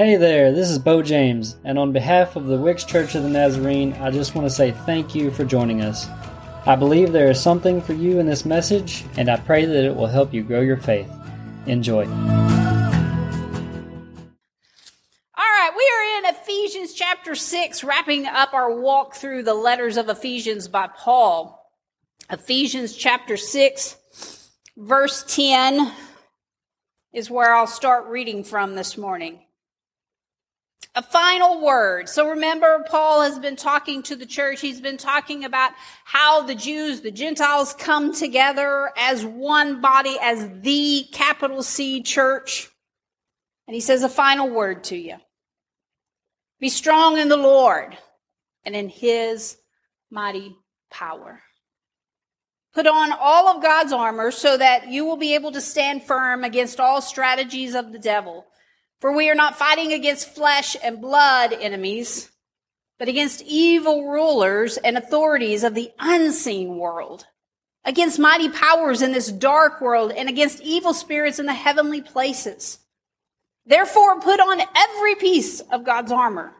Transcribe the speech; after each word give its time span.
Hey 0.00 0.16
there, 0.16 0.50
this 0.50 0.70
is 0.70 0.78
Bo 0.78 1.02
James, 1.02 1.56
and 1.62 1.78
on 1.78 1.92
behalf 1.92 2.34
of 2.34 2.46
the 2.46 2.56
Wicks 2.56 2.84
Church 2.84 3.14
of 3.14 3.22
the 3.22 3.28
Nazarene, 3.28 3.92
I 4.00 4.10
just 4.10 4.34
want 4.34 4.46
to 4.46 4.50
say 4.50 4.70
thank 4.70 5.14
you 5.14 5.30
for 5.30 5.44
joining 5.44 5.82
us. 5.82 6.08
I 6.64 6.74
believe 6.74 7.12
there 7.12 7.30
is 7.30 7.38
something 7.38 7.82
for 7.82 7.92
you 7.92 8.18
in 8.18 8.24
this 8.24 8.46
message, 8.46 9.04
and 9.18 9.28
I 9.28 9.36
pray 9.36 9.66
that 9.66 9.84
it 9.84 9.94
will 9.94 10.06
help 10.06 10.32
you 10.32 10.42
grow 10.42 10.62
your 10.62 10.78
faith. 10.78 11.06
Enjoy. 11.66 12.06
All 12.06 12.14
right, 15.36 15.70
we 15.76 15.92
are 15.92 16.18
in 16.18 16.34
Ephesians 16.34 16.94
chapter 16.94 17.34
6, 17.34 17.84
wrapping 17.84 18.24
up 18.24 18.54
our 18.54 18.74
walk 18.74 19.16
through 19.16 19.42
the 19.42 19.52
letters 19.52 19.98
of 19.98 20.08
Ephesians 20.08 20.66
by 20.66 20.86
Paul. 20.86 21.70
Ephesians 22.30 22.96
chapter 22.96 23.36
6, 23.36 24.48
verse 24.78 25.24
10 25.28 25.92
is 27.12 27.30
where 27.30 27.54
I'll 27.54 27.66
start 27.66 28.06
reading 28.06 28.44
from 28.44 28.76
this 28.76 28.96
morning. 28.96 29.40
A 30.96 31.02
final 31.02 31.64
word. 31.64 32.08
So 32.08 32.30
remember, 32.30 32.84
Paul 32.88 33.22
has 33.22 33.38
been 33.38 33.54
talking 33.54 34.02
to 34.04 34.16
the 34.16 34.26
church. 34.26 34.60
He's 34.60 34.80
been 34.80 34.96
talking 34.96 35.44
about 35.44 35.70
how 36.04 36.42
the 36.42 36.56
Jews, 36.56 37.00
the 37.00 37.12
Gentiles 37.12 37.74
come 37.74 38.12
together 38.12 38.90
as 38.96 39.24
one 39.24 39.80
body, 39.80 40.16
as 40.20 40.48
the 40.62 41.06
capital 41.12 41.62
C 41.62 42.02
church. 42.02 42.68
And 43.68 43.74
he 43.76 43.80
says 43.80 44.02
a 44.02 44.08
final 44.08 44.50
word 44.50 44.82
to 44.84 44.96
you. 44.96 45.16
Be 46.58 46.68
strong 46.68 47.18
in 47.18 47.28
the 47.28 47.36
Lord 47.36 47.96
and 48.64 48.74
in 48.74 48.88
his 48.88 49.56
mighty 50.10 50.56
power. 50.90 51.40
Put 52.74 52.88
on 52.88 53.12
all 53.12 53.48
of 53.48 53.62
God's 53.62 53.92
armor 53.92 54.32
so 54.32 54.56
that 54.56 54.88
you 54.88 55.04
will 55.04 55.16
be 55.16 55.34
able 55.34 55.52
to 55.52 55.60
stand 55.60 56.02
firm 56.02 56.42
against 56.42 56.80
all 56.80 57.00
strategies 57.00 57.74
of 57.74 57.92
the 57.92 57.98
devil. 57.98 58.44
For 59.00 59.12
we 59.12 59.30
are 59.30 59.34
not 59.34 59.56
fighting 59.56 59.92
against 59.92 60.34
flesh 60.34 60.76
and 60.82 61.00
blood 61.00 61.52
enemies, 61.52 62.30
but 62.98 63.08
against 63.08 63.42
evil 63.42 64.08
rulers 64.08 64.76
and 64.76 64.96
authorities 64.98 65.64
of 65.64 65.74
the 65.74 65.90
unseen 65.98 66.76
world, 66.76 67.26
against 67.84 68.18
mighty 68.18 68.48
powers 68.48 69.00
in 69.00 69.12
this 69.12 69.32
dark 69.32 69.80
world, 69.80 70.12
and 70.12 70.28
against 70.28 70.60
evil 70.60 70.92
spirits 70.92 71.38
in 71.38 71.46
the 71.46 71.54
heavenly 71.54 72.02
places. 72.02 72.78
Therefore, 73.64 74.20
put 74.20 74.40
on 74.40 74.60
every 74.76 75.14
piece 75.14 75.60
of 75.60 75.84
God's 75.84 76.12
armor 76.12 76.54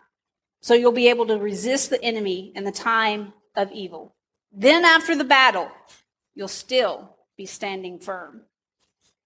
so 0.60 0.74
you'll 0.74 0.92
be 0.92 1.08
able 1.08 1.26
to 1.26 1.38
resist 1.38 1.90
the 1.90 2.02
enemy 2.02 2.52
in 2.54 2.64
the 2.64 2.72
time 2.72 3.32
of 3.56 3.72
evil. 3.72 4.14
Then 4.52 4.84
after 4.84 5.16
the 5.16 5.24
battle, 5.24 5.70
you'll 6.34 6.48
still 6.48 7.16
be 7.36 7.46
standing 7.46 7.98
firm. 7.98 8.42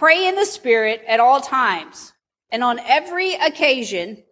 Pray 0.00 0.26
in 0.26 0.34
the 0.34 0.46
Spirit 0.46 1.04
at 1.06 1.20
all 1.20 1.42
times 1.42 2.14
and 2.50 2.64
on 2.64 2.78
every 2.78 3.34
occasion, 3.34 4.22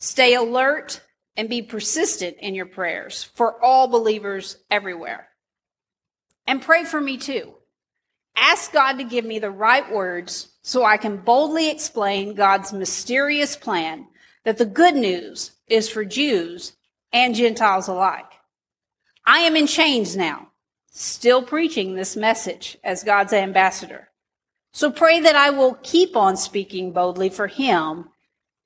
stay 0.00 0.34
alert 0.34 1.02
and 1.36 1.48
be 1.48 1.62
persistent 1.62 2.36
in 2.40 2.56
your 2.56 2.66
prayers 2.66 3.22
for 3.22 3.62
all 3.64 3.86
believers 3.86 4.56
everywhere. 4.72 5.28
And 6.48 6.60
pray 6.60 6.82
for 6.82 7.00
me 7.00 7.16
too. 7.16 7.54
Ask 8.34 8.72
God 8.72 8.94
to 8.94 9.04
give 9.04 9.24
me 9.24 9.38
the 9.38 9.52
right 9.52 9.88
words 9.92 10.48
so 10.62 10.84
I 10.84 10.96
can 10.96 11.18
boldly 11.18 11.70
explain 11.70 12.34
God's 12.34 12.72
mysterious 12.72 13.54
plan 13.54 14.08
that 14.42 14.58
the 14.58 14.66
good 14.66 14.96
news 14.96 15.52
is 15.68 15.88
for 15.88 16.04
Jews 16.04 16.72
and 17.12 17.36
Gentiles 17.36 17.86
alike. 17.86 18.32
I 19.24 19.42
am 19.42 19.54
in 19.54 19.68
chains 19.68 20.16
now, 20.16 20.48
still 20.90 21.44
preaching 21.44 21.94
this 21.94 22.16
message 22.16 22.78
as 22.82 23.04
God's 23.04 23.32
ambassador. 23.32 24.08
So 24.74 24.90
pray 24.90 25.20
that 25.20 25.36
I 25.36 25.50
will 25.50 25.78
keep 25.84 26.16
on 26.16 26.36
speaking 26.36 26.90
boldly 26.90 27.28
for 27.28 27.46
him 27.46 28.08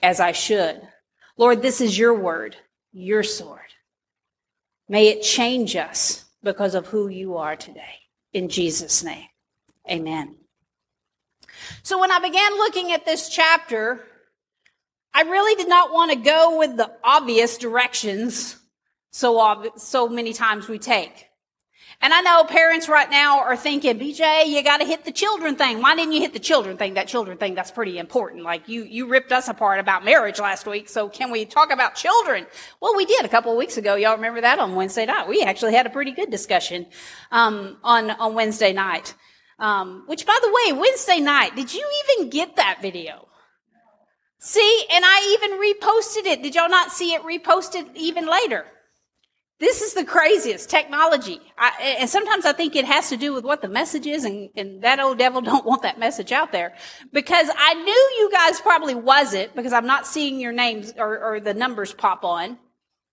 as 0.03 0.21
I 0.21 0.33
should. 0.33 0.81
Lord, 1.37 1.61
this 1.61 1.83
is 1.83 1.99
your 1.99 2.15
word, 2.15 2.57
your 2.95 3.23
sword. 3.23 3.61
May 4.89 5.09
it 5.09 5.23
change 5.23 5.77
us 5.77 6.25
because 6.43 6.75
of 6.75 6.87
who 6.87 7.09
you 7.09 7.37
are 7.37 7.57
today. 7.57 8.07
In 8.33 8.49
Jesus' 8.49 9.05
name, 9.05 9.27
amen. 9.89 10.37
So 11.83 12.01
when 12.01 12.11
I 12.11 12.21
began 12.21 12.57
looking 12.57 12.91
at 12.93 13.05
this 13.05 13.29
chapter, 13.29 14.03
I 15.13 15.23
really 15.23 15.57
did 15.57 15.69
not 15.69 15.93
want 15.93 16.11
to 16.13 16.17
go 16.17 16.59
with 16.59 16.79
the 16.79 16.91
obvious 17.05 17.59
directions 17.59 18.57
so, 19.11 19.39
ob- 19.39 19.79
so 19.79 20.09
many 20.09 20.33
times 20.33 20.69
we 20.69 20.79
take. 20.79 21.28
And 22.01 22.15
I 22.15 22.21
know 22.21 22.45
parents 22.45 22.89
right 22.89 23.11
now 23.11 23.41
are 23.41 23.57
thinking, 23.57 23.99
BJ, 23.99 24.47
you 24.47 24.63
got 24.63 24.79
to 24.79 24.85
hit 24.85 25.05
the 25.05 25.11
children 25.11 25.57
thing. 25.57 25.83
Why 25.83 25.97
didn't 25.97 26.13
you 26.13 26.21
hit 26.21 26.33
the 26.33 26.39
children 26.39 26.77
thing? 26.77 26.95
That 26.95 27.09
children 27.09 27.39
thing, 27.39 27.55
that's 27.55 27.73
pretty 27.73 27.99
important. 27.99 28.45
Like 28.45 28.69
you, 28.69 28.85
you 28.85 29.09
ripped 29.09 29.33
us 29.33 29.49
apart 29.49 29.81
about 29.81 30.05
marriage 30.05 30.39
last 30.39 30.67
week. 30.67 30.89
So 30.89 31.09
can 31.09 31.31
we 31.33 31.45
talk 31.45 31.73
about 31.73 31.97
children? 31.97 32.47
Well, 32.81 32.95
we 32.97 33.05
did 33.05 33.25
a 33.25 33.29
couple 33.29 33.51
of 33.51 33.59
weeks 33.59 33.77
ago. 33.79 33.97
Y'all 33.97 34.15
remember 34.15 34.41
that 34.41 34.61
on 34.61 34.77
Wednesday 34.77 35.07
night? 35.07 35.29
We 35.29 35.43
actually 35.43 35.75
had 35.75 35.87
a 35.87 35.91
pretty 35.91 36.13
good 36.13 36.31
discussion, 36.31 36.87
um, 37.33 37.79
on, 37.83 38.11
on 38.11 38.35
Wednesday 38.35 38.73
night. 38.73 39.15
Um, 39.59 40.05
which 40.07 40.25
by 40.25 40.39
the 40.41 40.49
way, 40.49 40.79
Wednesday 40.79 41.19
night, 41.19 41.57
did 41.57 41.75
you 41.75 41.85
even 42.17 42.31
get 42.31 42.57
that 42.57 42.79
video? 42.81 43.27
See, 44.39 44.85
and 44.93 45.05
I 45.05 45.37
even 45.37 45.59
reposted 45.59 46.31
it. 46.31 46.43
Did 46.43 46.55
y'all 46.55 46.69
not 46.69 46.93
see 46.93 47.13
it 47.13 47.23
reposted 47.23 47.89
even 47.97 48.27
later? 48.27 48.67
This 49.61 49.83
is 49.83 49.95
the 49.95 50.05
craziest 50.05 50.71
technology. 50.71 51.41
I, 51.57 51.97
and 51.99 52.09
sometimes 52.09 52.45
I 52.45 52.53
think 52.53 52.77
it 52.77 52.85
has 52.85 53.09
to 53.09 53.17
do 53.17 53.33
with 53.35 53.45
what 53.45 53.61
the 53.61 53.69
message 53.69 54.07
is 54.07 54.25
and, 54.25 54.51
and 54.57 54.83
that 54.83 55.01
old 55.01 55.19
devil 55.19 55.41
don't 55.51 55.67
want 55.67 55.83
that 55.83 55.99
message 55.99 56.31
out 56.31 56.53
there. 56.53 56.75
Because 57.13 57.49
I 57.57 57.75
knew 57.75 57.93
you 58.21 58.31
guys 58.33 58.61
probably 58.61 58.95
wasn't 58.95 59.55
because 59.57 59.73
I'm 59.73 59.87
not 59.87 60.07
seeing 60.07 60.39
your 60.41 60.53
names 60.53 60.93
or, 60.97 61.19
or 61.19 61.41
the 61.41 61.55
numbers 61.55 61.93
pop 61.93 62.25
on. 62.25 62.59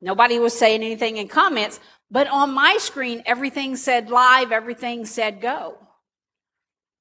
Nobody 0.02 0.38
was 0.38 0.58
saying 0.58 0.84
anything 0.84 1.18
in 1.18 1.28
comments, 1.28 1.80
but 2.12 2.28
on 2.28 2.54
my 2.54 2.78
screen, 2.80 3.24
everything 3.26 3.76
said 3.76 4.12
live, 4.12 4.52
everything 4.52 5.06
said 5.06 5.42
go. 5.42 5.80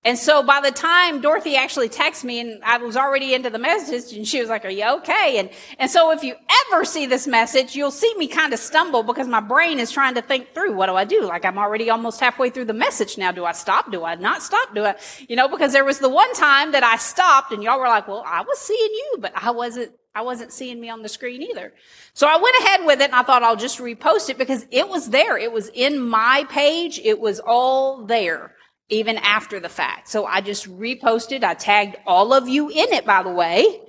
And 0.07 0.19
so 0.19 0.43
by 0.43 0.61
the 0.61 0.71
time 0.71 1.23
Dorothy 1.23 1.57
actually 1.57 1.89
texted 1.89 2.25
me 2.25 2.39
and 2.39 2.63
I 2.63 2.77
was 2.77 2.95
already 2.95 3.33
into 3.33 3.49
the 3.49 3.59
message 3.59 4.15
and 4.15 4.29
she 4.29 4.39
was 4.39 4.51
like, 4.51 4.67
are 4.67 4.71
you 4.71 4.87
okay? 4.97 5.39
And, 5.39 5.49
and 5.79 5.91
so 5.91 6.11
if 6.11 6.23
you 6.23 6.35
ever 6.67 6.85
see 6.85 7.07
this 7.07 7.27
message, 7.27 7.75
you'll 7.75 7.91
see 7.91 8.15
me 8.17 8.27
kind 8.27 8.53
of 8.53 8.59
stumble 8.59 9.03
because 9.03 9.27
my 9.27 9.41
brain 9.41 9.79
is 9.79 9.91
trying 9.91 10.15
to 10.17 10.23
think 10.23 10.53
through, 10.53 10.75
what 10.75 10.87
do 10.87 10.95
I 10.95 11.05
do? 11.05 11.23
Like 11.25 11.47
I'm 11.47 11.57
already 11.57 11.89
almost 11.89 12.21
halfway 12.21 12.51
through 12.51 12.67
the 12.67 12.75
message 12.75 13.17
now. 13.17 13.33
Do 13.33 13.47
I 13.47 13.53
stop? 13.53 13.91
Do 13.91 14.05
I 14.05 14.15
not 14.17 14.43
stop? 14.43 14.75
Do 14.75 14.85
I, 14.85 14.97
you 15.27 15.37
know, 15.37 15.49
because 15.49 15.73
there 15.73 15.87
was 15.87 16.01
the 16.01 16.11
one 16.11 16.33
time 16.35 16.73
that 16.73 16.85
I 16.85 16.97
stopped 16.97 17.53
and 17.53 17.63
y'all 17.63 17.81
were 17.81 17.89
like, 17.89 18.07
well, 18.07 18.25
I 18.27 18.43
was 18.43 18.59
seeing 18.59 18.79
you, 18.79 19.17
but 19.21 19.33
I 19.35 19.53
wasn't, 19.53 19.93
I 20.15 20.21
wasn't 20.21 20.53
seeing 20.53 20.81
me 20.83 20.91
on 20.91 21.01
the 21.01 21.09
screen 21.09 21.43
either. 21.43 21.73
So 22.13 22.27
I 22.27 22.37
went 22.37 22.57
ahead 22.59 22.85
with 22.85 23.01
it 23.01 23.07
and 23.07 23.15
I 23.15 23.23
thought 23.23 23.43
I'll 23.43 23.57
just 23.57 23.79
repost 23.79 24.29
it 24.29 24.37
because 24.37 24.67
it 24.71 24.87
was 24.87 25.09
there. 25.09 25.39
It 25.39 25.51
was 25.51 25.71
in 25.71 25.99
my 25.99 26.45
page. 26.51 27.01
It 27.03 27.19
was 27.19 27.41
all 27.41 28.05
there 28.05 28.54
even 28.89 29.19
after 29.19 29.61
the 29.61 29.69
fact. 29.69 30.09
So 30.09 30.27
I 30.27 30.41
just 30.41 30.71
reposted. 30.79 31.43
I 31.43 31.55
tagged 31.55 31.97
all 32.07 32.33
of 32.33 32.49
you 32.49 32.69
in 32.69 32.93
it, 32.93 33.05
by 33.05 33.23
the 33.23 33.33
way. 33.33 33.81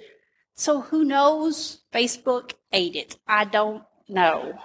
So 0.55 0.81
who 0.81 1.03
knows? 1.03 1.81
Facebook 1.93 2.53
ate 2.71 2.95
it. 2.95 3.17
I 3.27 3.45
don't 3.45 3.83
know. 4.07 4.57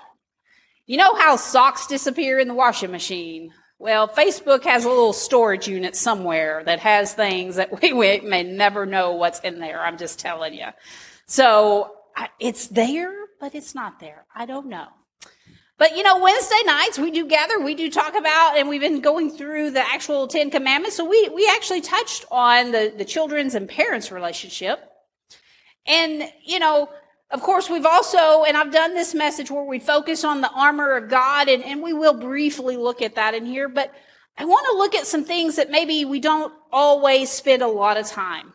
You 0.87 0.97
know 0.97 1.15
how 1.15 1.37
socks 1.37 1.87
disappear 1.87 2.39
in 2.39 2.49
the 2.49 2.55
washing 2.55 2.91
machine? 2.91 3.53
Well, 3.79 4.09
Facebook 4.09 4.65
has 4.65 4.85
a 4.85 4.89
little 4.89 5.13
storage 5.13 5.67
unit 5.67 5.97
somewhere 5.97 6.63
that 6.65 6.81
has 6.81 7.15
things 7.15 7.57
that 7.57 7.81
we 7.83 8.21
may 8.21 8.43
never 8.43 8.87
know 8.87 9.13
what's 9.13 9.41
in 9.41 9.59
there. 9.59 9.81
I'm 9.81 9.99
just 9.99 10.19
telling 10.19 10.55
you. 10.55 10.67
So 11.27 11.93
it's 12.39 12.67
there, 12.67 13.15
but 13.41 13.55
it's 13.55 13.75
not 13.75 14.01
there. 14.01 14.27
I 14.35 14.47
don't 14.47 14.67
know. 14.67 14.89
But 15.81 15.97
you 15.97 16.03
know, 16.03 16.19
Wednesday 16.19 16.61
nights 16.67 16.99
we 16.99 17.11
do 17.11 17.27
gather, 17.27 17.59
we 17.59 17.75
do 17.75 17.91
talk 17.91 18.15
about, 18.15 18.59
and 18.59 18.69
we've 18.69 18.83
been 18.83 19.01
going 19.01 19.31
through 19.31 19.71
the 19.71 19.81
actual 19.81 20.29
Ten 20.29 20.51
Commandments. 20.51 20.95
So 20.95 21.09
we, 21.09 21.31
we 21.31 21.51
actually 21.51 21.81
touched 21.81 22.27
on 22.31 22.71
the, 22.71 22.93
the 22.95 23.05
children's 23.07 23.55
and 23.55 23.67
parents 23.67 24.13
relationship. 24.13 24.79
And, 25.87 26.25
you 26.45 26.59
know, 26.59 26.91
of 27.31 27.41
course, 27.41 27.71
we've 27.71 27.87
also, 27.87 28.45
and 28.45 28.59
I've 28.59 28.71
done 28.71 28.95
this 28.95 29.15
message 29.15 29.51
where 29.51 29.65
we 29.65 29.79
focus 29.79 30.23
on 30.23 30.43
the 30.43 30.51
armor 30.51 30.99
of 30.99 31.09
God, 31.09 31.49
and, 31.49 31.65
and 31.65 31.83
we 31.83 31.95
will 31.95 32.13
briefly 32.13 32.77
look 32.77 33.01
at 33.01 33.15
that 33.15 33.33
in 33.33 33.47
here, 33.47 33.67
but 33.67 33.91
I 34.37 34.45
want 34.45 34.67
to 34.71 34.77
look 34.77 34.95
at 34.95 35.07
some 35.07 35.25
things 35.25 35.57
that 35.57 35.71
maybe 35.71 36.05
we 36.05 36.21
don't 36.21 36.53
always 36.71 37.31
spend 37.31 37.63
a 37.63 37.69
lot 37.69 37.97
of 37.97 38.07
time. 38.07 38.53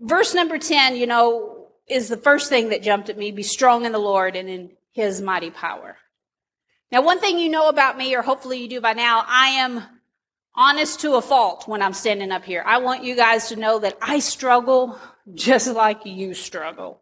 Verse 0.00 0.32
number 0.32 0.56
10, 0.56 0.96
you 0.96 1.06
know, 1.06 1.66
is 1.86 2.08
the 2.08 2.16
first 2.16 2.48
thing 2.48 2.70
that 2.70 2.82
jumped 2.82 3.10
at 3.10 3.18
me 3.18 3.32
be 3.32 3.42
strong 3.42 3.84
in 3.84 3.92
the 3.92 3.98
Lord 3.98 4.34
and 4.34 4.48
in 4.48 4.70
his 4.98 5.20
mighty 5.20 5.50
power. 5.50 5.96
Now, 6.90 7.02
one 7.02 7.20
thing 7.20 7.38
you 7.38 7.48
know 7.48 7.68
about 7.68 7.96
me, 7.96 8.16
or 8.16 8.22
hopefully 8.22 8.58
you 8.58 8.68
do 8.68 8.80
by 8.80 8.94
now, 8.94 9.22
I 9.28 9.50
am 9.50 9.84
honest 10.56 10.98
to 11.02 11.14
a 11.14 11.22
fault 11.22 11.68
when 11.68 11.82
I'm 11.82 11.92
standing 11.92 12.32
up 12.32 12.44
here. 12.44 12.64
I 12.66 12.78
want 12.78 13.04
you 13.04 13.14
guys 13.14 13.48
to 13.50 13.56
know 13.56 13.78
that 13.78 13.96
I 14.02 14.18
struggle 14.18 14.98
just 15.32 15.68
like 15.68 16.04
you 16.04 16.34
struggle. 16.34 17.00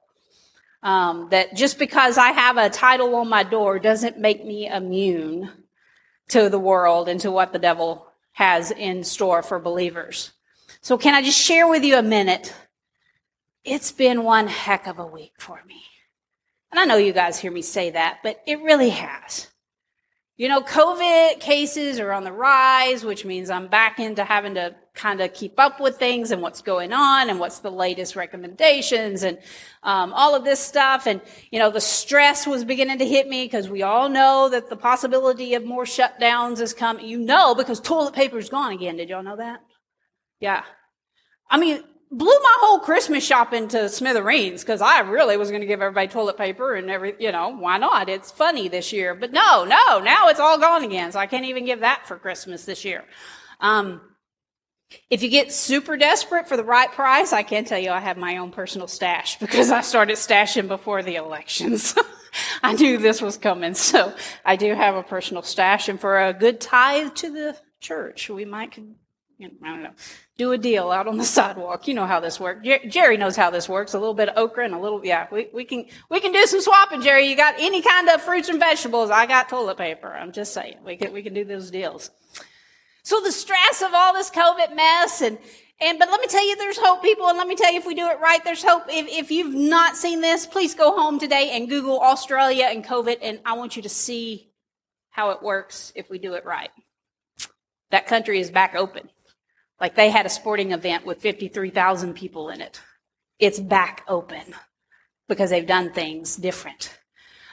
Um, 0.83 1.29
that 1.31 1.57
just 1.57 1.79
because 1.79 2.19
I 2.19 2.33
have 2.33 2.59
a 2.59 2.69
title 2.69 3.15
on 3.15 3.31
my 3.31 3.45
door 3.45 3.79
doesn't 3.79 4.19
make 4.19 4.45
me 4.45 4.69
immune 4.69 5.51
to 6.29 6.51
the 6.51 6.59
world 6.59 7.09
and 7.09 7.19
to 7.21 7.31
what 7.31 7.55
the 7.55 7.59
devil 7.59 8.07
has 8.33 8.73
in 8.73 9.05
store 9.05 9.43
for 9.43 9.59
believers. 9.59 10.33
So 10.83 10.99
can 10.99 11.15
I 11.15 11.23
just 11.23 11.41
share 11.41 11.67
with 11.67 11.83
you 11.83 11.97
a 11.97 12.03
minute? 12.03 12.55
It's 13.65 13.91
been 13.91 14.23
one 14.23 14.49
heck 14.49 14.87
of 14.87 14.99
a 14.99 15.07
week 15.07 15.33
for 15.39 15.63
me. 15.67 15.83
And 16.77 16.83
I 16.83 16.85
know 16.85 16.99
you 16.99 17.15
guys 17.15 17.39
hear 17.39 17.51
me 17.51 17.63
say 17.63 17.89
that, 17.93 18.19
but 18.23 18.43
it 18.47 18.61
really 18.61 18.91
has. 18.91 19.49
You 20.37 20.51
know, 20.51 20.61
COVID 20.61 21.41
cases 21.41 21.99
are 21.99 22.13
on 22.13 22.23
the 22.23 22.33
rise, 22.33 23.03
which 23.03 23.25
means 23.25 23.49
I'm 23.49 23.69
back 23.69 23.99
into 23.99 24.23
having 24.23 24.57
to 24.57 24.75
kind 24.93 25.23
of 25.23 25.33
keep 25.33 25.59
up 25.59 25.81
with 25.81 25.97
things 25.97 26.33
and 26.33 26.43
what's 26.43 26.61
going 26.61 26.93
on 26.93 27.31
and 27.31 27.41
what's 27.41 27.61
the 27.61 27.71
latest 27.71 28.15
recommendations 28.15 29.23
and 29.23 29.39
um, 29.85 30.13
all 30.13 30.35
of 30.35 30.45
this 30.45 30.61
stuff. 30.61 31.07
And, 31.07 31.23
you 31.51 31.59
know, 31.59 31.71
the 31.71 31.81
stress 31.81 32.47
was 32.47 32.63
beginning 32.63 32.99
to 32.99 33.07
hit 33.07 33.27
me 33.27 33.47
because 33.47 33.71
we 33.71 33.83
all 33.83 34.11
know 34.11 34.51
that 34.51 34.69
the 34.69 34.77
possibility 34.77 35.55
of 35.55 35.65
more 35.65 35.85
shutdowns 35.85 36.61
is 36.61 36.75
coming. 36.75 37.07
You 37.07 37.21
know, 37.21 37.55
because 37.55 37.81
toilet 37.81 38.13
paper 38.13 38.37
is 38.37 38.51
gone 38.51 38.73
again. 38.73 38.99
Did 38.99 39.09
y'all 39.09 39.23
know 39.23 39.37
that? 39.37 39.61
Yeah. 40.41 40.63
I 41.49 41.59
mean, 41.59 41.83
blew 42.11 42.27
my 42.27 42.57
whole 42.61 42.79
Christmas 42.79 43.27
shopping 43.27 43.69
to 43.69 43.89
smithereens 43.89 44.63
because 44.63 44.81
I 44.81 45.01
really 45.01 45.37
was 45.37 45.51
going 45.51 45.61
to 45.61 45.67
give 45.67 45.81
everybody 45.81 46.09
toilet 46.09 46.37
paper 46.37 46.75
and 46.75 46.91
every, 46.91 47.15
you 47.19 47.33
know, 47.33 47.51
why 47.51 47.79
not? 47.79 48.09
It's 48.09 48.31
funny 48.31 48.69
this 48.69 48.93
year. 48.93 49.15
But 49.15 49.33
no, 49.33 49.65
no, 49.65 49.99
now 49.99 50.29
it's 50.29 50.41
all 50.41 50.59
gone 50.59 50.85
again. 50.85 51.13
So 51.13 51.19
I 51.19 51.27
can't 51.27 51.47
even 51.47 51.65
give 51.65 51.81
that 51.81 52.07
for 52.07 52.17
Christmas 52.17 52.65
this 52.65 52.85
year. 52.85 53.05
Um, 53.61 54.01
if 55.11 55.23
you 55.23 55.29
get 55.29 55.53
super 55.53 55.97
desperate 55.97 56.49
for 56.49 56.57
the 56.57 56.65
right 56.65 56.91
price, 56.93 57.33
I 57.33 57.43
can 57.43 57.65
tell 57.65 57.79
you 57.79 57.91
I 57.91 58.01
have 58.01 58.17
my 58.17 58.37
own 58.37 58.53
personal 58.53 58.87
stash 58.87 59.37
because 59.41 59.71
I 59.71 59.81
started 59.81 60.17
stashing 60.17 60.69
before 60.69 61.03
the 61.03 61.17
elections. 61.17 61.95
I 62.63 62.75
knew 62.75 62.99
this 62.99 63.21
was 63.21 63.37
coming. 63.37 63.75
So 63.75 64.15
I 64.45 64.57
do 64.57 64.75
have 64.75 64.95
a 64.95 65.03
personal 65.03 65.43
stash 65.43 65.89
and 65.89 66.01
for 66.01 66.21
a 66.21 66.33
good 66.33 66.61
tithe 66.61 67.15
to 67.17 67.31
the 67.31 67.57
church, 67.81 68.31
we 68.31 68.45
might, 68.45 68.79
I 69.41 69.69
don't 69.69 69.83
know 69.83 69.93
do 70.37 70.53
a 70.53 70.59
deal 70.59 70.91
out 70.91 71.07
on 71.07 71.17
the 71.17 71.25
sidewalk. 71.39 71.89
You 71.89 71.95
know 71.95 72.07
how 72.07 72.21
this 72.21 72.39
works. 72.39 72.67
Jerry 72.89 73.17
knows 73.17 73.37
how 73.37 73.51
this 73.51 73.69
works. 73.69 73.95
A 73.95 73.99
little 73.99 74.15
bit 74.15 74.29
of 74.29 74.37
okra 74.37 74.65
and 74.65 74.75
a 74.75 74.79
little, 74.79 75.05
yeah, 75.05 75.27
we, 75.31 75.49
we 75.53 75.65
can, 75.65 75.87
we 76.11 76.21
can 76.21 76.33
do 76.33 76.45
some 76.47 76.61
swapping, 76.61 77.03
Jerry. 77.03 77.29
You 77.29 77.37
got 77.37 77.55
any 77.59 77.83
kind 77.83 78.09
of 78.09 78.23
fruits 78.23 78.49
and 78.49 78.59
vegetables. 78.59 79.11
I 79.11 79.27
got 79.27 79.49
toilet 79.49 79.79
paper. 79.79 80.13
I'm 80.13 80.33
just 80.33 80.53
saying. 80.53 80.79
We 80.85 80.97
can, 80.97 81.13
we 81.13 81.23
can 81.23 81.35
do 81.35 81.45
those 81.45 81.71
deals. 81.71 82.11
So 83.03 83.21
the 83.21 83.33
stress 83.33 83.83
of 83.83 83.93
all 83.95 84.13
this 84.15 84.31
COVID 84.31 84.75
mess 84.75 85.23
and, 85.23 85.39
and, 85.79 85.99
but 85.99 86.09
let 86.11 86.23
me 86.23 86.27
tell 86.27 86.47
you, 86.47 86.57
there's 86.57 86.79
hope, 86.79 87.03
people, 87.03 87.29
and 87.29 87.37
let 87.37 87.47
me 87.47 87.55
tell 87.55 87.71
you, 87.71 87.79
if 87.79 87.87
we 87.87 87.95
do 87.95 88.09
it 88.09 88.19
right, 88.19 88.43
there's 88.45 88.63
hope. 88.63 88.85
If, 88.89 89.09
if 89.09 89.31
you've 89.31 89.55
not 89.55 89.95
seen 89.95 90.23
this, 90.23 90.47
please 90.47 90.75
go 90.75 90.97
home 90.97 91.19
today 91.19 91.51
and 91.53 91.69
Google 91.69 92.01
Australia 92.01 92.65
and 92.71 92.83
COVID, 92.83 93.19
and 93.21 93.41
I 93.45 93.53
want 93.59 93.77
you 93.77 93.83
to 93.83 93.89
see 93.91 94.51
how 95.11 95.33
it 95.33 95.43
works 95.43 95.93
if 95.95 96.09
we 96.09 96.19
do 96.19 96.33
it 96.33 96.47
right. 96.47 96.71
That 97.91 98.07
country 98.07 98.41
is 98.41 98.51
back 98.51 98.75
open. 98.75 99.11
Like 99.81 99.95
they 99.95 100.11
had 100.11 100.27
a 100.27 100.31
sporting 100.31 100.73
event 100.73 101.05
with 101.05 101.21
53,000 101.21 102.15
people 102.15 102.49
in 102.49 102.61
it. 102.61 102.81
It's 103.39 103.61
back 103.61 104.05
open 104.09 104.55
because 105.29 105.51
they've 105.51 105.67
done 105.67 105.93
things 105.93 106.37
different. 106.37 106.97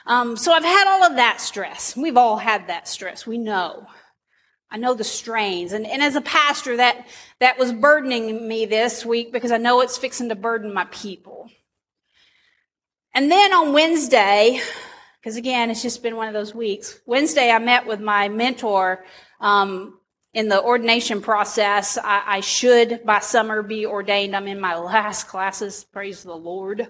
Um, 0.06 0.36
so 0.36 0.52
I've 0.52 0.64
had 0.64 0.86
all 0.86 1.04
of 1.04 1.16
that 1.16 1.40
stress. 1.40 1.96
We've 1.96 2.16
all 2.16 2.36
had 2.36 2.68
that 2.68 2.88
stress. 2.88 3.26
We 3.26 3.38
know. 3.38 3.86
I 4.70 4.76
know 4.76 4.94
the 4.94 5.04
strains. 5.04 5.72
And, 5.72 5.86
and 5.86 6.02
as 6.02 6.16
a 6.16 6.20
pastor, 6.20 6.76
that, 6.78 7.06
that 7.40 7.58
was 7.58 7.72
burdening 7.72 8.46
me 8.46 8.66
this 8.66 9.04
week 9.04 9.32
because 9.32 9.52
I 9.52 9.56
know 9.56 9.80
it's 9.80 9.96
fixing 9.96 10.28
to 10.30 10.34
burden 10.34 10.74
my 10.74 10.84
people. 10.86 11.48
And 13.14 13.30
then 13.30 13.52
on 13.52 13.72
Wednesday, 13.72 14.60
because 15.20 15.36
again, 15.36 15.70
it's 15.70 15.82
just 15.82 16.02
been 16.02 16.16
one 16.16 16.28
of 16.28 16.34
those 16.34 16.54
weeks. 16.54 16.98
Wednesday, 17.06 17.50
I 17.50 17.58
met 17.58 17.86
with 17.86 18.00
my 18.00 18.28
mentor, 18.28 19.04
um, 19.40 19.98
in 20.34 20.48
the 20.48 20.60
ordination 20.60 21.22
process. 21.22 21.96
I, 21.96 22.22
I, 22.26 22.40
should 22.40 23.04
by 23.04 23.20
summer 23.20 23.62
be 23.62 23.86
ordained. 23.86 24.34
I'm 24.34 24.48
in 24.48 24.60
my 24.60 24.76
last 24.76 25.28
classes. 25.28 25.84
Praise 25.84 26.24
the 26.24 26.34
Lord. 26.34 26.88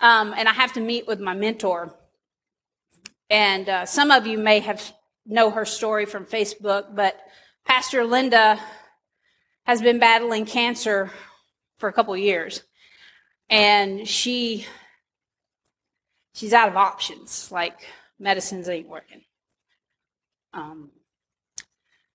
Um, 0.00 0.32
and 0.36 0.48
I 0.48 0.52
have 0.52 0.72
to 0.74 0.80
meet 0.80 1.06
with 1.06 1.20
my 1.20 1.34
mentor. 1.34 1.94
And 3.28 3.68
uh, 3.68 3.84
some 3.84 4.10
of 4.10 4.26
you 4.26 4.38
may 4.38 4.60
have 4.60 4.92
know 5.26 5.50
her 5.50 5.64
story 5.64 6.06
from 6.06 6.24
Facebook, 6.24 6.94
but 6.94 7.18
Pastor 7.64 8.04
Linda 8.04 8.60
has 9.64 9.82
been 9.82 9.98
battling 9.98 10.44
cancer 10.44 11.10
for 11.78 11.88
a 11.88 11.92
couple 11.92 12.16
years, 12.16 12.62
and 13.48 14.06
she 14.06 14.66
she's 16.34 16.52
out 16.52 16.68
of 16.68 16.76
options. 16.76 17.50
Like 17.50 17.78
medicines 18.18 18.68
ain't 18.68 18.88
working. 18.88 19.22
Um, 20.52 20.90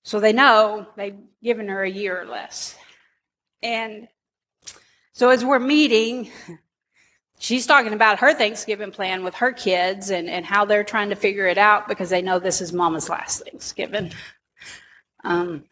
so 0.08 0.22
they 0.22 0.32
know 0.32 0.88
they've 0.96 1.20
given 1.44 1.68
her 1.68 1.84
a 1.84 1.92
year 1.92 2.22
or 2.22 2.24
less. 2.24 2.78
And 3.62 4.08
so 5.12 5.28
as 5.28 5.44
we're 5.44 5.60
meeting, 5.60 6.32
she's 7.40 7.68
talking 7.68 7.92
about 7.92 8.20
her 8.20 8.34
Thanksgiving 8.34 8.92
plan 8.92 9.26
with 9.26 9.36
her 9.36 9.52
kids 9.52 10.10
and, 10.10 10.30
and 10.30 10.46
how 10.46 10.64
they're 10.64 10.86
trying 10.86 11.10
to 11.10 11.18
figure 11.18 11.46
it 11.46 11.58
out 11.58 11.90
because 11.90 12.10
they 12.10 12.22
know 12.22 12.40
this 12.40 12.62
is 12.62 12.72
mama's 12.72 13.10
last 13.10 13.44
Thanksgiving. 13.44 14.14
Um, 15.26 15.66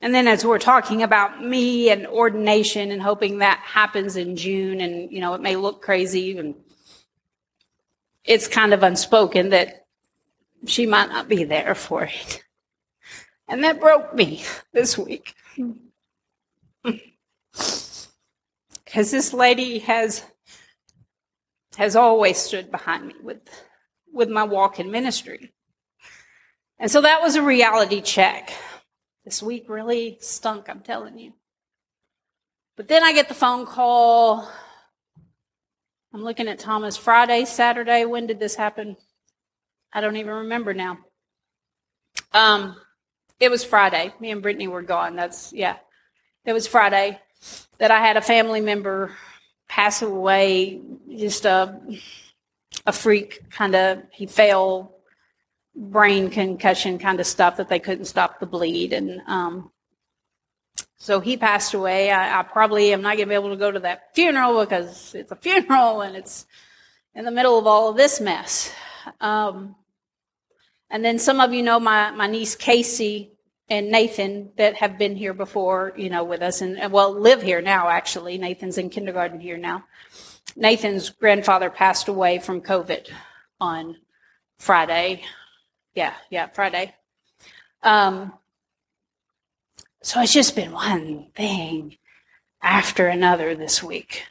and 0.00 0.14
then 0.14 0.26
as 0.26 0.42
we're 0.46 0.58
talking 0.58 1.02
about 1.02 1.44
me 1.44 1.90
and 1.90 2.06
ordination 2.06 2.92
and 2.92 3.02
hoping 3.02 3.40
that 3.40 3.58
happens 3.58 4.16
in 4.16 4.36
June 4.36 4.80
and, 4.80 5.12
you 5.12 5.20
know, 5.20 5.34
it 5.34 5.42
may 5.42 5.54
look 5.54 5.82
crazy 5.82 6.38
and 6.38 6.54
it's 8.24 8.48
kind 8.48 8.72
of 8.72 8.82
unspoken 8.82 9.50
that 9.50 9.84
she 10.66 10.86
might 10.86 11.10
not 11.10 11.28
be 11.28 11.44
there 11.44 11.74
for 11.74 12.04
it. 12.04 12.42
And 13.50 13.64
that 13.64 13.80
broke 13.80 14.14
me 14.14 14.44
this 14.72 14.96
week. 14.96 15.34
Because 17.52 19.10
this 19.10 19.34
lady 19.34 19.80
has 19.80 20.24
has 21.76 21.96
always 21.96 22.38
stood 22.38 22.70
behind 22.70 23.06
me 23.06 23.14
with 23.22 23.40
with 24.12 24.28
my 24.28 24.44
walk 24.44 24.80
in 24.80 24.90
ministry. 24.90 25.52
And 26.78 26.90
so 26.90 27.00
that 27.02 27.20
was 27.20 27.36
a 27.36 27.42
reality 27.42 28.00
check. 28.00 28.52
This 29.24 29.42
week 29.42 29.66
really 29.68 30.16
stunk, 30.20 30.68
I'm 30.68 30.80
telling 30.80 31.18
you. 31.18 31.32
But 32.76 32.88
then 32.88 33.02
I 33.02 33.12
get 33.12 33.28
the 33.28 33.34
phone 33.34 33.66
call. 33.66 34.50
I'm 36.14 36.22
looking 36.22 36.48
at 36.48 36.58
Thomas 36.58 36.96
Friday, 36.96 37.44
Saturday. 37.44 38.04
When 38.06 38.26
did 38.26 38.40
this 38.40 38.54
happen? 38.54 38.96
I 39.92 40.00
don't 40.00 40.16
even 40.16 40.34
remember 40.34 40.72
now. 40.72 40.98
Um, 42.32 42.76
it 43.40 43.50
was 43.50 43.64
Friday. 43.64 44.12
Me 44.20 44.30
and 44.30 44.42
Brittany 44.42 44.68
were 44.68 44.82
gone. 44.82 45.16
That's, 45.16 45.52
yeah. 45.52 45.76
It 46.44 46.52
was 46.52 46.66
Friday 46.66 47.18
that 47.78 47.90
I 47.90 47.98
had 47.98 48.16
a 48.16 48.22
family 48.22 48.60
member 48.60 49.16
pass 49.68 50.02
away, 50.02 50.80
just 51.16 51.46
a, 51.46 51.80
a 52.86 52.92
freak 52.92 53.50
kind 53.50 53.74
of, 53.74 54.02
he 54.10 54.26
fell, 54.26 54.94
brain 55.74 56.28
concussion 56.28 56.98
kind 56.98 57.20
of 57.20 57.26
stuff 57.26 57.56
that 57.56 57.68
they 57.68 57.78
couldn't 57.78 58.04
stop 58.04 58.40
the 58.40 58.46
bleed. 58.46 58.92
And, 58.92 59.22
um, 59.26 59.70
so 60.98 61.20
he 61.20 61.38
passed 61.38 61.72
away. 61.72 62.10
I, 62.10 62.40
I 62.40 62.42
probably 62.42 62.92
am 62.92 63.00
not 63.00 63.16
going 63.16 63.28
to 63.28 63.30
be 63.30 63.34
able 63.34 63.50
to 63.50 63.56
go 63.56 63.70
to 63.70 63.80
that 63.80 64.14
funeral 64.14 64.60
because 64.60 65.14
it's 65.14 65.32
a 65.32 65.36
funeral 65.36 66.02
and 66.02 66.14
it's 66.14 66.46
in 67.14 67.24
the 67.24 67.30
middle 67.30 67.58
of 67.58 67.66
all 67.66 67.88
of 67.88 67.96
this 67.96 68.20
mess. 68.20 68.70
Um, 69.20 69.76
and 70.90 71.04
then 71.04 71.18
some 71.18 71.40
of 71.40 71.54
you 71.54 71.62
know 71.62 71.80
my, 71.80 72.10
my 72.10 72.26
niece 72.26 72.54
Casey 72.54 73.29
and 73.70 73.88
Nathan 73.88 74.50
that 74.56 74.74
have 74.74 74.98
been 74.98 75.14
here 75.14 75.32
before, 75.32 75.92
you 75.96 76.10
know, 76.10 76.24
with 76.24 76.42
us 76.42 76.60
and, 76.60 76.92
well, 76.92 77.12
live 77.12 77.40
here 77.40 77.62
now, 77.62 77.88
actually. 77.88 78.36
Nathan's 78.36 78.76
in 78.76 78.90
kindergarten 78.90 79.38
here 79.38 79.56
now. 79.56 79.84
Nathan's 80.56 81.10
grandfather 81.10 81.70
passed 81.70 82.08
away 82.08 82.40
from 82.40 82.60
COVID 82.60 83.08
on 83.60 83.96
Friday. 84.58 85.22
Yeah, 85.94 86.14
yeah, 86.30 86.48
Friday. 86.48 86.94
Um, 87.84 88.32
so 90.02 90.20
it's 90.20 90.32
just 90.32 90.56
been 90.56 90.72
one 90.72 91.28
thing 91.36 91.96
after 92.60 93.06
another 93.06 93.54
this 93.54 93.82
week. 93.82 94.24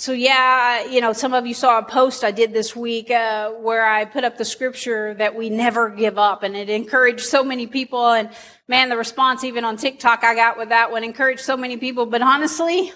So 0.00 0.12
yeah, 0.12 0.86
you 0.86 1.02
know, 1.02 1.12
some 1.12 1.34
of 1.34 1.46
you 1.46 1.52
saw 1.52 1.76
a 1.76 1.82
post 1.82 2.24
I 2.24 2.30
did 2.30 2.54
this 2.54 2.74
week 2.74 3.10
uh, 3.10 3.50
where 3.50 3.86
I 3.86 4.06
put 4.06 4.24
up 4.24 4.38
the 4.38 4.46
scripture 4.46 5.12
that 5.12 5.34
we 5.34 5.50
never 5.50 5.90
give 5.90 6.16
up, 6.16 6.42
and 6.42 6.56
it 6.56 6.70
encouraged 6.70 7.20
so 7.20 7.44
many 7.44 7.66
people. 7.66 8.12
And 8.12 8.30
man, 8.66 8.88
the 8.88 8.96
response 8.96 9.44
even 9.44 9.62
on 9.62 9.76
TikTok 9.76 10.24
I 10.24 10.34
got 10.34 10.56
with 10.56 10.70
that 10.70 10.90
one 10.90 11.04
encouraged 11.04 11.42
so 11.42 11.54
many 11.54 11.76
people. 11.76 12.06
But 12.06 12.22
honestly, 12.22 12.94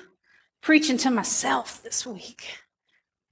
preaching 0.62 0.96
to 0.96 1.10
myself 1.10 1.82
this 1.82 2.06
week. 2.06 2.46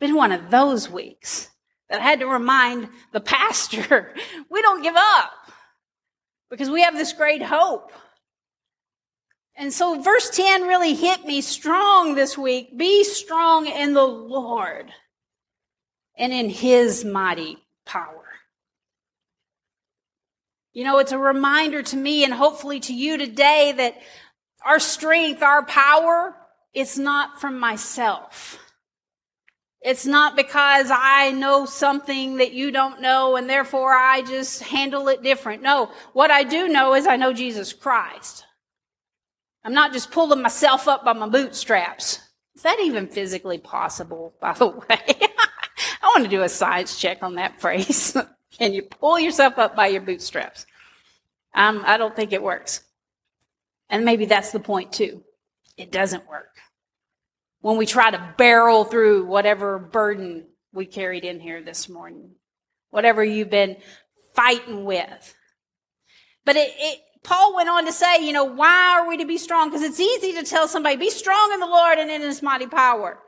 Been 0.01 0.17
one 0.17 0.33
of 0.33 0.51
those 0.51 0.91
weeks 0.91 1.49
that 1.89 1.99
I 1.99 2.05
had 2.05 2.21
to 2.21 2.27
remind 2.27 2.91
the 3.13 3.21
pastor, 3.23 4.15
we 4.51 4.61
don't 4.61 4.83
give 4.83 4.97
up 4.99 5.33
because 6.51 6.69
we 6.69 6.83
have 6.83 6.95
this 6.95 7.15
great 7.15 7.43
hope. 7.43 7.91
And 9.63 9.73
so 9.73 10.03
verse 10.03 10.29
10 10.31 10.63
really 10.63 10.93
hit 10.93 11.25
me 11.25 11.41
strong 11.41 12.17
this 12.17 12.37
week. 12.37 12.77
Be 12.77 13.05
strong 13.05 13.69
in 13.69 13.95
the 13.95 14.03
Lord 14.03 14.91
and 16.19 16.33
in 16.33 16.51
his 16.51 17.05
mighty 17.05 17.59
power. 17.85 18.25
You 20.73 20.83
know, 20.83 20.99
it's 20.99 21.13
a 21.13 21.19
reminder 21.19 21.81
to 21.81 21.97
me 21.97 22.25
and 22.25 22.35
hopefully 22.35 22.81
to 22.81 22.93
you 22.93 23.17
today 23.17 23.73
that 23.77 24.03
our 24.67 24.81
strength, 24.81 25.45
our 25.45 25.65
power, 25.65 26.35
it's 26.75 26.99
not 26.99 27.41
from 27.41 27.61
myself. 27.61 28.59
It's 29.81 30.07
not 30.07 30.35
because 30.35 30.91
I 30.93 31.31
know 31.31 31.67
something 31.67 32.39
that 32.39 32.53
you 32.53 32.73
don't 32.73 33.01
know 33.01 33.37
and 33.37 33.49
therefore 33.49 33.93
I 33.93 34.23
just 34.23 34.61
handle 34.65 35.07
it 35.07 35.23
different. 35.23 35.63
No, 35.63 35.93
what 36.15 36.33
I 36.33 36.43
do 36.43 36.67
know 36.67 36.95
is 36.95 37.07
I 37.07 37.15
know 37.15 37.33
Jesus 37.33 37.73
Christ. 37.73 38.45
I'm 39.65 39.75
not 39.75 39.93
just 39.93 40.11
pulling 40.11 40.43
myself 40.43 40.89
up 40.89 41.05
by 41.05 41.13
my 41.13 41.29
bootstraps. 41.29 42.21
Is 42.55 42.63
that 42.63 42.81
even 42.81 43.07
physically 43.07 43.59
possible, 43.59 44.35
by 44.41 44.53
the 44.53 44.67
way? 44.89 44.99
I 46.03 46.07
want 46.07 46.25
to 46.25 46.31
do 46.31 46.43
a 46.43 46.49
science 46.49 46.99
check 46.99 47.23
on 47.23 47.37
that 47.37 47.61
phrase. 47.61 48.17
Can 48.59 48.73
you 48.73 48.83
pull 48.83 49.19
yourself 49.19 49.59
up 49.59 49.75
by 49.75 49.87
your 49.89 50.03
bootstraps? 50.03 50.67
Um, 51.55 51.83
I 51.87 51.97
don't 51.97 52.15
think 52.15 52.33
it 52.33 52.43
works. 52.43 52.83
And 53.89 54.05
maybe 54.05 54.27
that's 54.27 54.53
the 54.53 54.61
point 54.61 54.93
too. 54.93 55.23
It 55.77 55.91
doesn't 55.91 56.29
work. 56.29 56.49
When 57.61 57.77
we 57.77 57.87
try 57.87 58.11
to 58.11 58.35
barrel 58.37 58.85
through 58.85 59.27
whatever 59.27 59.79
burden 59.79 60.47
we 60.73 60.87
carried 60.87 61.25
in 61.25 61.41
here 61.41 61.63
this 61.63 61.89
morning, 61.89 62.33
whatever 62.91 63.23
you've 63.23 63.51
been 63.51 63.77
fighting 64.35 64.85
with. 64.85 65.35
But 66.45 66.57
it, 66.57 66.73
it 66.77 67.01
Paul 67.25 67.55
went 67.55 67.69
on 67.69 67.87
to 67.87 67.93
say, 67.93 68.27
you 68.27 68.33
know, 68.33 68.45
why 68.45 68.99
are 68.99 69.09
we 69.09 69.17
to 69.19 69.25
be 69.25 69.39
strong? 69.39 69.71
Because 69.71 69.83
it's 69.83 70.01
easy 70.01 70.33
to 70.35 70.43
tell 70.43 70.67
somebody, 70.67 70.97
be 70.97 71.11
strong 71.11 71.53
in 71.53 71.61
the 71.61 71.67
Lord 71.67 71.99
and 71.99 72.11
in 72.11 72.21
his 72.21 72.43
mighty 72.43 72.67
power. 72.67 73.19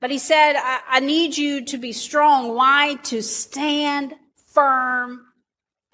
But 0.00 0.10
he 0.10 0.18
said, 0.18 0.54
I, 0.56 0.80
I 0.88 1.00
need 1.00 1.36
you 1.36 1.64
to 1.66 1.78
be 1.78 1.92
strong. 1.92 2.54
Why? 2.54 2.94
To 3.04 3.22
stand 3.22 4.14
firm 4.54 5.20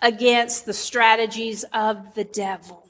against 0.00 0.66
the 0.66 0.72
strategies 0.72 1.64
of 1.72 2.14
the 2.14 2.24
devil. 2.24 2.84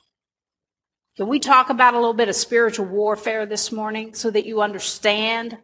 Can 1.16 1.28
we 1.28 1.38
talk 1.38 1.70
about 1.70 1.94
a 1.94 1.99
little 1.99 2.14
bit 2.14 2.28
of 2.28 2.34
spiritual 2.34 2.87
warfare 2.87 3.46
this 3.46 3.70
morning 3.70 4.14
so 4.14 4.30
that 4.30 4.46
you 4.46 4.61
understand 4.61 5.56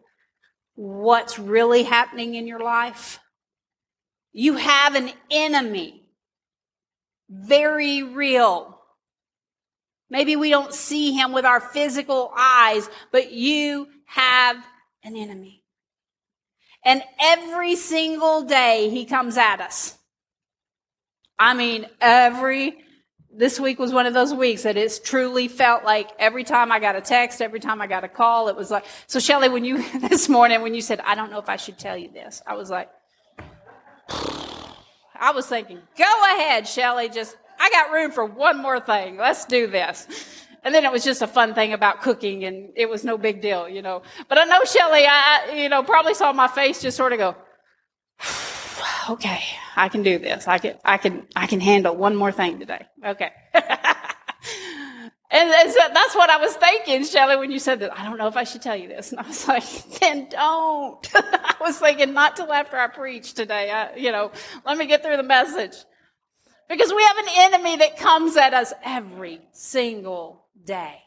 what's 0.75 1.37
really 1.37 1.83
happening 1.83 2.35
in 2.35 2.47
your 2.47 2.61
life? 2.61 3.19
You 4.31 4.55
have 4.55 4.95
an 4.95 5.11
enemy. 5.29 6.00
Very 7.31 8.03
real. 8.03 8.77
Maybe 10.09 10.35
we 10.35 10.49
don't 10.49 10.73
see 10.73 11.13
him 11.13 11.31
with 11.31 11.45
our 11.45 11.61
physical 11.61 12.33
eyes, 12.37 12.89
but 13.13 13.31
you 13.31 13.87
have 14.05 14.57
an 15.03 15.15
enemy. 15.15 15.63
And 16.83 17.01
every 17.21 17.77
single 17.77 18.43
day 18.43 18.89
he 18.89 19.05
comes 19.05 19.37
at 19.37 19.61
us. 19.61 19.97
I 21.39 21.53
mean, 21.53 21.87
every, 22.01 22.77
this 23.33 23.61
week 23.61 23.79
was 23.79 23.93
one 23.93 24.05
of 24.05 24.13
those 24.13 24.33
weeks 24.33 24.63
that 24.63 24.75
it's 24.75 24.99
truly 24.99 25.47
felt 25.47 25.85
like 25.85 26.09
every 26.19 26.43
time 26.43 26.69
I 26.69 26.79
got 26.79 26.97
a 26.97 27.01
text, 27.01 27.41
every 27.41 27.61
time 27.61 27.81
I 27.81 27.87
got 27.87 28.03
a 28.03 28.09
call, 28.09 28.49
it 28.49 28.57
was 28.57 28.69
like, 28.69 28.83
so 29.07 29.19
Shelly, 29.19 29.47
when 29.47 29.63
you, 29.63 29.81
this 29.99 30.27
morning, 30.27 30.61
when 30.61 30.73
you 30.73 30.81
said, 30.81 30.99
I 30.99 31.15
don't 31.15 31.31
know 31.31 31.39
if 31.39 31.47
I 31.47 31.55
should 31.55 31.79
tell 31.79 31.95
you 31.95 32.11
this, 32.11 32.41
I 32.45 32.55
was 32.55 32.69
like, 32.69 32.89
I 35.21 35.31
was 35.31 35.45
thinking, 35.45 35.79
go 35.97 36.23
ahead, 36.33 36.67
Shelly, 36.67 37.07
just, 37.07 37.37
I 37.59 37.69
got 37.69 37.91
room 37.91 38.11
for 38.11 38.25
one 38.25 38.59
more 38.59 38.79
thing. 38.79 39.17
Let's 39.17 39.45
do 39.45 39.67
this. 39.67 40.07
And 40.63 40.73
then 40.73 40.83
it 40.83 40.91
was 40.91 41.03
just 41.03 41.21
a 41.21 41.27
fun 41.27 41.53
thing 41.53 41.73
about 41.73 42.01
cooking 42.01 42.43
and 42.43 42.71
it 42.75 42.89
was 42.89 43.03
no 43.03 43.19
big 43.19 43.39
deal, 43.39 43.69
you 43.69 43.83
know. 43.83 44.01
But 44.27 44.39
I 44.39 44.45
know 44.45 44.63
Shelly, 44.63 45.05
I, 45.07 45.53
you 45.55 45.69
know, 45.69 45.83
probably 45.83 46.15
saw 46.15 46.33
my 46.33 46.47
face 46.47 46.81
just 46.81 46.97
sort 46.97 47.13
of 47.13 47.19
go, 47.19 47.35
okay, 49.11 49.41
I 49.75 49.89
can 49.89 50.01
do 50.01 50.17
this. 50.17 50.47
I 50.47 50.57
can, 50.57 50.77
I 50.83 50.97
can, 50.97 51.27
I 51.35 51.45
can 51.45 51.59
handle 51.59 51.95
one 51.95 52.15
more 52.15 52.31
thing 52.31 52.59
today. 52.59 52.87
Okay. 53.05 53.29
and 55.31 55.49
that's 55.49 56.13
what 56.13 56.29
I 56.29 56.37
was 56.37 56.53
thinking, 56.55 57.05
Shelly, 57.05 57.37
when 57.37 57.51
you 57.51 57.59
said 57.59 57.79
that. 57.79 57.97
I 57.97 58.03
don't 58.03 58.17
know 58.17 58.27
if 58.27 58.35
I 58.35 58.43
should 58.43 58.61
tell 58.61 58.75
you 58.75 58.89
this. 58.89 59.11
And 59.11 59.21
I 59.21 59.27
was 59.27 59.47
like, 59.47 59.63
then 59.99 60.27
don't. 60.29 61.07
I 61.15 61.55
was 61.61 61.77
thinking 61.79 62.13
not 62.13 62.35
till 62.35 62.51
after 62.51 62.77
I 62.77 62.87
preach 62.87 63.33
today. 63.33 63.71
I, 63.71 63.95
you 63.95 64.11
know, 64.11 64.31
let 64.65 64.77
me 64.77 64.87
get 64.87 65.03
through 65.03 65.17
the 65.17 65.23
message. 65.23 65.75
Because 66.67 66.93
we 66.93 67.03
have 67.03 67.17
an 67.17 67.25
enemy 67.35 67.77
that 67.77 67.97
comes 67.97 68.35
at 68.35 68.53
us 68.53 68.73
every 68.83 69.41
single 69.53 70.45
day. 70.63 70.99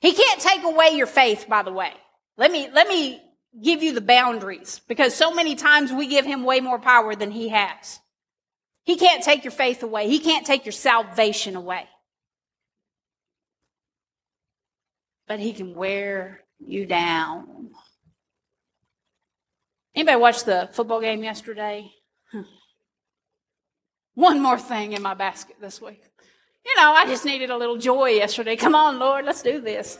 He 0.00 0.12
can't 0.12 0.40
take 0.40 0.64
away 0.64 0.90
your 0.94 1.06
faith, 1.06 1.46
by 1.48 1.62
the 1.62 1.72
way. 1.72 1.92
Let 2.36 2.50
me, 2.50 2.68
let 2.72 2.88
me 2.88 3.20
give 3.62 3.82
you 3.82 3.92
the 3.92 4.00
boundaries 4.00 4.80
because 4.88 5.14
so 5.14 5.32
many 5.32 5.54
times 5.54 5.92
we 5.92 6.06
give 6.06 6.24
him 6.24 6.44
way 6.44 6.60
more 6.60 6.78
power 6.78 7.14
than 7.14 7.30
he 7.30 7.48
has. 7.48 8.00
He 8.84 8.96
can't 8.96 9.22
take 9.22 9.44
your 9.44 9.50
faith 9.50 9.82
away. 9.82 10.08
He 10.08 10.18
can't 10.18 10.46
take 10.46 10.64
your 10.64 10.72
salvation 10.72 11.56
away. 11.56 11.88
But 15.28 15.40
he 15.40 15.52
can 15.52 15.74
wear 15.74 16.40
you 16.58 16.86
down. 16.86 17.70
Anybody 19.94 20.16
watch 20.16 20.44
the 20.44 20.68
football 20.72 21.00
game 21.00 21.22
yesterday? 21.22 21.92
Hmm. 22.32 22.42
One 24.14 24.40
more 24.40 24.58
thing 24.58 24.92
in 24.92 25.02
my 25.02 25.14
basket 25.14 25.56
this 25.60 25.80
week 25.80 26.02
you 26.68 26.76
know, 26.76 26.92
I 26.92 27.06
just 27.06 27.24
needed 27.24 27.50
a 27.50 27.56
little 27.56 27.78
joy 27.78 28.10
yesterday. 28.10 28.54
Come 28.54 28.74
on, 28.74 28.98
Lord, 28.98 29.24
let's 29.24 29.42
do 29.42 29.60
this. 29.60 29.98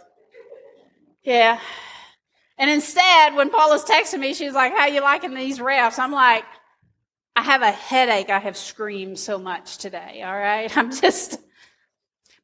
Yeah. 1.23 1.59
And 2.59 2.69
instead, 2.69 3.35
when 3.35 3.51
Paula's 3.51 3.85
texting 3.85 4.21
me, 4.21 4.35
she's 4.35 4.53
like, 4.53 4.77
how 4.77 4.87
you 4.87 5.01
liking 5.01 5.35
these 5.35 5.59
refs? 5.59 5.99
I'm 5.99 6.13
like, 6.13 6.45
I 7.35 7.43
have 7.43 7.63
a 7.63 7.71
headache. 7.71 8.31
I 8.31 8.39
have 8.39 8.57
screamed 8.57 9.19
so 9.19 9.39
much 9.39 9.79
today. 9.79 10.23
All 10.23 10.37
right. 10.37 10.75
I'm 10.77 10.91
just, 10.91 11.39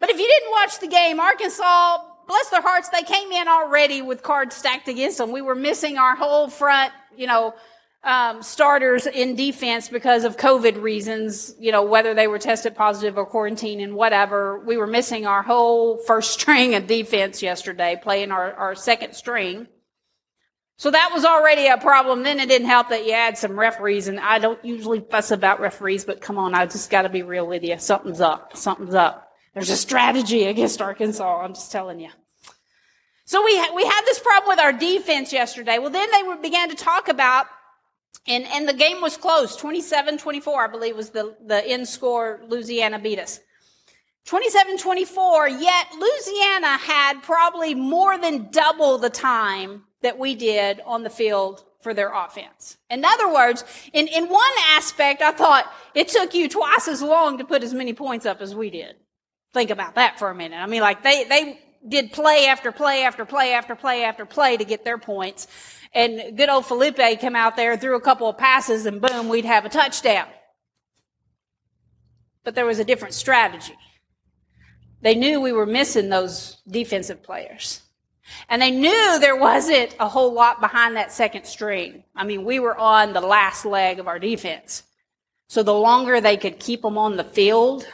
but 0.00 0.09
if 0.09 0.19
you 0.19 0.26
didn't 0.26 0.50
watch 0.53 0.79
the 0.81 0.88
game, 0.88 1.21
Arkansas, 1.21 1.99
bless 2.26 2.50
their 2.50 2.62
hearts, 2.62 2.88
they 2.88 3.02
came 3.02 3.31
in 3.33 3.49
already 3.49 4.02
with 4.02 4.23
cards 4.23 4.54
stacked 4.54 4.88
against 4.88 5.19
them. 5.19 5.33
We 5.33 5.43
were 5.43 5.54
missing 5.54 5.99
our 5.99 6.16
whole 6.16 6.49
front, 6.49 6.93
you 7.16 7.26
know, 7.26 7.54
um, 8.04 8.43
starters 8.43 9.07
in 9.07 9.35
defense 9.35 9.88
because 9.88 10.25
of 10.25 10.37
COVID 10.37 10.81
reasons, 10.83 11.54
you 11.59 11.73
know, 11.73 11.83
whether 11.83 12.14
they 12.14 12.26
were 12.26 12.38
tested 12.38 12.76
positive 12.76 13.16
or 13.16 13.25
quarantined 13.25 13.81
and 13.81 13.95
whatever. 13.95 14.59
We 14.61 14.76
were 14.76 14.87
missing 14.87 15.26
our 15.26 15.43
whole 15.43 15.99
first 15.99 16.33
string 16.40 16.75
of 16.75 16.87
defense 16.87 17.43
yesterday, 17.43 17.99
playing 18.00 18.31
our, 18.31 18.52
our 18.52 18.75
second 18.75 19.14
string. 19.14 19.69
So 20.76 20.90
that 20.90 21.11
was 21.12 21.25
already 21.25 21.69
a 21.69 21.78
problem. 21.78 22.25
Then 22.25 22.40
it 22.40 22.49
didn't 22.49 22.66
help 22.66 22.88
that 22.88 23.07
you 23.07 23.12
had 23.12 23.38
some 23.38 23.59
referees, 23.59 24.09
and 24.09 24.19
I 24.19 24.38
don't 24.38 24.62
usually 24.64 25.00
fuss 25.00 25.31
about 25.31 25.61
referees, 25.61 26.04
but 26.04 26.21
come 26.21 26.37
on, 26.37 26.54
I 26.54 26.66
just 26.66 26.90
got 26.90 27.02
to 27.02 27.09
be 27.09 27.23
real 27.23 27.47
with 27.47 27.62
you. 27.62 27.78
Something's 27.78 28.21
up. 28.21 28.57
Something's 28.57 28.95
up. 28.95 29.24
There's 29.54 29.70
a 29.70 29.76
strategy 29.76 30.44
against 30.44 30.82
Arkansas. 30.82 31.42
I'm 31.42 31.54
just 31.54 31.73
telling 31.73 32.00
you. 32.00 32.11
So 33.25 33.42
we 33.42 33.54
we 33.75 33.84
had 33.84 34.02
this 34.04 34.18
problem 34.18 34.49
with 34.49 34.58
our 34.58 34.73
defense 34.73 35.32
yesterday. 35.32 35.78
Well, 35.78 35.90
then 35.90 36.08
they 36.11 36.42
began 36.42 36.68
to 36.68 36.76
talk 36.76 37.08
about 37.08 37.46
and, 38.26 38.46
and 38.46 38.68
the 38.68 38.75
game 38.75 39.00
was 39.00 39.16
close. 39.16 39.56
27-24, 39.61 40.56
I 40.56 40.66
believe, 40.66 40.96
was 40.96 41.11
the, 41.11 41.37
the 41.44 41.66
end 41.66 41.87
score. 41.87 42.40
Louisiana 42.49 42.99
beat 42.99 43.18
us. 43.18 43.40
27-24, 44.26 45.61
yet 45.61 45.87
Louisiana 45.99 46.78
had 46.78 47.23
probably 47.23 47.75
more 47.75 48.16
than 48.16 48.49
double 48.50 48.96
the 48.96 49.11
time 49.11 49.84
that 50.00 50.18
we 50.18 50.34
did 50.34 50.80
on 50.87 51.02
the 51.02 51.11
field 51.11 51.64
for 51.80 51.92
their 51.92 52.11
offense. 52.11 52.78
In 52.88 53.04
other 53.04 53.30
words, 53.30 53.64
in, 53.92 54.08
in 54.08 54.30
one 54.30 54.52
aspect, 54.70 55.20
I 55.20 55.32
thought 55.32 55.70
it 55.94 56.08
took 56.08 56.32
you 56.32 56.49
twice 56.49 56.88
as 56.88 57.02
long 57.02 57.37
to 57.37 57.44
put 57.44 57.62
as 57.62 57.75
many 57.75 57.92
points 57.92 58.25
up 58.25 58.40
as 58.40 58.54
we 58.54 58.70
did. 58.70 58.96
Think 59.54 59.70
about 59.70 59.94
that 59.94 60.18
for 60.18 60.30
a 60.30 60.34
minute. 60.34 60.56
I 60.56 60.66
mean, 60.66 60.82
like 60.82 61.02
they, 61.04 61.25
they 61.25 61.61
did 61.88 62.12
play 62.12 62.46
after 62.49 62.73
play 62.73 63.04
after 63.04 63.25
play 63.25 63.54
after 63.54 63.76
play 63.76 64.02
after 64.04 64.26
play 64.26 64.56
to 64.56 64.64
get 64.64 64.84
their 64.84 64.99
points. 64.99 65.46
And 65.94 66.37
good 66.37 66.49
old 66.49 66.66
Felipe 66.66 66.96
came 66.96 67.37
out 67.37 67.54
there, 67.54 67.76
threw 67.76 67.96
a 67.96 68.00
couple 68.00 68.28
of 68.28 68.37
passes, 68.37 68.84
and 68.84 69.00
boom, 69.00 69.28
we'd 69.28 69.44
have 69.44 69.64
a 69.64 69.68
touchdown. 69.68 70.26
But 72.42 72.56
there 72.56 72.66
was 72.66 72.80
a 72.80 72.84
different 72.84 73.14
strategy. 73.14 73.76
They 75.02 75.14
knew 75.14 75.40
we 75.40 75.52
were 75.52 75.66
missing 75.66 76.08
those 76.08 76.61
defensive 76.68 77.23
players. 77.23 77.82
And 78.49 78.61
they 78.61 78.73
knew 78.73 79.18
there 79.20 79.37
wasn't 79.37 79.94
a 80.00 80.08
whole 80.08 80.32
lot 80.32 80.61
behind 80.61 80.96
that 80.96 81.12
second 81.12 81.44
string. 81.44 82.02
I 82.16 82.25
mean, 82.25 82.44
we 82.44 82.58
were 82.58 82.76
on 82.76 83.12
the 83.12 83.20
last 83.20 83.64
leg 83.64 84.00
of 84.00 84.08
our 84.08 84.18
defense. 84.18 84.82
So 85.46 85.62
the 85.62 85.75
longer 85.75 86.20
they 86.20 86.38
could 86.38 86.58
keep 86.58 86.82
them 86.82 86.99
on 86.99 87.16
the 87.16 87.25
field, 87.25 87.87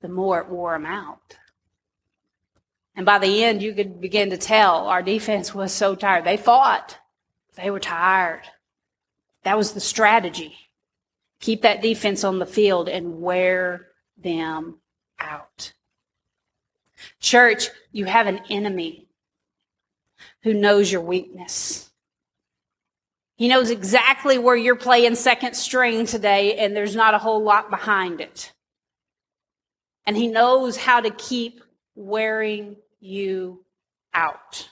the 0.00 0.08
more 0.08 0.40
it 0.40 0.48
wore 0.48 0.72
them 0.72 0.86
out. 0.86 1.36
And 2.94 3.06
by 3.06 3.18
the 3.18 3.44
end, 3.44 3.62
you 3.62 3.74
could 3.74 4.00
begin 4.00 4.30
to 4.30 4.36
tell 4.36 4.88
our 4.88 5.02
defense 5.02 5.54
was 5.54 5.72
so 5.72 5.94
tired. 5.94 6.24
They 6.24 6.36
fought. 6.36 6.98
They 7.54 7.70
were 7.70 7.80
tired. 7.80 8.42
That 9.44 9.56
was 9.56 9.72
the 9.72 9.80
strategy. 9.80 10.56
Keep 11.40 11.62
that 11.62 11.82
defense 11.82 12.24
on 12.24 12.38
the 12.38 12.46
field 12.46 12.88
and 12.88 13.20
wear 13.20 13.86
them 14.16 14.78
out. 15.20 15.72
Church, 17.20 17.68
you 17.92 18.04
have 18.06 18.26
an 18.26 18.40
enemy 18.50 19.06
who 20.42 20.54
knows 20.54 20.90
your 20.90 21.00
weakness. 21.00 21.90
He 23.36 23.46
knows 23.46 23.70
exactly 23.70 24.38
where 24.38 24.56
you're 24.56 24.74
playing 24.74 25.14
second 25.14 25.54
string 25.54 26.06
today, 26.06 26.56
and 26.56 26.74
there's 26.74 26.96
not 26.96 27.14
a 27.14 27.18
whole 27.18 27.42
lot 27.42 27.70
behind 27.70 28.20
it. 28.20 28.52
And 30.08 30.16
he 30.16 30.26
knows 30.26 30.78
how 30.78 31.00
to 31.00 31.10
keep 31.10 31.62
wearing 31.94 32.76
you 32.98 33.62
out. 34.14 34.70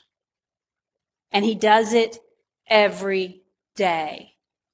And 1.30 1.44
he 1.44 1.54
does 1.54 1.92
it 1.92 2.18
every 2.66 3.42
day, 3.74 4.32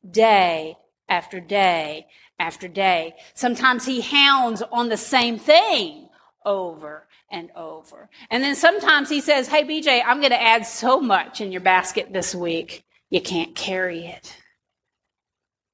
day 0.08 0.78
after 1.08 1.40
day 1.40 2.06
after 2.38 2.68
day. 2.68 3.16
Sometimes 3.34 3.86
he 3.86 4.02
hounds 4.02 4.62
on 4.70 4.88
the 4.88 4.96
same 4.96 5.36
thing 5.36 6.08
over 6.44 7.08
and 7.28 7.50
over. 7.56 8.08
And 8.30 8.44
then 8.44 8.54
sometimes 8.54 9.08
he 9.08 9.20
says, 9.20 9.48
Hey, 9.48 9.64
BJ, 9.64 10.00
I'm 10.06 10.20
going 10.20 10.30
to 10.30 10.40
add 10.40 10.64
so 10.64 11.00
much 11.00 11.40
in 11.40 11.50
your 11.50 11.60
basket 11.60 12.12
this 12.12 12.36
week, 12.36 12.84
you 13.10 13.20
can't 13.20 13.56
carry 13.56 14.06
it. 14.06 14.36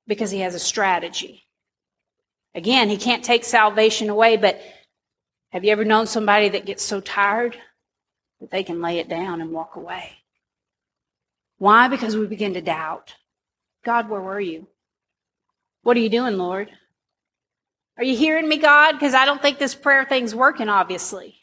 Because 0.07 0.31
he 0.31 0.41
has 0.41 0.55
a 0.55 0.59
strategy. 0.59 1.45
Again, 2.55 2.89
he 2.89 2.97
can't 2.97 3.23
take 3.23 3.45
salvation 3.45 4.09
away, 4.09 4.39
but 4.39 4.59
have 5.51 5.65
you 5.65 5.73
ever 5.73 5.85
known 5.85 6.07
somebody 6.07 6.49
that 6.51 6.67
gets 6.67 6.85
so 6.85 7.01
tired 7.01 7.57
that 8.41 8.51
they 8.51 8.63
can 8.63 8.83
lay 8.83 8.99
it 8.99 9.09
down 9.09 9.41
and 9.41 9.51
walk 9.51 9.77
away? 9.77 10.19
Why? 11.59 11.89
Because 11.89 12.17
we 12.17 12.27
begin 12.27 12.55
to 12.55 12.61
doubt. 12.61 13.15
God, 13.85 14.09
where 14.09 14.21
were 14.21 14.41
you? 14.41 14.67
What 15.83 15.97
are 15.97 16.01
you 16.01 16.11
doing, 16.11 16.37
Lord? 16.37 16.71
Are 17.97 18.05
you 18.05 18.17
hearing 18.17 18.49
me, 18.49 18.59
God? 18.59 18.93
Because 18.93 19.15
I 19.15 19.25
don't 19.25 19.43
think 19.43 19.59
this 19.59 19.75
prayer 19.75 20.05
thing's 20.05 20.35
working, 20.35 20.69
obviously. 20.69 21.35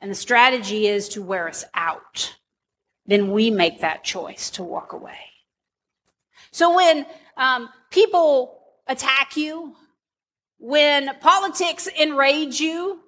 And 0.00 0.10
the 0.10 0.16
strategy 0.16 0.86
is 0.88 1.08
to 1.10 1.22
wear 1.22 1.48
us 1.48 1.64
out. 1.74 2.36
Then 3.06 3.30
we 3.30 3.50
make 3.50 3.80
that 3.80 4.04
choice 4.04 4.50
to 4.50 4.62
walk 4.62 4.92
away. 4.92 5.18
So 6.50 6.76
when 6.76 7.06
um, 7.36 7.70
people 7.90 8.60
attack 8.86 9.36
you, 9.36 9.74
when 10.62 11.10
politics 11.20 11.88
enrage 11.88 12.60
you, 12.60 13.00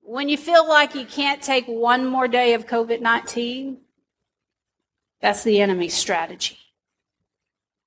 when 0.00 0.30
you 0.30 0.38
feel 0.38 0.66
like 0.66 0.94
you 0.94 1.04
can't 1.04 1.42
take 1.42 1.66
one 1.66 2.06
more 2.06 2.26
day 2.26 2.54
of 2.54 2.66
COVID 2.66 3.02
19, 3.02 3.76
that's 5.20 5.44
the 5.44 5.60
enemy's 5.60 5.92
strategy. 5.92 6.56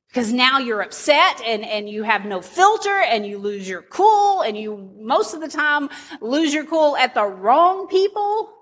Because 0.08 0.32
now 0.32 0.60
you're 0.60 0.82
upset 0.82 1.42
and, 1.44 1.66
and 1.66 1.90
you 1.90 2.04
have 2.04 2.26
no 2.26 2.42
filter 2.42 2.96
and 2.96 3.26
you 3.26 3.40
lose 3.40 3.68
your 3.68 3.82
cool 3.82 4.42
and 4.42 4.56
you 4.56 4.92
most 5.00 5.34
of 5.34 5.42
the 5.42 5.48
time 5.48 5.90
lose 6.22 6.54
your 6.54 6.66
cool 6.66 6.96
at 6.96 7.16
the 7.16 7.26
wrong 7.26 7.88
people. 7.88 8.54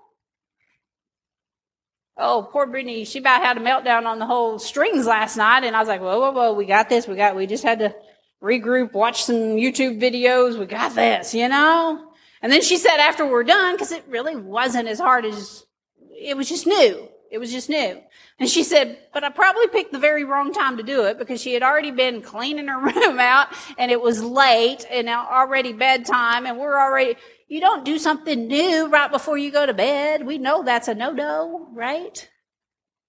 Oh, 2.16 2.48
poor 2.50 2.66
Brittany, 2.66 3.04
she 3.04 3.18
about 3.18 3.42
had 3.42 3.58
a 3.58 3.60
meltdown 3.60 4.06
on 4.06 4.18
the 4.18 4.26
whole 4.26 4.58
strings 4.58 5.04
last 5.04 5.36
night 5.36 5.64
and 5.64 5.76
I 5.76 5.80
was 5.80 5.88
like, 5.88 6.00
whoa, 6.00 6.18
whoa, 6.18 6.30
whoa, 6.30 6.52
we 6.54 6.64
got 6.64 6.88
this. 6.88 7.06
We 7.06 7.14
got, 7.14 7.36
we 7.36 7.46
just 7.46 7.62
had 7.62 7.80
to 7.80 7.94
regroup, 8.42 8.92
watch 8.92 9.24
some 9.24 9.56
YouTube 9.56 10.00
videos. 10.00 10.58
We 10.58 10.66
got 10.66 10.94
this, 10.94 11.34
you 11.34 11.48
know? 11.48 12.12
And 12.40 12.52
then 12.52 12.62
she 12.62 12.76
said 12.76 12.98
after 12.98 13.26
we're 13.26 13.44
done, 13.44 13.74
because 13.74 13.92
it 13.92 14.04
really 14.08 14.36
wasn't 14.36 14.88
as 14.88 14.98
hard 14.98 15.24
as, 15.24 15.64
it 16.10 16.36
was 16.36 16.48
just 16.48 16.66
new. 16.66 17.08
It 17.30 17.38
was 17.38 17.52
just 17.52 17.68
new. 17.68 18.00
And 18.38 18.48
she 18.48 18.62
said, 18.62 18.98
but 19.12 19.24
I 19.24 19.30
probably 19.30 19.66
picked 19.68 19.92
the 19.92 19.98
very 19.98 20.24
wrong 20.24 20.52
time 20.52 20.76
to 20.76 20.82
do 20.82 21.04
it 21.04 21.18
because 21.18 21.42
she 21.42 21.52
had 21.52 21.62
already 21.62 21.90
been 21.90 22.22
cleaning 22.22 22.68
her 22.68 22.80
room 22.94 23.18
out 23.18 23.48
and 23.76 23.90
it 23.90 24.00
was 24.00 24.22
late 24.22 24.86
and 24.90 25.06
now 25.06 25.28
already 25.28 25.72
bedtime 25.72 26.46
and 26.46 26.58
we're 26.58 26.78
already, 26.78 27.16
you 27.48 27.60
don't 27.60 27.84
do 27.84 27.98
something 27.98 28.46
new 28.46 28.86
right 28.88 29.10
before 29.10 29.36
you 29.36 29.50
go 29.50 29.66
to 29.66 29.74
bed. 29.74 30.24
We 30.24 30.38
know 30.38 30.62
that's 30.62 30.88
a 30.88 30.94
no-no, 30.94 31.68
right? 31.72 32.28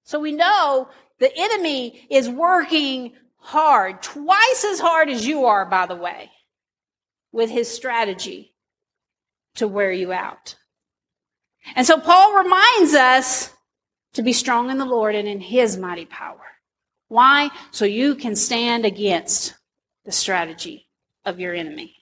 So 0.03 0.19
we 0.19 0.31
know 0.31 0.89
the 1.19 1.31
enemy 1.37 2.07
is 2.09 2.27
working 2.27 3.13
hard, 3.39 4.01
twice 4.01 4.65
as 4.65 4.79
hard 4.79 5.09
as 5.09 5.25
you 5.25 5.45
are, 5.45 5.65
by 5.65 5.85
the 5.85 5.95
way, 5.95 6.31
with 7.31 7.49
his 7.49 7.69
strategy 7.69 8.53
to 9.55 9.67
wear 9.67 9.91
you 9.91 10.11
out. 10.11 10.55
And 11.75 11.85
so 11.85 11.99
Paul 11.99 12.35
reminds 12.35 12.93
us 12.93 13.53
to 14.13 14.21
be 14.21 14.33
strong 14.33 14.69
in 14.69 14.77
the 14.77 14.85
Lord 14.85 15.15
and 15.15 15.27
in 15.27 15.39
His 15.39 15.77
mighty 15.77 16.05
power. 16.05 16.41
Why? 17.07 17.49
So 17.71 17.85
you 17.85 18.15
can 18.15 18.35
stand 18.35 18.85
against 18.85 19.55
the 20.05 20.11
strategy 20.11 20.87
of 21.25 21.39
your 21.39 21.53
enemy. 21.53 21.95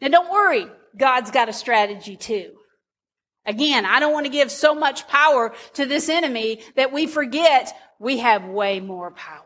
Now 0.00 0.08
don't 0.08 0.30
worry, 0.30 0.66
God's 0.96 1.30
got 1.30 1.48
a 1.48 1.52
strategy 1.52 2.16
too. 2.16 2.52
Again, 3.44 3.84
I 3.84 3.98
don't 3.98 4.12
want 4.12 4.26
to 4.26 4.32
give 4.32 4.50
so 4.52 4.74
much 4.74 5.08
power 5.08 5.52
to 5.74 5.86
this 5.86 6.08
enemy 6.08 6.62
that 6.76 6.92
we 6.92 7.06
forget 7.06 7.76
we 7.98 8.18
have 8.18 8.44
way 8.44 8.78
more 8.78 9.10
power. 9.10 9.42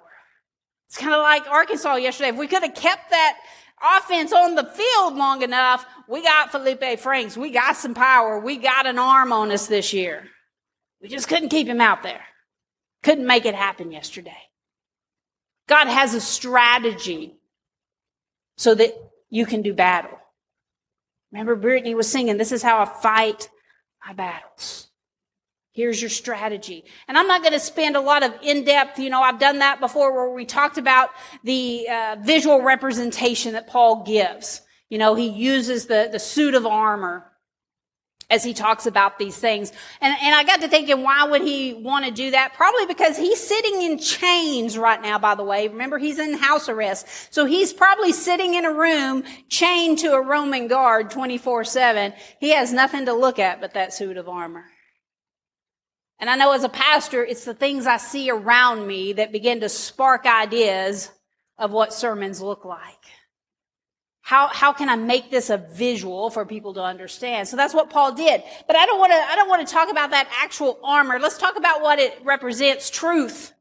It's 0.97 1.03
kind 1.03 1.15
of 1.15 1.21
like 1.21 1.47
Arkansas 1.47 1.97
yesterday. 1.97 2.31
If 2.31 2.37
we 2.37 2.47
could 2.47 2.63
have 2.63 2.75
kept 2.75 3.11
that 3.11 3.37
offense 3.99 4.33
on 4.33 4.55
the 4.55 4.65
field 4.65 5.15
long 5.15 5.43
enough, 5.43 5.85
we 6.09 6.23
got 6.23 6.51
Felipe 6.51 6.99
Franks. 6.99 7.37
We 7.37 7.51
got 7.51 7.77
some 7.77 7.93
power. 7.93 8.41
We 8.41 8.57
got 8.57 8.87
an 8.87 8.99
arm 8.99 9.31
on 9.31 9.51
us 9.51 9.67
this 9.67 9.93
year. 9.93 10.27
We 11.03 11.11
just 11.11 11.29
couldn't 11.29 11.51
keep 11.51 11.67
him 11.67 11.83
out 11.83 12.03
there. 12.03 12.23
Couldn't 13.03 13.27
make 13.27 13.45
it 13.45 13.55
happen 13.55 13.93
yesterday. 13.93 14.39
God 15.69 15.87
has 15.87 16.15
a 16.15 16.21
strategy 16.21 17.35
so 18.57 18.75
that 18.75 18.95
you 19.29 19.45
can 19.45 19.61
do 19.61 19.75
battle. 19.75 20.19
Remember, 21.31 21.57
Brittany 21.57 21.95
was 21.95 22.11
singing, 22.11 22.39
This 22.39 22.53
is 22.53 22.63
how 22.63 22.81
I 22.81 22.87
fight 22.87 23.51
my 24.07 24.15
battles. 24.15 24.89
Here's 25.77 26.01
your 26.01 26.09
strategy. 26.09 26.87
And 27.07 27.19
I'm 27.19 27.27
not 27.27 27.43
going 27.43 27.53
to 27.53 27.61
spend 27.61 27.97
a 27.97 28.01
lot 28.01 28.23
of 28.23 28.33
in-depth, 28.43 28.99
you 28.99 29.11
know, 29.11 29.21
I've 29.21 29.39
done 29.39 29.59
that 29.59 29.79
before 29.79 30.11
where 30.11 30.35
we 30.35 30.47
talked 30.47 30.79
about 30.79 31.11
the 31.45 31.87
uh, 31.87 32.17
visual 32.23 32.63
representation 32.63 33.53
that 33.53 33.67
Paul 33.67 34.03
gives. 34.03 34.63
You 34.89 34.97
know, 34.97 35.15
he 35.15 35.29
uses 35.29 35.85
the, 35.85 36.09
the 36.11 36.19
suit 36.19 36.55
of 36.55 36.65
armor 36.65 37.31
as 38.31 38.43
he 38.43 38.55
talks 38.55 38.87
about 38.87 39.19
these 39.19 39.37
things. 39.37 39.71
And, 40.01 40.17
and 40.23 40.35
I 40.35 40.45
got 40.45 40.63
to 40.63 40.69
thinking, 40.69 41.03
why 41.03 41.25
would 41.29 41.43
he 41.43 41.75
want 41.75 42.07
to 42.07 42.11
do 42.11 42.31
that? 42.31 42.55
Probably 42.55 42.87
because 42.87 43.19
he's 43.19 43.47
sitting 43.47 43.83
in 43.83 43.99
chains 43.99 44.79
right 44.79 45.03
now, 45.03 45.19
by 45.19 45.35
the 45.35 45.45
way. 45.45 45.69
Remember, 45.69 45.99
he's 45.99 46.19
in 46.19 46.39
house 46.39 46.71
arrest. 46.71 47.07
So 47.35 47.45
he's 47.45 47.75
probably 47.75 48.13
sitting 48.13 48.55
in 48.55 48.65
a 48.65 48.73
room 48.73 49.25
chained 49.51 49.99
to 49.99 50.15
a 50.15 50.23
Roman 50.23 50.69
guard 50.69 51.11
24-7. 51.11 52.15
He 52.41 52.53
has 52.53 52.73
nothing 52.73 53.05
to 53.05 53.13
look 53.13 53.39
at 53.39 53.61
but 53.61 53.75
that 53.75 53.93
suit 53.93 54.17
of 54.17 54.27
armor. 54.27 54.65
And 56.19 56.31
I 56.31 56.37
know 56.37 56.53
as 56.53 56.65
a 56.65 56.69
pastor, 56.69 57.25
it's 57.25 57.45
the 57.45 57.55
things 57.55 57.87
I 57.87 57.99
see 57.99 58.31
around 58.31 58.87
me 58.87 59.15
that 59.15 59.33
begin 59.33 59.61
to 59.61 59.69
spark 59.69 60.25
ideas 60.25 61.11
of 61.59 61.73
what 61.73 61.93
sermons 61.93 62.41
look 62.41 62.65
like. 62.65 62.81
How, 64.23 64.49
how 64.49 64.73
can 64.73 64.89
I 64.89 64.97
make 64.97 65.31
this 65.31 65.51
a 65.51 65.57
visual 65.57 66.31
for 66.31 66.45
people 66.45 66.75
to 66.75 66.83
understand? 66.83 67.47
So 67.47 67.57
that's 67.57 67.75
what 67.75 67.91
Paul 67.91 68.13
did. 68.13 68.43
But 68.67 68.75
I 68.75 68.85
don't 68.85 68.99
want 68.99 69.13
to, 69.13 69.19
I 69.19 69.37
don't 69.37 69.49
want 69.49 69.67
to 69.67 69.73
talk 69.73 69.89
about 69.89 70.11
that 70.11 70.29
actual 70.43 70.81
armor. 70.83 71.21
Let's 71.21 71.39
talk 71.39 71.57
about 71.57 71.81
what 71.81 72.01
it 72.01 72.19
represents. 72.25 72.91
Truth. 72.91 73.53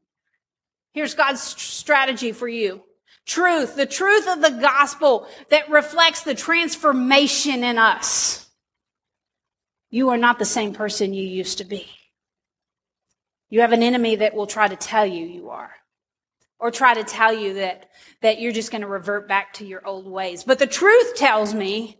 Here's 0.92 1.14
God's 1.14 1.40
strategy 1.40 2.32
for 2.32 2.48
you. 2.48 2.82
Truth. 3.26 3.76
The 3.76 3.86
truth 3.86 4.26
of 4.26 4.40
the 4.40 4.58
gospel 4.60 5.28
that 5.50 5.70
reflects 5.70 6.22
the 6.22 6.34
transformation 6.34 7.62
in 7.62 7.78
us. 7.78 8.48
You 9.90 10.08
are 10.08 10.18
not 10.18 10.38
the 10.38 10.44
same 10.44 10.72
person 10.72 11.14
you 11.14 11.22
used 11.22 11.58
to 11.58 11.64
be. 11.64 11.86
You 13.48 13.60
have 13.60 13.72
an 13.72 13.82
enemy 13.82 14.16
that 14.16 14.34
will 14.34 14.46
try 14.46 14.68
to 14.68 14.76
tell 14.76 15.06
you 15.06 15.24
you 15.24 15.50
are 15.50 15.72
or 16.58 16.70
try 16.70 16.94
to 16.94 17.04
tell 17.04 17.32
you 17.32 17.54
that, 17.54 17.90
that 18.22 18.40
you're 18.40 18.52
just 18.52 18.70
going 18.70 18.80
to 18.80 18.86
revert 18.86 19.28
back 19.28 19.52
to 19.54 19.66
your 19.66 19.86
old 19.86 20.06
ways. 20.06 20.42
But 20.44 20.58
the 20.58 20.66
truth 20.66 21.14
tells 21.14 21.54
me 21.54 21.98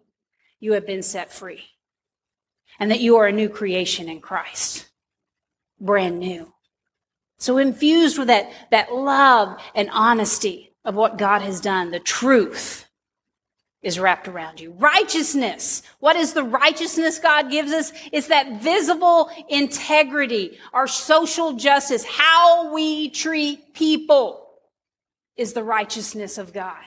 you 0.60 0.72
have 0.72 0.86
been 0.86 1.02
set 1.02 1.32
free 1.32 1.64
and 2.78 2.90
that 2.90 3.00
you 3.00 3.16
are 3.16 3.26
a 3.26 3.32
new 3.32 3.48
creation 3.48 4.08
in 4.08 4.20
Christ. 4.20 4.88
Brand 5.78 6.18
new. 6.18 6.52
So 7.38 7.58
infused 7.58 8.18
with 8.18 8.28
that, 8.28 8.50
that 8.70 8.94
love 8.94 9.60
and 9.74 9.90
honesty 9.92 10.74
of 10.84 10.94
what 10.94 11.18
God 11.18 11.42
has 11.42 11.60
done, 11.60 11.90
the 11.90 12.00
truth 12.00 12.85
is 13.86 14.00
wrapped 14.00 14.26
around 14.26 14.58
you. 14.58 14.72
Righteousness. 14.72 15.80
What 16.00 16.16
is 16.16 16.32
the 16.32 16.42
righteousness 16.42 17.20
God 17.20 17.52
gives 17.52 17.70
us? 17.70 17.92
It's 18.10 18.26
that 18.26 18.60
visible 18.60 19.30
integrity, 19.48 20.58
our 20.72 20.88
social 20.88 21.52
justice, 21.52 22.04
how 22.04 22.74
we 22.74 23.10
treat 23.10 23.74
people 23.74 24.44
is 25.36 25.52
the 25.52 25.62
righteousness 25.62 26.36
of 26.36 26.52
God. 26.52 26.84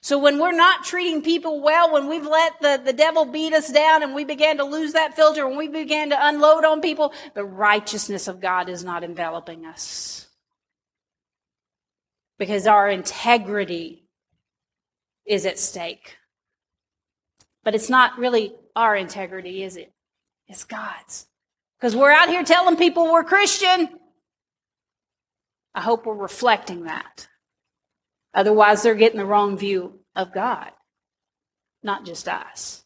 So 0.00 0.16
when 0.16 0.38
we're 0.38 0.52
not 0.52 0.84
treating 0.84 1.22
people 1.22 1.60
well, 1.60 1.92
when 1.92 2.06
we've 2.06 2.24
let 2.24 2.60
the, 2.60 2.80
the 2.84 2.92
devil 2.92 3.24
beat 3.24 3.52
us 3.52 3.72
down 3.72 4.04
and 4.04 4.14
we 4.14 4.24
began 4.24 4.58
to 4.58 4.64
lose 4.64 4.92
that 4.92 5.16
filter, 5.16 5.44
when 5.48 5.58
we 5.58 5.66
began 5.66 6.10
to 6.10 6.26
unload 6.28 6.64
on 6.64 6.82
people, 6.82 7.12
the 7.34 7.44
righteousness 7.44 8.28
of 8.28 8.40
God 8.40 8.68
is 8.68 8.84
not 8.84 9.02
enveloping 9.02 9.66
us. 9.66 10.28
Because 12.38 12.68
our 12.68 12.88
integrity 12.88 14.03
is 15.26 15.46
at 15.46 15.58
stake. 15.58 16.16
But 17.62 17.74
it's 17.74 17.88
not 17.88 18.18
really 18.18 18.54
our 18.76 18.94
integrity, 18.94 19.62
is 19.62 19.76
it? 19.76 19.92
It's 20.48 20.64
God's. 20.64 21.26
Because 21.78 21.96
we're 21.96 22.10
out 22.10 22.28
here 22.28 22.44
telling 22.44 22.76
people 22.76 23.12
we're 23.12 23.24
Christian. 23.24 23.88
I 25.74 25.80
hope 25.80 26.06
we're 26.06 26.14
reflecting 26.14 26.84
that. 26.84 27.28
Otherwise, 28.32 28.82
they're 28.82 28.94
getting 28.94 29.18
the 29.18 29.24
wrong 29.24 29.56
view 29.56 30.00
of 30.14 30.32
God, 30.32 30.70
not 31.82 32.04
just 32.04 32.28
us. 32.28 32.83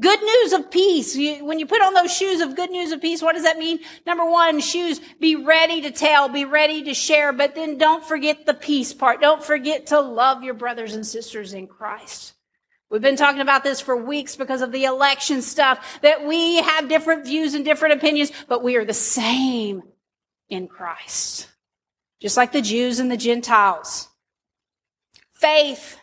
Good 0.00 0.22
news 0.22 0.52
of 0.52 0.70
peace. 0.70 1.16
You, 1.16 1.44
when 1.44 1.58
you 1.58 1.66
put 1.66 1.82
on 1.82 1.94
those 1.94 2.14
shoes 2.14 2.40
of 2.40 2.56
good 2.56 2.70
news 2.70 2.92
of 2.92 3.00
peace, 3.00 3.22
what 3.22 3.34
does 3.34 3.44
that 3.44 3.58
mean? 3.58 3.80
Number 4.06 4.24
one, 4.24 4.60
shoes, 4.60 5.00
be 5.20 5.36
ready 5.36 5.80
to 5.82 5.90
tell, 5.90 6.28
be 6.28 6.44
ready 6.44 6.82
to 6.84 6.94
share, 6.94 7.32
but 7.32 7.54
then 7.54 7.78
don't 7.78 8.04
forget 8.04 8.46
the 8.46 8.54
peace 8.54 8.92
part. 8.92 9.20
Don't 9.20 9.42
forget 9.42 9.86
to 9.86 10.00
love 10.00 10.42
your 10.42 10.54
brothers 10.54 10.94
and 10.94 11.06
sisters 11.06 11.52
in 11.52 11.66
Christ. 11.66 12.34
We've 12.90 13.02
been 13.02 13.16
talking 13.16 13.40
about 13.40 13.64
this 13.64 13.80
for 13.80 13.96
weeks 13.96 14.36
because 14.36 14.62
of 14.62 14.70
the 14.70 14.84
election 14.84 15.42
stuff, 15.42 16.00
that 16.02 16.24
we 16.24 16.56
have 16.56 16.88
different 16.88 17.24
views 17.26 17.54
and 17.54 17.64
different 17.64 17.94
opinions, 17.94 18.30
but 18.48 18.62
we 18.62 18.76
are 18.76 18.84
the 18.84 18.94
same 18.94 19.82
in 20.48 20.68
Christ. 20.68 21.48
Just 22.20 22.36
like 22.36 22.52
the 22.52 22.62
Jews 22.62 22.98
and 23.00 23.10
the 23.10 23.16
Gentiles. 23.16 24.08
Faith. 25.32 25.98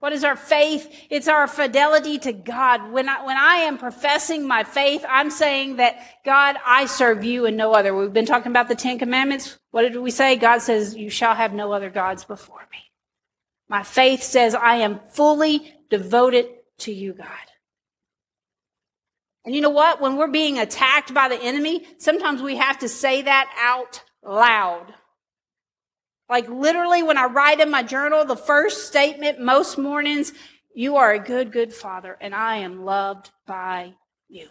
What 0.00 0.12
is 0.12 0.24
our 0.24 0.36
faith? 0.36 0.88
It's 1.08 1.26
our 1.26 1.46
fidelity 1.46 2.18
to 2.18 2.32
God. 2.32 2.92
When 2.92 3.08
I, 3.08 3.24
when 3.24 3.36
I 3.36 3.56
am 3.56 3.78
professing 3.78 4.46
my 4.46 4.62
faith, 4.62 5.04
I'm 5.08 5.30
saying 5.30 5.76
that 5.76 5.98
God, 6.24 6.56
I 6.64 6.86
serve 6.86 7.24
you 7.24 7.46
and 7.46 7.56
no 7.56 7.72
other. 7.72 7.94
We've 7.94 8.12
been 8.12 8.26
talking 8.26 8.52
about 8.52 8.68
the 8.68 8.74
Ten 8.74 8.98
Commandments. 8.98 9.58
What 9.70 9.82
did 9.82 9.96
we 9.96 10.10
say? 10.10 10.36
God 10.36 10.58
says, 10.58 10.94
you 10.94 11.08
shall 11.08 11.34
have 11.34 11.54
no 11.54 11.72
other 11.72 11.90
gods 11.90 12.24
before 12.24 12.66
me. 12.70 12.78
My 13.68 13.82
faith 13.82 14.22
says 14.22 14.54
I 14.54 14.76
am 14.76 15.00
fully 15.12 15.74
devoted 15.90 16.46
to 16.78 16.92
you, 16.92 17.14
God. 17.14 17.26
And 19.46 19.54
you 19.54 19.60
know 19.60 19.70
what? 19.70 20.00
When 20.00 20.16
we're 20.16 20.26
being 20.28 20.58
attacked 20.58 21.14
by 21.14 21.28
the 21.28 21.40
enemy, 21.40 21.86
sometimes 21.98 22.42
we 22.42 22.56
have 22.56 22.80
to 22.80 22.88
say 22.88 23.22
that 23.22 23.48
out 23.60 24.02
loud. 24.22 24.92
Like 26.28 26.48
literally 26.48 27.02
when 27.02 27.18
I 27.18 27.26
write 27.26 27.60
in 27.60 27.70
my 27.70 27.82
journal, 27.82 28.24
the 28.24 28.36
first 28.36 28.88
statement 28.88 29.40
most 29.40 29.78
mornings, 29.78 30.32
you 30.74 30.96
are 30.96 31.12
a 31.12 31.18
good, 31.18 31.52
good 31.52 31.72
father 31.72 32.16
and 32.20 32.34
I 32.34 32.56
am 32.56 32.84
loved 32.84 33.30
by 33.46 33.94
you. 34.28 34.48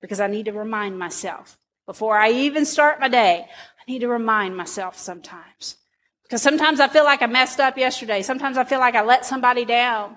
Because 0.00 0.20
I 0.20 0.26
need 0.26 0.46
to 0.46 0.52
remind 0.52 0.98
myself 0.98 1.58
before 1.86 2.16
I 2.16 2.30
even 2.30 2.64
start 2.64 3.00
my 3.00 3.08
day, 3.08 3.46
I 3.48 3.90
need 3.90 4.00
to 4.00 4.08
remind 4.08 4.56
myself 4.56 4.96
sometimes. 4.98 5.76
Because 6.22 6.42
sometimes 6.42 6.80
I 6.80 6.88
feel 6.88 7.04
like 7.04 7.22
I 7.22 7.26
messed 7.26 7.60
up 7.60 7.76
yesterday. 7.76 8.22
Sometimes 8.22 8.56
I 8.56 8.64
feel 8.64 8.78
like 8.78 8.94
I 8.94 9.02
let 9.02 9.26
somebody 9.26 9.64
down. 9.64 10.16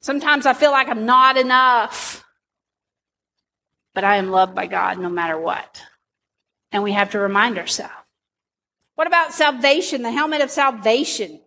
Sometimes 0.00 0.46
I 0.46 0.52
feel 0.52 0.70
like 0.70 0.88
I'm 0.88 1.04
not 1.04 1.36
enough. 1.36 2.24
But 3.94 4.04
I 4.04 4.16
am 4.16 4.30
loved 4.30 4.54
by 4.54 4.66
God 4.66 4.98
no 4.98 5.10
matter 5.10 5.38
what. 5.38 5.82
And 6.70 6.82
we 6.82 6.92
have 6.92 7.10
to 7.10 7.18
remind 7.18 7.58
ourselves. 7.58 8.01
What 8.94 9.06
about 9.06 9.32
salvation, 9.32 10.02
the 10.02 10.10
helmet 10.10 10.42
of 10.42 10.50
salvation? 10.50 11.40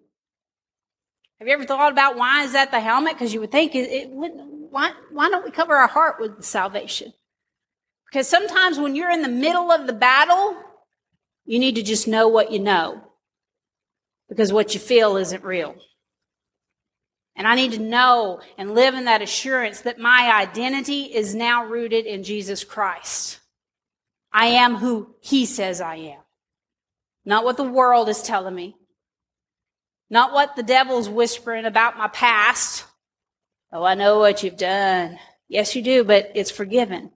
Have 1.40 1.48
you 1.48 1.54
ever 1.54 1.66
thought 1.66 1.92
about 1.92 2.18
why 2.18 2.44
is 2.44 2.54
that 2.54 2.72
the 2.72 2.80
helmet? 2.80 3.14
Because 3.14 3.34
you 3.34 3.40
would 3.42 3.52
think 3.52 3.76
it, 3.76 3.90
it 3.90 4.10
why, 4.12 4.92
why 5.12 5.30
don't 5.30 5.46
we 5.46 5.52
cover 5.52 5.76
our 5.76 5.88
heart 5.88 6.16
with 6.20 6.44
salvation? 6.44 7.14
Because 8.10 8.28
sometimes 8.28 8.80
when 8.80 8.96
you're 8.96 9.12
in 9.12 9.22
the 9.22 9.28
middle 9.28 9.72
of 9.72 9.88
the 9.88 9.94
battle, 9.94 10.56
you 11.46 11.60
need 11.60 11.76
to 11.76 11.84
just 11.84 12.08
know 12.08 12.28
what 12.28 12.52
you 12.52 12.60
know. 12.60 13.02
Because 14.30 14.52
what 14.52 14.74
you 14.74 14.80
feel 14.80 15.18
isn't 15.18 15.44
real. 15.44 15.76
And 17.36 17.48
I 17.48 17.56
need 17.56 17.74
to 17.74 17.80
know 17.80 18.40
and 18.58 18.74
live 18.74 18.96
in 18.96 19.06
that 19.06 19.22
assurance 19.22 19.82
that 19.82 20.00
my 20.00 20.32
identity 20.34 21.04
is 21.04 21.36
now 21.36 21.66
rooted 21.66 22.06
in 22.06 22.24
Jesus 22.24 22.64
Christ. 22.64 23.40
I 24.32 24.48
am 24.48 24.76
who 24.78 25.16
He 25.20 25.46
says 25.46 25.82
I 25.82 25.96
am. 25.96 26.25
Not 27.26 27.44
what 27.44 27.58
the 27.58 27.64
world 27.64 28.08
is 28.08 28.22
telling 28.22 28.56
me. 28.56 28.76
Not 30.10 30.34
what 30.34 30.56
the 30.56 30.64
devil's 30.64 31.10
whispering 31.10 31.66
about 31.66 31.98
my 31.98 32.08
past. 32.08 32.86
Oh, 33.72 33.84
I 33.84 33.96
know 33.96 34.20
what 34.20 34.44
you've 34.44 34.58
done. 34.58 35.20
Yes, 35.48 35.76
you 35.76 35.82
do, 35.82 36.04
but 36.04 36.32
it's 36.36 36.52
forgiven. 36.52 37.12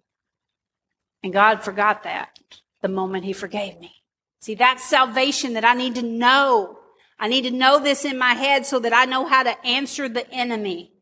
And 1.24 1.32
God 1.32 1.64
forgot 1.64 2.04
that 2.04 2.40
the 2.82 2.88
moment 2.88 3.26
He 3.26 3.34
forgave 3.34 3.80
me. 3.80 3.94
See, 4.42 4.56
that's 4.56 4.84
salvation 4.84 5.54
that 5.54 5.66
I 5.66 5.74
need 5.74 5.96
to 5.96 6.02
know. 6.02 6.80
I 7.20 7.28
need 7.28 7.44
to 7.44 7.52
know 7.52 7.80
this 7.80 8.06
in 8.06 8.18
my 8.18 8.34
head 8.34 8.66
so 8.66 8.80
that 8.80 8.94
I 8.94 9.06
know 9.06 9.26
how 9.26 9.44
to 9.44 9.66
answer 9.66 10.08
the 10.08 10.30
enemy 10.32 10.94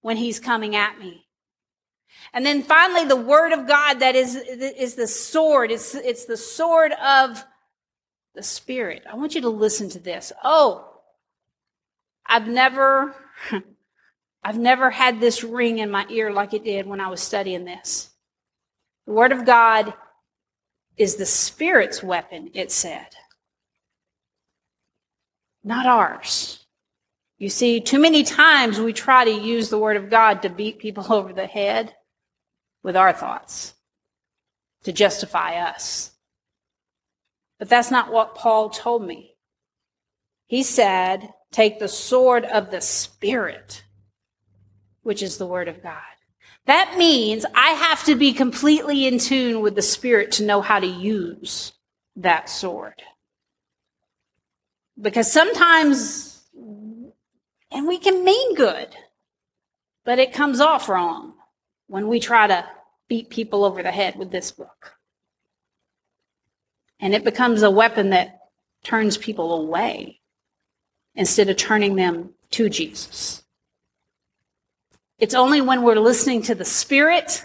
when 0.00 0.16
he's 0.16 0.40
coming 0.40 0.74
at 0.74 0.98
me. 0.98 1.26
And 2.32 2.46
then 2.46 2.62
finally, 2.62 3.04
the 3.04 3.16
word 3.16 3.52
of 3.52 3.68
God 3.68 4.00
that 4.00 4.16
is, 4.16 4.34
is 4.34 4.94
the 4.94 5.06
sword. 5.06 5.70
It's, 5.70 5.94
it's 5.94 6.24
the 6.24 6.36
sword 6.36 6.92
of 6.92 7.44
the 8.38 8.44
Spirit. 8.44 9.02
I 9.10 9.16
want 9.16 9.34
you 9.34 9.40
to 9.40 9.48
listen 9.48 9.88
to 9.90 9.98
this. 9.98 10.32
Oh, 10.44 10.88
I've 12.24 12.46
never, 12.46 13.16
I've 14.44 14.56
never 14.56 14.90
had 14.90 15.18
this 15.18 15.42
ring 15.42 15.80
in 15.80 15.90
my 15.90 16.06
ear 16.08 16.32
like 16.32 16.54
it 16.54 16.62
did 16.62 16.86
when 16.86 17.00
I 17.00 17.08
was 17.08 17.20
studying 17.20 17.64
this. 17.64 18.10
The 19.06 19.12
Word 19.12 19.32
of 19.32 19.44
God 19.44 19.92
is 20.96 21.16
the 21.16 21.26
Spirit's 21.26 22.00
weapon, 22.00 22.50
it 22.54 22.70
said, 22.70 23.08
not 25.64 25.86
ours. 25.86 26.64
You 27.38 27.48
see, 27.48 27.80
too 27.80 27.98
many 27.98 28.22
times 28.22 28.78
we 28.78 28.92
try 28.92 29.24
to 29.24 29.32
use 29.32 29.68
the 29.68 29.78
Word 29.78 29.96
of 29.96 30.10
God 30.10 30.42
to 30.42 30.48
beat 30.48 30.78
people 30.78 31.12
over 31.12 31.32
the 31.32 31.46
head 31.46 31.92
with 32.84 32.96
our 32.96 33.12
thoughts, 33.12 33.74
to 34.84 34.92
justify 34.92 35.56
us. 35.56 36.12
But 37.58 37.68
that's 37.68 37.90
not 37.90 38.12
what 38.12 38.34
Paul 38.34 38.70
told 38.70 39.04
me. 39.06 39.34
He 40.46 40.62
said, 40.62 41.32
take 41.50 41.78
the 41.78 41.88
sword 41.88 42.44
of 42.44 42.70
the 42.70 42.80
Spirit, 42.80 43.84
which 45.02 45.22
is 45.22 45.38
the 45.38 45.46
Word 45.46 45.68
of 45.68 45.82
God. 45.82 46.02
That 46.66 46.96
means 46.98 47.44
I 47.54 47.70
have 47.70 48.04
to 48.04 48.14
be 48.14 48.32
completely 48.32 49.06
in 49.06 49.18
tune 49.18 49.60
with 49.62 49.74
the 49.74 49.82
Spirit 49.82 50.32
to 50.32 50.44
know 50.44 50.60
how 50.60 50.78
to 50.78 50.86
use 50.86 51.72
that 52.16 52.48
sword. 52.48 53.02
Because 55.00 55.30
sometimes, 55.30 56.42
and 57.72 57.86
we 57.86 57.98
can 57.98 58.24
mean 58.24 58.54
good, 58.54 58.88
but 60.04 60.18
it 60.18 60.32
comes 60.32 60.60
off 60.60 60.88
wrong 60.88 61.34
when 61.86 62.08
we 62.08 62.20
try 62.20 62.46
to 62.46 62.66
beat 63.08 63.30
people 63.30 63.64
over 63.64 63.82
the 63.82 63.90
head 63.92 64.16
with 64.16 64.30
this 64.30 64.50
book. 64.52 64.97
And 67.00 67.14
it 67.14 67.24
becomes 67.24 67.62
a 67.62 67.70
weapon 67.70 68.10
that 68.10 68.40
turns 68.82 69.16
people 69.16 69.52
away 69.54 70.20
instead 71.14 71.48
of 71.48 71.56
turning 71.56 71.96
them 71.96 72.30
to 72.50 72.68
Jesus. 72.68 73.44
It's 75.18 75.34
only 75.34 75.60
when 75.60 75.82
we're 75.82 75.96
listening 75.96 76.42
to 76.42 76.54
the 76.54 76.64
Spirit, 76.64 77.44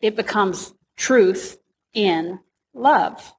it 0.00 0.14
becomes 0.14 0.72
truth 0.96 1.58
in 1.92 2.38
love. 2.74 3.34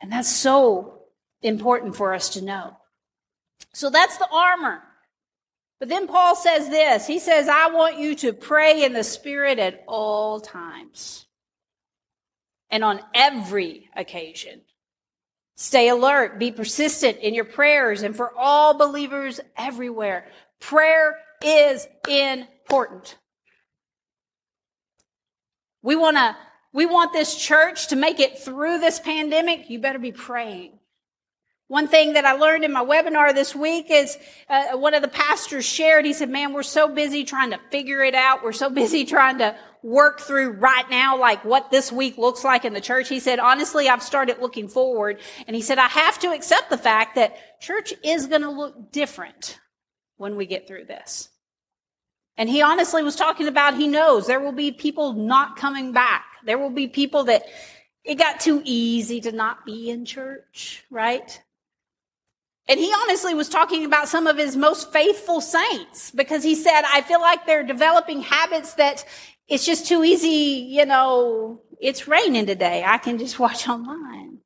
And 0.00 0.12
that's 0.12 0.30
so 0.34 1.02
important 1.42 1.96
for 1.96 2.12
us 2.12 2.30
to 2.30 2.42
know. 2.42 2.76
So 3.72 3.88
that's 3.88 4.18
the 4.18 4.28
armor. 4.30 4.82
But 5.80 5.88
then 5.88 6.06
Paul 6.06 6.36
says 6.36 6.68
this. 6.68 7.06
He 7.06 7.18
says, 7.18 7.48
I 7.48 7.68
want 7.68 7.98
you 7.98 8.14
to 8.16 8.32
pray 8.32 8.84
in 8.84 8.92
the 8.92 9.04
Spirit 9.04 9.58
at 9.58 9.82
all 9.86 10.40
times 10.40 11.23
and 12.74 12.82
on 12.82 13.00
every 13.14 13.88
occasion. 13.94 14.60
Stay 15.54 15.88
alert, 15.90 16.40
be 16.40 16.50
persistent 16.50 17.18
in 17.18 17.32
your 17.32 17.44
prayers, 17.44 18.02
and 18.02 18.16
for 18.16 18.36
all 18.36 18.74
believers 18.74 19.38
everywhere, 19.56 20.26
prayer 20.58 21.16
is 21.40 21.86
important. 22.08 23.16
We 25.82 25.94
want 25.94 26.16
to 26.16 26.36
we 26.72 26.84
want 26.84 27.12
this 27.12 27.36
church 27.36 27.86
to 27.88 27.96
make 27.96 28.18
it 28.18 28.40
through 28.40 28.80
this 28.80 28.98
pandemic. 28.98 29.70
You 29.70 29.78
better 29.78 30.00
be 30.00 30.10
praying. 30.10 30.80
One 31.68 31.88
thing 31.88 32.12
that 32.12 32.24
I 32.24 32.32
learned 32.32 32.64
in 32.64 32.72
my 32.72 32.84
webinar 32.84 33.34
this 33.34 33.54
week 33.54 33.86
is 33.90 34.18
uh, 34.48 34.76
one 34.76 34.94
of 34.94 35.02
the 35.02 35.08
pastors 35.08 35.64
shared. 35.64 36.04
He 36.04 36.12
said, 36.12 36.28
"Man, 36.28 36.52
we're 36.52 36.62
so 36.62 36.88
busy 36.88 37.24
trying 37.24 37.50
to 37.52 37.60
figure 37.70 38.02
it 38.02 38.14
out. 38.14 38.44
We're 38.44 38.52
so 38.52 38.68
busy 38.82 39.04
trying 39.04 39.38
to 39.38 39.56
work 39.84 40.18
through 40.18 40.52
right 40.52 40.88
now, 40.88 41.18
like 41.18 41.44
what 41.44 41.70
this 41.70 41.92
week 41.92 42.16
looks 42.16 42.42
like 42.42 42.64
in 42.64 42.72
the 42.72 42.80
church. 42.80 43.06
He 43.08 43.20
said, 43.20 43.38
honestly, 43.38 43.86
I've 43.86 44.02
started 44.02 44.38
looking 44.40 44.66
forward. 44.66 45.20
And 45.46 45.54
he 45.54 45.60
said, 45.60 45.78
I 45.78 45.88
have 45.88 46.18
to 46.20 46.32
accept 46.32 46.70
the 46.70 46.78
fact 46.78 47.16
that 47.16 47.60
church 47.60 47.92
is 48.02 48.26
going 48.26 48.40
to 48.40 48.50
look 48.50 48.90
different 48.92 49.60
when 50.16 50.36
we 50.36 50.46
get 50.46 50.66
through 50.66 50.86
this. 50.86 51.28
And 52.38 52.48
he 52.48 52.62
honestly 52.62 53.02
was 53.02 53.14
talking 53.14 53.46
about 53.46 53.76
he 53.76 53.86
knows 53.86 54.26
there 54.26 54.40
will 54.40 54.52
be 54.52 54.72
people 54.72 55.12
not 55.12 55.56
coming 55.56 55.92
back. 55.92 56.24
There 56.46 56.58
will 56.58 56.70
be 56.70 56.88
people 56.88 57.24
that 57.24 57.44
it 58.04 58.16
got 58.16 58.40
too 58.40 58.62
easy 58.64 59.20
to 59.20 59.32
not 59.32 59.66
be 59.66 59.90
in 59.90 60.06
church, 60.06 60.82
right? 60.90 61.40
And 62.66 62.80
he 62.80 62.92
honestly 63.02 63.34
was 63.34 63.48
talking 63.48 63.84
about 63.84 64.08
some 64.08 64.26
of 64.26 64.38
his 64.38 64.56
most 64.56 64.92
faithful 64.92 65.40
saints 65.40 66.10
because 66.10 66.42
he 66.42 66.54
said, 66.54 66.82
I 66.90 67.02
feel 67.02 67.20
like 67.20 67.46
they're 67.46 67.62
developing 67.62 68.22
habits 68.22 68.74
that 68.74 69.04
it's 69.48 69.66
just 69.66 69.86
too 69.86 70.02
easy, 70.02 70.66
you 70.70 70.86
know, 70.86 71.60
it's 71.80 72.08
raining 72.08 72.46
today. 72.46 72.82
I 72.86 72.96
can 72.98 73.18
just 73.18 73.38
watch 73.38 73.68
online. 73.68 74.38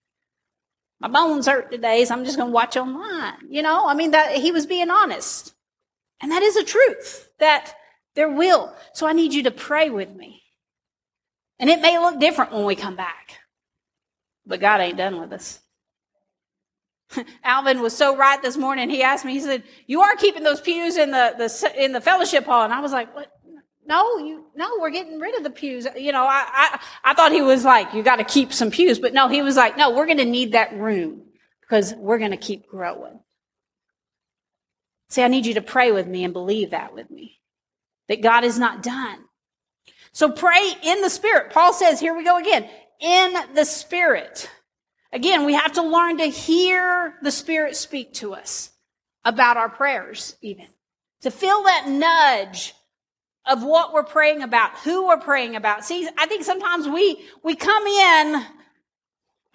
My 1.00 1.08
bones 1.08 1.46
hurt 1.46 1.70
today, 1.70 2.04
so 2.04 2.14
I'm 2.14 2.24
just 2.24 2.36
going 2.36 2.48
to 2.48 2.54
watch 2.54 2.76
online. 2.76 3.48
You 3.48 3.62
know, 3.62 3.86
I 3.86 3.94
mean, 3.94 4.10
that 4.10 4.34
he 4.34 4.50
was 4.50 4.66
being 4.66 4.90
honest. 4.90 5.54
And 6.20 6.32
that 6.32 6.42
is 6.42 6.56
a 6.56 6.64
truth 6.64 7.30
that 7.38 7.74
there 8.16 8.28
will. 8.28 8.74
So 8.94 9.06
I 9.06 9.12
need 9.12 9.32
you 9.32 9.44
to 9.44 9.52
pray 9.52 9.90
with 9.90 10.12
me. 10.16 10.42
And 11.60 11.70
it 11.70 11.80
may 11.80 11.98
look 12.00 12.18
different 12.18 12.52
when 12.52 12.64
we 12.64 12.74
come 12.74 12.96
back, 12.96 13.38
but 14.44 14.60
God 14.60 14.80
ain't 14.80 14.96
done 14.96 15.20
with 15.20 15.32
us. 15.32 15.60
Alvin 17.44 17.80
was 17.80 17.96
so 17.96 18.16
right 18.16 18.40
this 18.42 18.56
morning. 18.56 18.90
He 18.90 19.02
asked 19.02 19.24
me, 19.24 19.32
he 19.32 19.40
said, 19.40 19.62
you 19.86 20.00
are 20.02 20.14
keeping 20.16 20.42
those 20.42 20.60
pews 20.60 20.96
in 20.96 21.10
the, 21.10 21.34
the, 21.36 21.84
in 21.84 21.92
the 21.92 22.00
fellowship 22.00 22.44
hall. 22.44 22.64
And 22.64 22.72
I 22.72 22.80
was 22.80 22.92
like, 22.92 23.14
what? 23.14 23.32
No, 23.86 24.18
you, 24.18 24.44
no, 24.54 24.68
we're 24.80 24.90
getting 24.90 25.18
rid 25.18 25.34
of 25.36 25.44
the 25.44 25.50
pews. 25.50 25.86
You 25.96 26.12
know, 26.12 26.24
I, 26.24 26.44
I, 26.46 26.80
I 27.04 27.14
thought 27.14 27.32
he 27.32 27.40
was 27.40 27.64
like, 27.64 27.94
you 27.94 28.02
got 28.02 28.16
to 28.16 28.24
keep 28.24 28.52
some 28.52 28.70
pews. 28.70 28.98
But 28.98 29.14
no, 29.14 29.28
he 29.28 29.40
was 29.40 29.56
like, 29.56 29.78
no, 29.78 29.90
we're 29.90 30.04
going 30.04 30.18
to 30.18 30.26
need 30.26 30.52
that 30.52 30.74
room 30.78 31.22
because 31.62 31.94
we're 31.94 32.18
going 32.18 32.32
to 32.32 32.36
keep 32.36 32.66
growing. 32.68 33.20
See, 35.08 35.22
I 35.22 35.28
need 35.28 35.46
you 35.46 35.54
to 35.54 35.62
pray 35.62 35.90
with 35.90 36.06
me 36.06 36.24
and 36.24 36.34
believe 36.34 36.70
that 36.70 36.94
with 36.94 37.10
me. 37.10 37.40
That 38.08 38.22
God 38.22 38.44
is 38.44 38.58
not 38.58 38.82
done. 38.82 39.18
So 40.12 40.30
pray 40.30 40.72
in 40.82 41.00
the 41.00 41.10
Spirit. 41.10 41.50
Paul 41.50 41.72
says, 41.72 41.98
here 41.98 42.14
we 42.14 42.24
go 42.24 42.36
again, 42.36 42.68
in 43.00 43.34
the 43.54 43.64
Spirit. 43.64 44.50
Again, 45.12 45.46
we 45.46 45.54
have 45.54 45.72
to 45.72 45.82
learn 45.82 46.18
to 46.18 46.26
hear 46.26 47.14
the 47.22 47.30
Spirit 47.30 47.76
speak 47.76 48.14
to 48.14 48.34
us 48.34 48.70
about 49.24 49.56
our 49.56 49.68
prayers, 49.68 50.36
even. 50.42 50.66
To 51.22 51.30
feel 51.30 51.62
that 51.64 51.88
nudge 51.88 52.74
of 53.46 53.62
what 53.64 53.94
we're 53.94 54.04
praying 54.04 54.42
about, 54.42 54.72
who 54.78 55.06
we're 55.06 55.18
praying 55.18 55.56
about. 55.56 55.84
See, 55.84 56.08
I 56.18 56.26
think 56.26 56.44
sometimes 56.44 56.86
we, 56.86 57.24
we 57.42 57.56
come 57.56 57.86
in, 57.86 58.44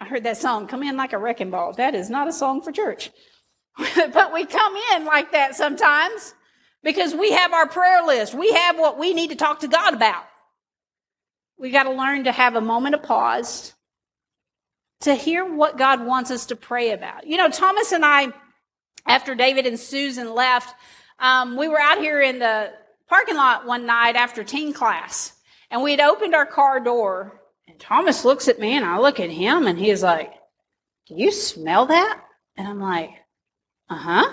I 0.00 0.06
heard 0.06 0.24
that 0.24 0.36
song, 0.36 0.66
come 0.66 0.82
in 0.82 0.96
like 0.96 1.12
a 1.12 1.18
wrecking 1.18 1.50
ball. 1.50 1.72
That 1.74 1.94
is 1.94 2.10
not 2.10 2.26
a 2.26 2.32
song 2.32 2.60
for 2.60 2.72
church. 2.72 3.10
but 3.96 4.32
we 4.32 4.44
come 4.44 4.74
in 4.94 5.04
like 5.04 5.32
that 5.32 5.54
sometimes 5.54 6.34
because 6.82 7.14
we 7.14 7.32
have 7.32 7.52
our 7.52 7.68
prayer 7.68 8.04
list. 8.04 8.34
We 8.34 8.52
have 8.52 8.76
what 8.76 8.98
we 8.98 9.14
need 9.14 9.30
to 9.30 9.36
talk 9.36 9.60
to 9.60 9.68
God 9.68 9.94
about. 9.94 10.24
We 11.56 11.70
got 11.70 11.84
to 11.84 11.92
learn 11.92 12.24
to 12.24 12.32
have 12.32 12.56
a 12.56 12.60
moment 12.60 12.96
of 12.96 13.04
pause 13.04 13.74
to 15.00 15.14
hear 15.14 15.44
what 15.44 15.78
God 15.78 16.04
wants 16.04 16.30
us 16.30 16.46
to 16.46 16.56
pray 16.56 16.92
about. 16.92 17.26
You 17.26 17.36
know, 17.36 17.50
Thomas 17.50 17.92
and 17.92 18.04
I, 18.04 18.28
after 19.06 19.34
David 19.34 19.66
and 19.66 19.78
Susan 19.78 20.34
left, 20.34 20.74
um, 21.18 21.56
we 21.56 21.68
were 21.68 21.80
out 21.80 21.98
here 21.98 22.20
in 22.20 22.38
the 22.38 22.72
parking 23.08 23.36
lot 23.36 23.66
one 23.66 23.86
night 23.86 24.16
after 24.16 24.42
teen 24.42 24.72
class, 24.72 25.32
and 25.70 25.82
we 25.82 25.90
had 25.90 26.00
opened 26.00 26.34
our 26.34 26.46
car 26.46 26.80
door, 26.80 27.40
and 27.68 27.78
Thomas 27.78 28.24
looks 28.24 28.48
at 28.48 28.58
me, 28.58 28.76
and 28.76 28.84
I 28.84 28.98
look 28.98 29.20
at 29.20 29.30
him, 29.30 29.66
and 29.66 29.78
he's 29.78 30.02
like, 30.02 30.32
"Do 31.06 31.14
you 31.14 31.30
smell 31.30 31.86
that?" 31.86 32.20
And 32.56 32.66
I'm 32.66 32.80
like, 32.80 33.10
"Uh 33.88 33.96
huh." 33.96 34.32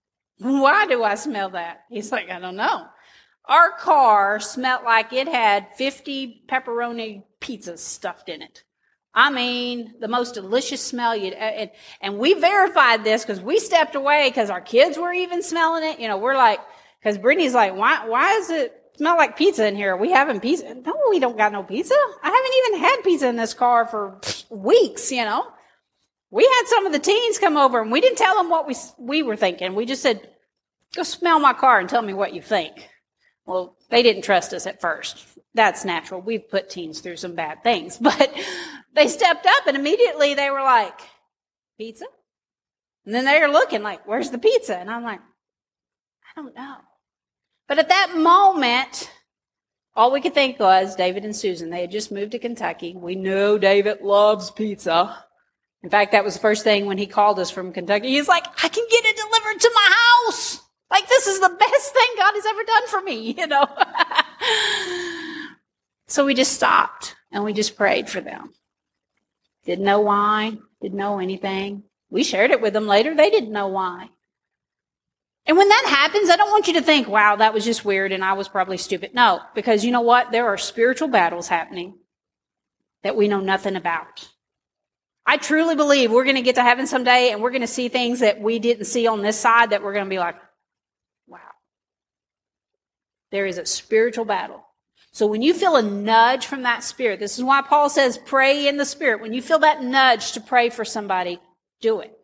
Why 0.38 0.86
do 0.86 1.02
I 1.02 1.16
smell 1.16 1.50
that? 1.50 1.84
He's 1.90 2.12
like, 2.12 2.30
"I 2.30 2.38
don't 2.38 2.56
know." 2.56 2.86
Our 3.46 3.72
car 3.72 4.40
smelled 4.40 4.84
like 4.84 5.12
it 5.14 5.26
had 5.26 5.74
50 5.76 6.44
pepperoni 6.46 7.24
pizzas 7.40 7.78
stuffed 7.78 8.28
in 8.28 8.42
it. 8.42 8.62
I 9.18 9.30
mean, 9.30 9.94
the 9.98 10.06
most 10.06 10.34
delicious 10.34 10.80
smell 10.80 11.16
you'd, 11.16 11.32
and, 11.32 11.72
and 12.00 12.18
we 12.18 12.34
verified 12.34 13.02
this 13.02 13.24
because 13.24 13.40
we 13.40 13.58
stepped 13.58 13.96
away 13.96 14.28
because 14.28 14.48
our 14.48 14.60
kids 14.60 14.96
were 14.96 15.12
even 15.12 15.42
smelling 15.42 15.82
it. 15.82 15.98
You 15.98 16.06
know, 16.06 16.18
we're 16.18 16.36
like, 16.36 16.60
because 17.00 17.18
Brittany's 17.18 17.52
like, 17.52 17.74
why, 17.74 18.06
why 18.06 18.34
does 18.34 18.50
it 18.50 18.80
smell 18.96 19.16
like 19.16 19.36
pizza 19.36 19.66
in 19.66 19.74
here? 19.74 19.94
Are 19.94 19.96
we 19.96 20.12
having 20.12 20.38
pizza? 20.38 20.72
No, 20.72 20.94
we 21.10 21.18
don't 21.18 21.36
got 21.36 21.50
no 21.50 21.64
pizza. 21.64 21.96
I 22.22 22.28
haven't 22.28 22.76
even 22.76 22.88
had 22.88 23.02
pizza 23.02 23.26
in 23.26 23.34
this 23.34 23.54
car 23.54 23.86
for 23.86 24.20
weeks, 24.50 25.10
you 25.10 25.24
know. 25.24 25.48
We 26.30 26.44
had 26.44 26.66
some 26.66 26.86
of 26.86 26.92
the 26.92 27.00
teens 27.00 27.40
come 27.40 27.56
over 27.56 27.82
and 27.82 27.90
we 27.90 28.00
didn't 28.00 28.18
tell 28.18 28.36
them 28.36 28.48
what 28.48 28.68
we, 28.68 28.76
we 28.98 29.24
were 29.24 29.34
thinking. 29.34 29.74
We 29.74 29.84
just 29.84 30.02
said, 30.02 30.30
go 30.94 31.02
smell 31.02 31.40
my 31.40 31.54
car 31.54 31.80
and 31.80 31.88
tell 31.88 32.02
me 32.02 32.14
what 32.14 32.34
you 32.34 32.40
think. 32.40 32.88
Well, 33.46 33.74
they 33.90 34.04
didn't 34.04 34.22
trust 34.22 34.52
us 34.52 34.64
at 34.64 34.80
first. 34.80 35.26
That's 35.54 35.84
natural. 35.84 36.20
We've 36.20 36.48
put 36.48 36.70
teens 36.70 37.00
through 37.00 37.16
some 37.16 37.34
bad 37.34 37.64
things, 37.64 37.96
but 38.00 38.32
they 38.98 39.08
stepped 39.08 39.46
up 39.46 39.66
and 39.66 39.76
immediately 39.76 40.34
they 40.34 40.50
were 40.50 40.62
like, 40.62 41.00
pizza? 41.78 42.04
And 43.06 43.14
then 43.14 43.24
they 43.24 43.40
were 43.40 43.48
looking 43.48 43.82
like, 43.82 44.06
where's 44.06 44.30
the 44.30 44.38
pizza? 44.38 44.76
And 44.76 44.90
I'm 44.90 45.02
like, 45.02 45.20
I 45.20 46.40
don't 46.40 46.54
know. 46.54 46.76
But 47.68 47.78
at 47.78 47.88
that 47.88 48.16
moment, 48.16 49.10
all 49.94 50.12
we 50.12 50.20
could 50.20 50.34
think 50.34 50.58
was 50.58 50.94
David 50.94 51.24
and 51.24 51.34
Susan. 51.34 51.70
They 51.70 51.82
had 51.82 51.90
just 51.90 52.12
moved 52.12 52.32
to 52.32 52.38
Kentucky. 52.38 52.94
We 52.94 53.14
know 53.14 53.58
David 53.58 54.02
loves 54.02 54.50
pizza. 54.50 55.24
In 55.82 55.90
fact, 55.90 56.12
that 56.12 56.24
was 56.24 56.34
the 56.34 56.40
first 56.40 56.64
thing 56.64 56.86
when 56.86 56.98
he 56.98 57.06
called 57.06 57.38
us 57.38 57.50
from 57.50 57.72
Kentucky. 57.72 58.08
He's 58.08 58.28
like, 58.28 58.46
I 58.62 58.68
can 58.68 58.84
get 58.90 59.04
it 59.04 59.16
delivered 59.16 59.60
to 59.60 59.70
my 59.74 59.94
house. 60.26 60.60
Like, 60.90 61.08
this 61.08 61.26
is 61.26 61.40
the 61.40 61.48
best 61.48 61.92
thing 61.92 62.06
God 62.16 62.32
has 62.34 62.46
ever 62.46 62.64
done 62.64 62.88
for 62.88 63.02
me, 63.02 63.32
you 63.38 63.46
know. 63.46 63.66
so 66.08 66.24
we 66.24 66.34
just 66.34 66.52
stopped 66.52 67.14
and 67.30 67.44
we 67.44 67.52
just 67.52 67.76
prayed 67.76 68.08
for 68.08 68.20
them. 68.20 68.52
Didn't 69.68 69.84
know 69.84 70.00
why, 70.00 70.56
didn't 70.80 70.96
know 70.96 71.18
anything. 71.18 71.82
We 72.08 72.24
shared 72.24 72.52
it 72.52 72.62
with 72.62 72.72
them 72.72 72.86
later. 72.86 73.14
They 73.14 73.28
didn't 73.28 73.52
know 73.52 73.68
why. 73.68 74.08
And 75.44 75.58
when 75.58 75.68
that 75.68 75.84
happens, 75.86 76.30
I 76.30 76.36
don't 76.36 76.50
want 76.50 76.68
you 76.68 76.72
to 76.72 76.80
think, 76.80 77.06
wow, 77.06 77.36
that 77.36 77.52
was 77.52 77.66
just 77.66 77.84
weird 77.84 78.10
and 78.10 78.24
I 78.24 78.32
was 78.32 78.48
probably 78.48 78.78
stupid. 78.78 79.12
No, 79.12 79.42
because 79.54 79.84
you 79.84 79.90
know 79.90 80.00
what? 80.00 80.32
There 80.32 80.46
are 80.46 80.56
spiritual 80.56 81.08
battles 81.08 81.48
happening 81.48 81.98
that 83.02 83.14
we 83.14 83.28
know 83.28 83.40
nothing 83.40 83.76
about. 83.76 84.26
I 85.26 85.36
truly 85.36 85.74
believe 85.74 86.10
we're 86.10 86.24
going 86.24 86.36
to 86.36 86.42
get 86.42 86.54
to 86.54 86.62
heaven 86.62 86.86
someday 86.86 87.30
and 87.30 87.42
we're 87.42 87.50
going 87.50 87.60
to 87.60 87.66
see 87.66 87.90
things 87.90 88.20
that 88.20 88.40
we 88.40 88.58
didn't 88.58 88.86
see 88.86 89.06
on 89.06 89.20
this 89.20 89.38
side 89.38 89.68
that 89.70 89.82
we're 89.82 89.92
going 89.92 90.06
to 90.06 90.10
be 90.10 90.18
like, 90.18 90.36
wow. 91.26 91.40
There 93.32 93.44
is 93.44 93.58
a 93.58 93.66
spiritual 93.66 94.24
battle. 94.24 94.64
So 95.12 95.26
when 95.26 95.42
you 95.42 95.54
feel 95.54 95.76
a 95.76 95.82
nudge 95.82 96.46
from 96.46 96.62
that 96.62 96.84
spirit, 96.84 97.18
this 97.18 97.38
is 97.38 97.44
why 97.44 97.62
Paul 97.62 97.88
says 97.88 98.18
pray 98.18 98.68
in 98.68 98.76
the 98.76 98.84
spirit. 98.84 99.20
When 99.20 99.32
you 99.32 99.42
feel 99.42 99.58
that 99.60 99.82
nudge 99.82 100.32
to 100.32 100.40
pray 100.40 100.70
for 100.70 100.84
somebody, 100.84 101.40
do 101.80 102.00
it. 102.00 102.14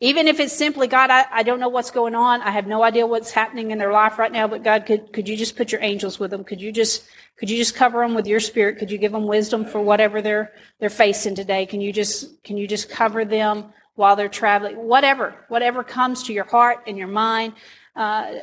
Even 0.00 0.28
if 0.28 0.40
it's 0.40 0.52
simply, 0.52 0.88
God, 0.88 1.10
I, 1.10 1.24
I 1.32 1.42
don't 1.42 1.58
know 1.58 1.70
what's 1.70 1.90
going 1.90 2.14
on. 2.14 2.42
I 2.42 2.50
have 2.50 2.66
no 2.66 2.82
idea 2.82 3.06
what's 3.06 3.30
happening 3.30 3.70
in 3.70 3.78
their 3.78 3.92
life 3.92 4.18
right 4.18 4.30
now, 4.30 4.46
but 4.46 4.62
God, 4.62 4.84
could, 4.84 5.10
could 5.10 5.26
you 5.26 5.38
just 5.38 5.56
put 5.56 5.72
your 5.72 5.80
angels 5.80 6.18
with 6.18 6.30
them? 6.30 6.44
Could 6.44 6.60
you 6.60 6.70
just, 6.70 7.06
could 7.38 7.48
you 7.48 7.56
just 7.56 7.74
cover 7.74 8.00
them 8.00 8.14
with 8.14 8.26
your 8.26 8.40
spirit? 8.40 8.78
Could 8.78 8.90
you 8.90 8.98
give 8.98 9.12
them 9.12 9.26
wisdom 9.26 9.64
for 9.64 9.80
whatever 9.80 10.20
they're, 10.20 10.52
they're 10.80 10.90
facing 10.90 11.34
today? 11.34 11.64
Can 11.64 11.80
you 11.80 11.94
just, 11.94 12.42
can 12.44 12.58
you 12.58 12.68
just 12.68 12.90
cover 12.90 13.24
them 13.24 13.72
while 13.94 14.16
they're 14.16 14.28
traveling? 14.28 14.76
Whatever, 14.76 15.34
whatever 15.48 15.82
comes 15.82 16.24
to 16.24 16.34
your 16.34 16.44
heart 16.44 16.80
and 16.86 16.98
your 16.98 17.08
mind, 17.08 17.54
uh, 17.94 18.34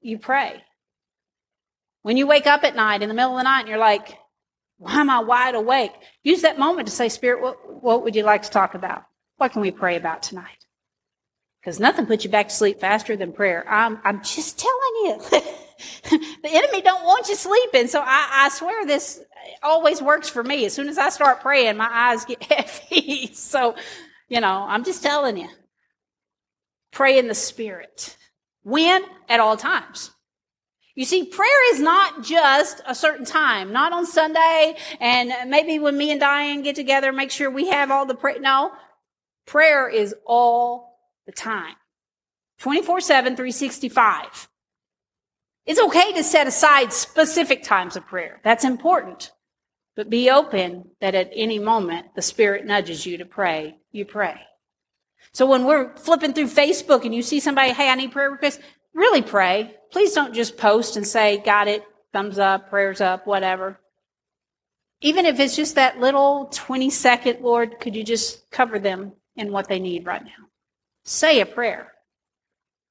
you 0.00 0.18
pray. 0.18 0.62
When 2.06 2.16
you 2.16 2.28
wake 2.28 2.46
up 2.46 2.62
at 2.62 2.76
night 2.76 3.02
in 3.02 3.08
the 3.08 3.16
middle 3.16 3.32
of 3.32 3.38
the 3.38 3.42
night 3.42 3.62
and 3.62 3.68
you're 3.68 3.78
like, 3.78 4.16
why 4.78 5.00
am 5.00 5.10
I 5.10 5.18
wide 5.18 5.56
awake? 5.56 5.90
Use 6.22 6.42
that 6.42 6.56
moment 6.56 6.86
to 6.86 6.94
say, 6.94 7.08
Spirit, 7.08 7.42
what, 7.42 7.82
what 7.82 8.04
would 8.04 8.14
you 8.14 8.22
like 8.22 8.42
to 8.42 8.50
talk 8.50 8.74
about? 8.74 9.02
What 9.38 9.50
can 9.50 9.60
we 9.60 9.72
pray 9.72 9.96
about 9.96 10.22
tonight? 10.22 10.66
Because 11.60 11.80
nothing 11.80 12.06
puts 12.06 12.22
you 12.22 12.30
back 12.30 12.46
to 12.46 12.54
sleep 12.54 12.78
faster 12.78 13.16
than 13.16 13.32
prayer. 13.32 13.68
I'm, 13.68 13.98
I'm 14.04 14.22
just 14.22 14.56
telling 14.56 14.94
you. 15.02 15.18
the 16.44 16.48
enemy 16.48 16.80
don't 16.80 17.02
want 17.02 17.28
you 17.28 17.34
sleeping. 17.34 17.88
So 17.88 18.00
I, 18.00 18.28
I 18.32 18.48
swear 18.50 18.86
this 18.86 19.20
always 19.64 20.00
works 20.00 20.28
for 20.28 20.44
me. 20.44 20.64
As 20.64 20.74
soon 20.74 20.88
as 20.88 20.98
I 20.98 21.08
start 21.08 21.40
praying, 21.40 21.76
my 21.76 21.90
eyes 21.90 22.24
get 22.24 22.40
heavy. 22.52 23.32
so, 23.34 23.74
you 24.28 24.40
know, 24.40 24.64
I'm 24.68 24.84
just 24.84 25.02
telling 25.02 25.38
you. 25.38 25.48
Pray 26.92 27.18
in 27.18 27.26
the 27.26 27.34
spirit. 27.34 28.16
When? 28.62 29.02
At 29.28 29.40
all 29.40 29.56
times. 29.56 30.12
You 30.96 31.04
see, 31.04 31.24
prayer 31.24 31.74
is 31.74 31.80
not 31.80 32.24
just 32.24 32.80
a 32.86 32.94
certain 32.94 33.26
time, 33.26 33.70
not 33.70 33.92
on 33.92 34.06
Sunday 34.06 34.76
and 34.98 35.50
maybe 35.50 35.78
when 35.78 35.96
me 35.96 36.10
and 36.10 36.18
Diane 36.18 36.62
get 36.62 36.74
together, 36.74 37.12
make 37.12 37.30
sure 37.30 37.50
we 37.50 37.68
have 37.68 37.90
all 37.90 38.06
the 38.06 38.14
prayer. 38.14 38.40
No, 38.40 38.72
prayer 39.44 39.90
is 39.90 40.14
all 40.24 40.98
the 41.26 41.32
time. 41.32 41.76
24 42.60 43.02
7, 43.02 43.36
365. 43.36 44.48
It's 45.66 45.80
okay 45.80 46.14
to 46.14 46.24
set 46.24 46.46
aside 46.46 46.92
specific 46.94 47.62
times 47.62 47.96
of 47.96 48.06
prayer. 48.06 48.40
That's 48.42 48.64
important. 48.64 49.32
But 49.96 50.08
be 50.08 50.30
open 50.30 50.90
that 51.00 51.14
at 51.14 51.30
any 51.34 51.58
moment 51.58 52.14
the 52.14 52.22
Spirit 52.22 52.64
nudges 52.64 53.04
you 53.04 53.18
to 53.18 53.26
pray, 53.26 53.76
you 53.92 54.06
pray. 54.06 54.40
So 55.32 55.44
when 55.44 55.64
we're 55.66 55.94
flipping 55.96 56.32
through 56.32 56.46
Facebook 56.46 57.04
and 57.04 57.14
you 57.14 57.20
see 57.20 57.40
somebody, 57.40 57.72
hey, 57.72 57.90
I 57.90 57.94
need 57.94 58.12
prayer 58.12 58.30
requests, 58.30 58.60
really 58.96 59.22
pray. 59.22 59.76
Please 59.92 60.12
don't 60.12 60.34
just 60.34 60.56
post 60.56 60.96
and 60.96 61.06
say, 61.06 61.36
got 61.38 61.68
it, 61.68 61.84
thumbs 62.12 62.38
up, 62.38 62.70
prayers 62.70 63.00
up, 63.00 63.26
whatever. 63.26 63.78
Even 65.02 65.26
if 65.26 65.38
it's 65.38 65.54
just 65.54 65.74
that 65.74 66.00
little 66.00 66.46
20 66.46 66.90
second, 66.90 67.42
Lord, 67.42 67.78
could 67.78 67.94
you 67.94 68.02
just 68.02 68.50
cover 68.50 68.78
them 68.78 69.12
in 69.36 69.52
what 69.52 69.68
they 69.68 69.78
need 69.78 70.06
right 70.06 70.24
now? 70.24 70.48
Say 71.04 71.40
a 71.40 71.46
prayer. 71.46 71.92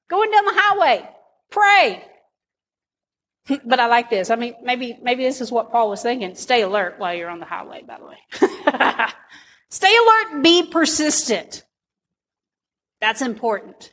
Going 0.08 0.30
down 0.30 0.44
the 0.44 0.54
highway, 0.54 1.10
pray. 1.50 2.04
but 3.64 3.80
I 3.80 3.86
like 3.86 4.08
this. 4.08 4.30
I 4.30 4.36
mean, 4.36 4.54
maybe 4.62 4.96
maybe 5.02 5.24
this 5.24 5.40
is 5.40 5.50
what 5.50 5.72
Paul 5.72 5.90
was 5.90 6.02
thinking. 6.02 6.36
Stay 6.36 6.62
alert 6.62 6.94
while 6.98 7.14
you're 7.14 7.28
on 7.28 7.40
the 7.40 7.44
highway, 7.44 7.82
by 7.82 7.98
the 7.98 8.06
way. 8.06 9.06
Stay 9.68 9.94
alert, 9.96 10.42
be 10.42 10.66
persistent. 10.68 11.64
That's 13.00 13.20
important. 13.20 13.92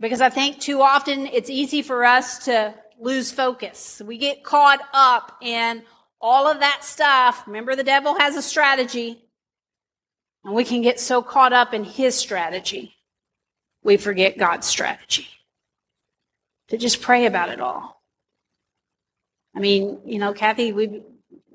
Because 0.00 0.20
I 0.20 0.28
think 0.28 0.60
too 0.60 0.82
often 0.82 1.26
it's 1.26 1.50
easy 1.50 1.82
for 1.82 2.04
us 2.04 2.44
to 2.46 2.74
lose 3.00 3.30
focus. 3.30 4.02
We 4.04 4.18
get 4.18 4.44
caught 4.44 4.80
up 4.92 5.38
in 5.40 5.82
all 6.20 6.46
of 6.50 6.60
that 6.60 6.84
stuff. 6.84 7.44
Remember, 7.46 7.76
the 7.76 7.84
devil 7.84 8.18
has 8.18 8.36
a 8.36 8.42
strategy. 8.42 9.20
And 10.44 10.54
we 10.54 10.64
can 10.64 10.82
get 10.82 11.00
so 11.00 11.22
caught 11.22 11.52
up 11.52 11.72
in 11.72 11.84
his 11.84 12.14
strategy, 12.14 12.94
we 13.82 13.96
forget 13.96 14.38
God's 14.38 14.66
strategy. 14.66 15.26
To 16.68 16.76
just 16.76 17.00
pray 17.00 17.26
about 17.26 17.50
it 17.50 17.60
all. 17.60 18.02
I 19.54 19.60
mean, 19.60 20.00
you 20.04 20.18
know, 20.18 20.32
Kathy, 20.32 20.72
we've, 20.72 21.02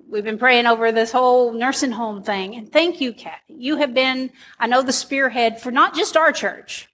we've 0.07 0.23
been 0.23 0.37
praying 0.37 0.65
over 0.65 0.91
this 0.91 1.11
whole 1.11 1.53
nursing 1.53 1.91
home 1.91 2.23
thing. 2.23 2.55
And 2.55 2.71
thank 2.71 3.01
you, 3.01 3.13
Kathy. 3.13 3.55
You 3.55 3.77
have 3.77 3.93
been, 3.93 4.31
I 4.59 4.67
know, 4.67 4.81
the 4.81 4.93
spearhead 4.93 5.59
for 5.59 5.71
not 5.71 5.95
just 5.95 6.15
our 6.15 6.31
church, 6.31 6.87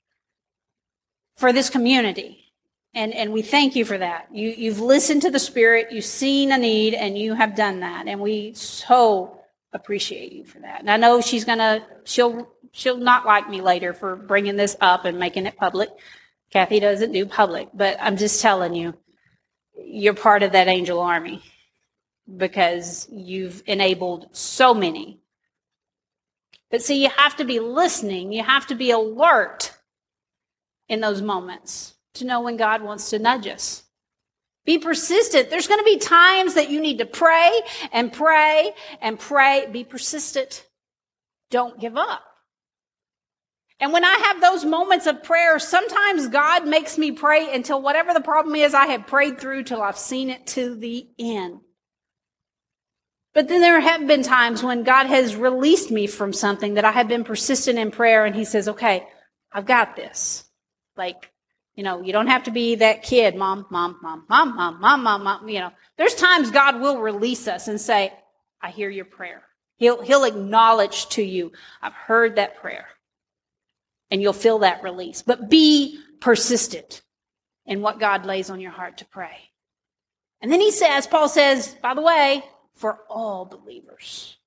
for 1.35 1.51
this 1.53 1.69
community. 1.69 2.41
And, 2.93 3.13
and 3.13 3.33
we 3.33 3.41
thank 3.41 3.75
you 3.75 3.83
for 3.83 3.97
that. 3.97 4.27
You, 4.31 4.49
you've 4.49 4.79
listened 4.79 5.23
to 5.23 5.31
the 5.31 5.39
Spirit, 5.39 5.91
you've 5.91 6.05
seen 6.05 6.51
a 6.51 6.57
need, 6.57 6.93
and 6.93 7.17
you 7.17 7.33
have 7.33 7.55
done 7.55 7.81
that. 7.81 8.07
And 8.07 8.21
we 8.21 8.53
so 8.53 9.41
appreciate 9.73 10.31
you 10.31 10.45
for 10.45 10.59
that. 10.59 10.79
And 10.79 10.89
I 10.89 10.95
know 10.95 11.19
she's 11.19 11.43
gonna, 11.43 11.85
she'll, 12.05 12.47
she'll 12.71 12.97
not 12.97 13.25
like 13.25 13.49
me 13.49 13.59
later 13.61 13.91
for 13.93 14.15
bringing 14.15 14.55
this 14.55 14.77
up 14.79 15.03
and 15.03 15.19
making 15.19 15.45
it 15.45 15.57
public. 15.57 15.89
Kathy 16.51 16.79
doesn't 16.79 17.11
do 17.11 17.25
public, 17.25 17.67
but 17.73 17.97
I'm 17.99 18.15
just 18.15 18.41
telling 18.41 18.73
you, 18.73 18.93
you're 19.77 20.13
part 20.13 20.41
of 20.41 20.53
that 20.53 20.69
angel 20.69 21.01
army 21.01 21.43
because 22.37 23.09
you've 23.11 23.61
enabled 23.65 24.29
so 24.31 24.73
many. 24.73 25.19
But 26.71 26.81
see, 26.81 27.03
you 27.03 27.09
have 27.09 27.35
to 27.37 27.43
be 27.43 27.59
listening. 27.59 28.31
You 28.31 28.43
have 28.43 28.67
to 28.67 28.75
be 28.75 28.91
alert 28.91 29.74
in 30.87 31.01
those 31.01 31.21
moments 31.21 31.95
to 32.15 32.25
know 32.25 32.41
when 32.41 32.57
God 32.57 32.81
wants 32.81 33.09
to 33.09 33.19
nudge 33.19 33.47
us. 33.47 33.83
Be 34.65 34.79
persistent. 34.79 35.49
There's 35.49 35.67
going 35.67 35.79
to 35.79 35.85
be 35.85 35.97
times 35.97 36.55
that 36.55 36.71
you 36.71 36.81
need 36.81 36.97
to 36.97 37.05
pray 37.05 37.51
and 37.91 38.11
pray 38.11 38.71
and 38.99 39.19
pray. 39.19 39.67
Be 39.71 39.83
persistent. 39.83 40.65
Don't 41.51 41.79
give 41.79 41.97
up. 41.97 42.23
And 43.79 43.91
when 43.91 44.05
I 44.05 44.13
have 44.13 44.41
those 44.41 44.65
moments 44.65 45.05
of 45.05 45.23
prayer, 45.23 45.59
sometimes 45.59 46.29
God 46.29 46.65
makes 46.65 46.97
me 46.97 47.11
pray 47.11 47.53
until 47.53 47.81
whatever 47.81 48.13
the 48.13 48.21
problem 48.21 48.55
is, 48.55 48.73
I 48.73 48.87
have 48.87 49.05
prayed 49.05 49.39
through 49.39 49.63
till 49.63 49.81
I've 49.81 49.97
seen 49.97 50.29
it 50.29 50.47
to 50.47 50.75
the 50.75 51.07
end. 51.19 51.59
But 53.33 53.49
then 53.49 53.59
there 53.59 53.81
have 53.81 54.07
been 54.07 54.23
times 54.23 54.63
when 54.63 54.83
God 54.83 55.07
has 55.07 55.35
released 55.35 55.91
me 55.91 56.07
from 56.07 56.31
something 56.31 56.75
that 56.75 56.85
I 56.85 56.91
have 56.91 57.09
been 57.09 57.25
persistent 57.25 57.77
in 57.77 57.91
prayer 57.91 58.25
and 58.25 58.33
He 58.33 58.45
says, 58.45 58.69
okay, 58.69 59.05
I've 59.51 59.65
got 59.65 59.97
this. 59.97 60.44
Like, 60.97 61.31
you 61.75 61.83
know, 61.83 62.01
you 62.01 62.13
don't 62.13 62.27
have 62.27 62.43
to 62.43 62.51
be 62.51 62.75
that 62.75 63.03
kid, 63.03 63.35
mom, 63.35 63.65
mom, 63.69 63.99
mom, 64.01 64.25
mom, 64.29 64.55
mom, 64.55 64.79
mom, 64.79 65.03
mom, 65.03 65.23
mom. 65.23 65.49
You 65.49 65.59
know, 65.59 65.71
there's 65.97 66.15
times 66.15 66.51
God 66.51 66.79
will 66.79 66.99
release 66.99 67.47
us 67.47 67.67
and 67.67 67.79
say, 67.79 68.13
I 68.61 68.69
hear 68.69 68.89
your 68.89 69.05
prayer. 69.05 69.43
He'll, 69.77 70.01
he'll 70.01 70.23
acknowledge 70.23 71.09
to 71.09 71.23
you, 71.23 71.51
I've 71.81 71.93
heard 71.93 72.37
that 72.37 72.57
prayer. 72.57 72.87
And 74.09 74.21
you'll 74.21 74.33
feel 74.33 74.59
that 74.59 74.83
release. 74.83 75.21
But 75.21 75.49
be 75.49 75.99
persistent 76.21 77.01
in 77.65 77.81
what 77.81 77.99
God 77.99 78.25
lays 78.25 78.49
on 78.49 78.61
your 78.61 78.71
heart 78.71 78.99
to 78.99 79.05
pray. 79.05 79.35
And 80.41 80.51
then 80.51 80.61
he 80.61 80.71
says, 80.71 81.07
Paul 81.07 81.27
says, 81.27 81.75
by 81.81 81.93
the 81.93 82.01
way, 82.01 82.43
for 82.73 82.99
all 83.09 83.45
believers. 83.45 84.37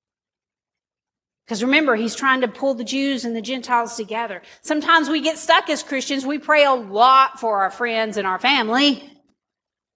Because 1.49 1.63
remember, 1.63 1.95
he's 1.95 2.13
trying 2.13 2.41
to 2.41 2.47
pull 2.47 2.75
the 2.75 2.83
Jews 2.83 3.25
and 3.25 3.35
the 3.35 3.41
Gentiles 3.41 3.95
together. 3.95 4.43
Sometimes 4.61 5.09
we 5.09 5.19
get 5.19 5.39
stuck 5.39 5.67
as 5.71 5.81
Christians. 5.81 6.23
We 6.23 6.37
pray 6.37 6.63
a 6.63 6.73
lot 6.73 7.39
for 7.39 7.63
our 7.63 7.71
friends 7.71 8.17
and 8.17 8.27
our 8.27 8.37
family, 8.37 9.11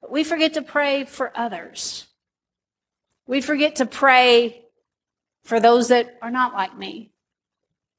but 0.02 0.10
we 0.10 0.24
forget 0.24 0.56
to 0.56 0.64
pray 0.64 1.06
for 1.06 1.32
others. 1.36 2.08
We 3.28 3.40
forget 3.40 3.76
to 3.76 3.86
pray 3.86 4.64
for 5.44 5.60
those 5.60 5.90
that 5.90 6.18
are 6.24 6.32
not 6.32 6.56
like 6.56 6.76
me, 6.76 7.12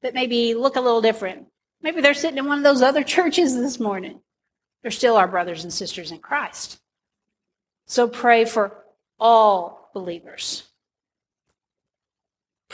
that 0.01 0.13
maybe 0.13 0.53
look 0.53 0.75
a 0.75 0.81
little 0.81 1.01
different. 1.01 1.45
Maybe 1.81 2.01
they're 2.01 2.13
sitting 2.13 2.37
in 2.37 2.47
one 2.47 2.57
of 2.57 2.65
those 2.65 2.81
other 2.81 3.03
churches 3.15 3.55
this 3.55 3.79
morning. 3.79 4.19
They're 4.81 4.91
still 4.91 5.15
our 5.15 5.29
brothers 5.29 5.63
and 5.63 5.71
sisters 5.71 6.11
in 6.11 6.19
Christ. 6.19 6.81
So 7.85 8.09
pray 8.09 8.43
for 8.43 8.83
all 9.17 9.91
believers 9.93 10.63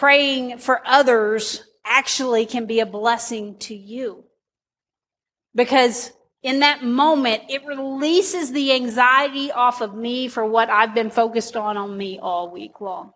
praying 0.01 0.57
for 0.57 0.81
others 0.83 1.63
actually 1.85 2.47
can 2.47 2.65
be 2.65 2.79
a 2.79 2.85
blessing 2.87 3.55
to 3.59 3.75
you. 3.75 4.23
Because 5.53 6.11
in 6.41 6.61
that 6.61 6.83
moment, 6.83 7.43
it 7.49 7.63
releases 7.67 8.51
the 8.51 8.73
anxiety 8.73 9.51
off 9.51 9.79
of 9.79 9.93
me 9.93 10.27
for 10.27 10.43
what 10.43 10.71
I've 10.71 10.95
been 10.95 11.11
focused 11.11 11.55
on 11.55 11.77
on 11.77 11.95
me 11.95 12.17
all 12.17 12.49
week 12.49 12.81
long. 12.81 13.11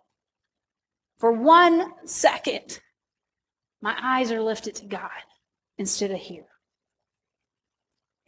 For 1.18 1.32
one 1.32 1.92
second, 2.04 2.78
my 3.82 3.96
eyes 4.00 4.30
are 4.30 4.40
lifted 4.40 4.76
to 4.76 4.86
God 4.86 5.10
instead 5.78 6.12
of 6.12 6.20
here. 6.20 6.46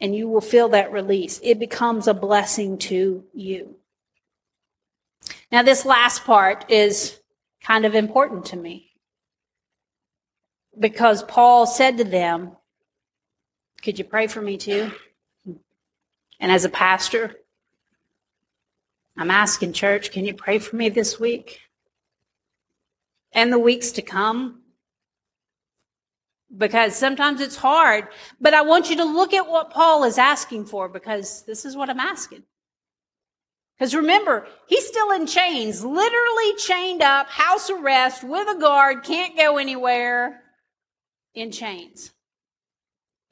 And 0.00 0.16
you 0.16 0.26
will 0.26 0.40
feel 0.40 0.70
that 0.70 0.90
release. 0.90 1.38
It 1.44 1.60
becomes 1.60 2.08
a 2.08 2.14
blessing 2.14 2.78
to 2.78 3.22
you. 3.32 3.76
Now, 5.52 5.62
this 5.62 5.86
last 5.86 6.24
part 6.24 6.68
is 6.68 7.20
kind 7.62 7.84
of 7.84 7.94
important 7.94 8.46
to 8.46 8.56
me. 8.56 8.90
Because 10.78 11.22
Paul 11.22 11.66
said 11.66 11.98
to 11.98 12.04
them, 12.04 12.52
Could 13.82 13.98
you 13.98 14.04
pray 14.04 14.26
for 14.26 14.40
me 14.40 14.56
too? 14.56 14.92
And 16.40 16.52
as 16.52 16.64
a 16.64 16.68
pastor, 16.68 17.34
I'm 19.16 19.30
asking 19.32 19.72
church, 19.72 20.12
can 20.12 20.24
you 20.24 20.34
pray 20.34 20.60
for 20.60 20.76
me 20.76 20.88
this 20.88 21.18
week? 21.18 21.60
And 23.32 23.52
the 23.52 23.58
weeks 23.58 23.90
to 23.92 24.02
come? 24.02 24.62
Because 26.56 26.94
sometimes 26.94 27.40
it's 27.40 27.56
hard, 27.56 28.08
but 28.40 28.54
I 28.54 28.62
want 28.62 28.88
you 28.88 28.96
to 28.96 29.04
look 29.04 29.34
at 29.34 29.48
what 29.48 29.70
Paul 29.70 30.04
is 30.04 30.16
asking 30.16 30.66
for 30.66 30.88
because 30.88 31.42
this 31.42 31.64
is 31.64 31.76
what 31.76 31.90
I'm 31.90 32.00
asking. 32.00 32.44
Because 33.78 33.94
remember, 33.94 34.46
he's 34.66 34.86
still 34.86 35.12
in 35.12 35.26
chains, 35.26 35.84
literally 35.84 36.54
chained 36.56 37.00
up, 37.00 37.28
house 37.28 37.70
arrest 37.70 38.24
with 38.24 38.48
a 38.48 38.58
guard, 38.58 39.04
can't 39.04 39.36
go 39.36 39.58
anywhere, 39.58 40.42
in 41.34 41.52
chains. 41.52 42.10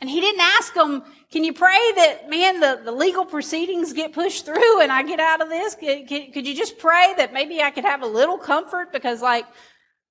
And 0.00 0.10
he 0.10 0.20
didn't 0.20 0.42
ask 0.42 0.74
them, 0.74 1.02
can 1.32 1.42
you 1.42 1.52
pray 1.52 1.92
that, 1.96 2.28
man, 2.28 2.60
the, 2.60 2.80
the 2.84 2.92
legal 2.92 3.24
proceedings 3.24 3.92
get 3.92 4.12
pushed 4.12 4.44
through 4.44 4.80
and 4.80 4.92
I 4.92 5.02
get 5.02 5.20
out 5.20 5.40
of 5.40 5.48
this? 5.48 5.74
Could, 5.74 6.06
could, 6.06 6.32
could 6.32 6.46
you 6.46 6.54
just 6.54 6.78
pray 6.78 7.14
that 7.16 7.32
maybe 7.32 7.62
I 7.62 7.70
could 7.70 7.84
have 7.84 8.02
a 8.02 8.06
little 8.06 8.38
comfort 8.38 8.92
because 8.92 9.22
like, 9.22 9.46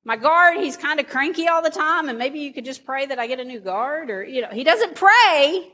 my 0.04 0.18
guard, 0.18 0.58
he's 0.58 0.76
kind 0.76 1.00
of 1.00 1.08
cranky 1.08 1.48
all 1.48 1.62
the 1.62 1.70
time 1.70 2.10
and 2.10 2.18
maybe 2.18 2.40
you 2.40 2.52
could 2.52 2.66
just 2.66 2.86
pray 2.86 3.06
that 3.06 3.20
I 3.20 3.28
get 3.28 3.40
a 3.40 3.46
new 3.46 3.60
guard 3.60 4.10
or, 4.10 4.24
you 4.24 4.42
know, 4.42 4.50
he 4.52 4.64
doesn't 4.64 4.96
pray 4.96 5.72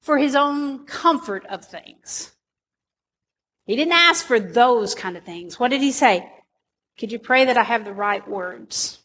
for 0.00 0.18
his 0.18 0.34
own 0.34 0.84
comfort 0.84 1.46
of 1.46 1.64
things. 1.64 2.32
He 3.68 3.76
didn't 3.76 3.92
ask 3.92 4.24
for 4.24 4.40
those 4.40 4.94
kind 4.94 5.14
of 5.18 5.24
things. 5.24 5.60
What 5.60 5.70
did 5.70 5.82
he 5.82 5.92
say? 5.92 6.26
Could 6.98 7.12
you 7.12 7.18
pray 7.18 7.44
that 7.44 7.58
I 7.58 7.62
have 7.64 7.84
the 7.84 7.92
right 7.92 8.26
words? 8.26 8.98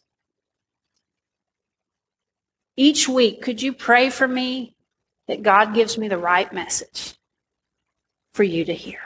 Each 2.74 3.06
week, 3.06 3.42
could 3.42 3.60
you 3.60 3.74
pray 3.74 4.08
for 4.08 4.26
me 4.26 4.74
that 5.28 5.42
God 5.42 5.74
gives 5.74 5.98
me 5.98 6.08
the 6.08 6.16
right 6.16 6.50
message 6.50 7.12
for 8.32 8.42
you 8.42 8.64
to 8.64 8.72
hear? 8.72 9.00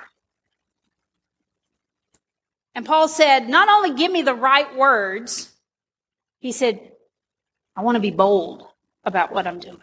And 2.77 2.87
Paul 2.87 3.09
said, 3.09 3.49
not 3.49 3.69
only 3.69 3.99
give 3.99 4.13
me 4.13 4.23
the 4.23 4.35
right 4.35 4.77
words, 4.77 5.53
he 6.39 6.53
said, 6.53 6.93
I 7.75 7.83
want 7.83 7.97
to 7.97 8.01
be 8.01 8.13
bold 8.13 8.65
about 9.03 9.33
what 9.33 9.49
I'm 9.49 9.59
doing. 9.59 9.79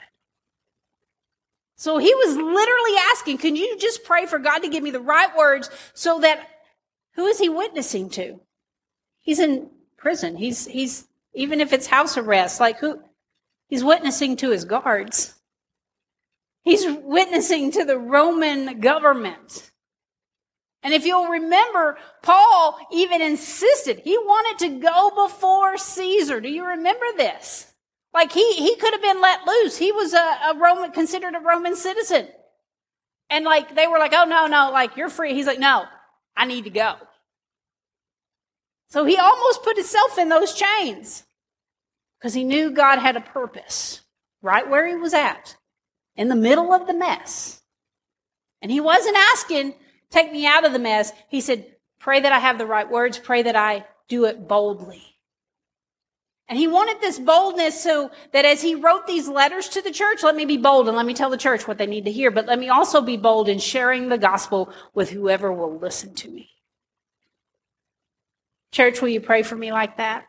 So 1.76 1.98
he 1.98 2.14
was 2.14 2.38
literally 2.38 2.98
asking, 3.12 3.40
can 3.40 3.56
you 3.56 3.78
just 3.78 4.04
pray 4.04 4.26
for 4.26 4.40
God 4.40 4.60
to 4.60 4.70
give 4.70 4.84
me 4.84 4.92
the 4.92 5.00
right 5.02 5.36
words 5.38 5.70
so 5.94 6.20
that 6.22 6.48
who 7.16 7.26
is 7.28 7.40
he 7.40 7.50
witnessing 7.50 8.10
to? 8.12 8.40
He's 9.22 9.40
in 9.40 9.70
prison. 9.98 10.38
He's, 10.38 10.66
he's, 10.66 11.08
even 11.34 11.60
if 11.60 11.74
it's 11.74 11.88
house 11.88 12.18
arrest, 12.18 12.60
like 12.60 12.80
who, 12.80 13.02
He's 13.68 13.84
witnessing 13.84 14.38
to 14.38 14.52
his 14.52 14.66
guards. 14.66 15.34
He's 16.64 16.86
witnessing 16.88 17.72
to 17.72 17.86
the 17.86 17.98
Roman 17.98 18.80
government. 18.80 19.72
And 20.84 20.94
if 20.94 21.06
you'll 21.06 21.28
remember, 21.28 21.98
Paul 22.22 22.78
even 22.92 23.22
insisted 23.22 24.00
he 24.00 24.18
wanted 24.18 24.66
to 24.66 24.80
go 24.80 25.28
before 25.28 25.78
Caesar. 25.78 26.40
Do 26.40 26.50
you 26.50 26.66
remember 26.66 27.06
this? 27.18 27.72
Like 28.16 28.32
he, 28.32 28.54
he 28.54 28.78
could 28.78 28.94
have 28.94 29.02
been 29.02 29.20
let 29.20 29.46
loose. 29.46 29.76
He 29.76 29.92
was 29.92 30.14
a, 30.14 30.18
a 30.18 30.58
Roman, 30.58 30.94
considered 30.94 31.36
a 31.36 31.40
Roman 31.42 31.76
citizen. 31.76 32.30
And 33.30 33.44
like 33.44 33.76
they 33.76 33.88
were 33.88 34.00
like, 34.00 34.14
oh 34.16 34.24
no, 34.24 34.48
no, 34.48 34.72
like 34.72 34.96
you're 34.96 35.10
free. 35.10 35.34
He's 35.34 35.46
like, 35.46 35.60
no, 35.60 35.84
I 36.36 36.46
need 36.46 36.64
to 36.64 36.70
go. 36.70 36.96
So 38.88 39.04
he 39.04 39.18
almost 39.18 39.64
put 39.64 39.76
himself 39.76 40.18
in 40.18 40.30
those 40.30 40.54
chains 40.54 41.26
because 42.18 42.34
he 42.34 42.46
knew 42.46 42.72
God 42.72 43.00
had 43.00 43.18
a 43.18 43.22
purpose 43.22 44.00
right 44.42 44.70
where 44.70 44.88
he 44.88 44.96
was 44.96 45.14
at 45.14 45.58
in 46.16 46.30
the 46.30 46.36
middle 46.36 46.72
of 46.72 46.88
the 46.88 46.94
mess. 46.94 47.64
And 48.62 48.72
he 48.72 48.80
wasn't 48.80 49.18
asking, 49.18 49.76
Take 50.10 50.32
me 50.32 50.46
out 50.46 50.66
of 50.66 50.72
the 50.72 50.80
mess. 50.80 51.12
He 51.28 51.42
said, 51.42 51.66
Pray 52.00 52.22
that 52.22 52.32
I 52.32 52.40
have 52.40 52.60
the 52.60 52.66
right 52.66 52.90
words. 52.90 53.20
Pray 53.20 53.44
that 53.44 53.58
I 53.58 53.86
do 54.08 54.24
it 54.24 54.48
boldly. 54.48 55.15
And 56.48 56.60
he 56.60 56.68
wanted 56.68 57.02
this 57.02 57.18
boldness 57.18 57.82
so 57.82 58.12
that 58.32 58.46
as 58.46 58.62
he 58.62 58.76
wrote 58.76 59.08
these 59.08 59.28
letters 59.28 59.68
to 59.70 59.82
the 59.82 59.92
church, 59.92 60.22
let 60.22 60.36
me 60.36 60.46
be 60.46 60.58
bold 60.58 60.88
and 60.88 60.96
let 60.96 61.06
me 61.06 61.16
tell 61.16 61.32
the 61.32 61.38
church 61.38 61.68
what 61.68 61.80
they 61.80 61.88
need 61.88 62.06
to 62.06 62.12
hear, 62.12 62.30
but 62.30 62.46
let 62.46 62.60
me 62.60 62.70
also 62.70 63.02
be 63.02 63.18
bold 63.18 63.50
in 63.50 63.58
sharing 63.58 64.10
the 64.10 64.18
gospel 64.18 64.72
with 64.94 65.10
whoever 65.10 65.52
will 65.52 65.80
listen 65.80 66.14
to 66.16 66.30
me. 66.30 66.50
Church, 68.72 69.02
will 69.02 69.10
you 69.10 69.22
pray 69.22 69.42
for 69.42 69.56
me 69.56 69.72
like 69.72 69.98
that? 69.98 70.28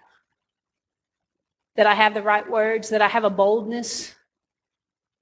That 1.74 1.86
I 1.86 1.94
have 1.94 2.14
the 2.14 2.22
right 2.22 2.48
words, 2.48 2.88
that 2.88 3.02
I 3.02 3.08
have 3.08 3.24
a 3.24 3.30
boldness 3.30 4.14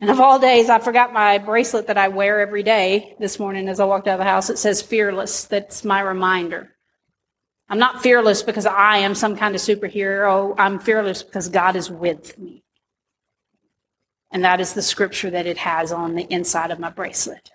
and 0.05 0.11
of 0.11 0.20
all 0.20 0.38
days, 0.38 0.68
I 0.68 0.80
forgot 0.80 1.14
my 1.14 1.38
bracelet 1.38 1.86
that 1.86 1.97
I 1.97 2.09
wear 2.09 2.40
every 2.40 2.62
day 2.62 3.16
this 3.18 3.38
morning 3.38 3.68
as 3.68 3.80
I 3.80 3.86
walked 3.86 4.07
out 4.07 4.14
of 4.14 4.18
the 4.18 4.30
house. 4.30 4.51
It 4.51 4.59
says 4.59 4.82
fearless. 4.82 5.45
That's 5.45 5.82
my 5.82 6.01
reminder. 6.01 6.74
I'm 7.69 7.79
not 7.79 8.03
fearless 8.03 8.43
because 8.43 8.67
I 8.67 8.99
am 8.99 9.15
some 9.15 9.37
kind 9.37 9.55
of 9.55 9.61
superhero. 9.61 10.55
I'm 10.59 10.79
fearless 10.79 11.23
because 11.23 11.49
God 11.49 11.77
is 11.77 11.91
with 11.91 12.39
me. 12.39 12.62
And 14.31 14.45
that 14.45 14.61
is 14.61 14.75
the 14.75 14.83
scripture 14.83 15.31
that 15.31 15.47
it 15.47 15.59
has 15.59 15.93
on 15.93 16.15
the 16.15 16.27
inside 16.31 16.71
of 16.71 16.79
my 16.79 16.91
bracelet. 16.91 17.51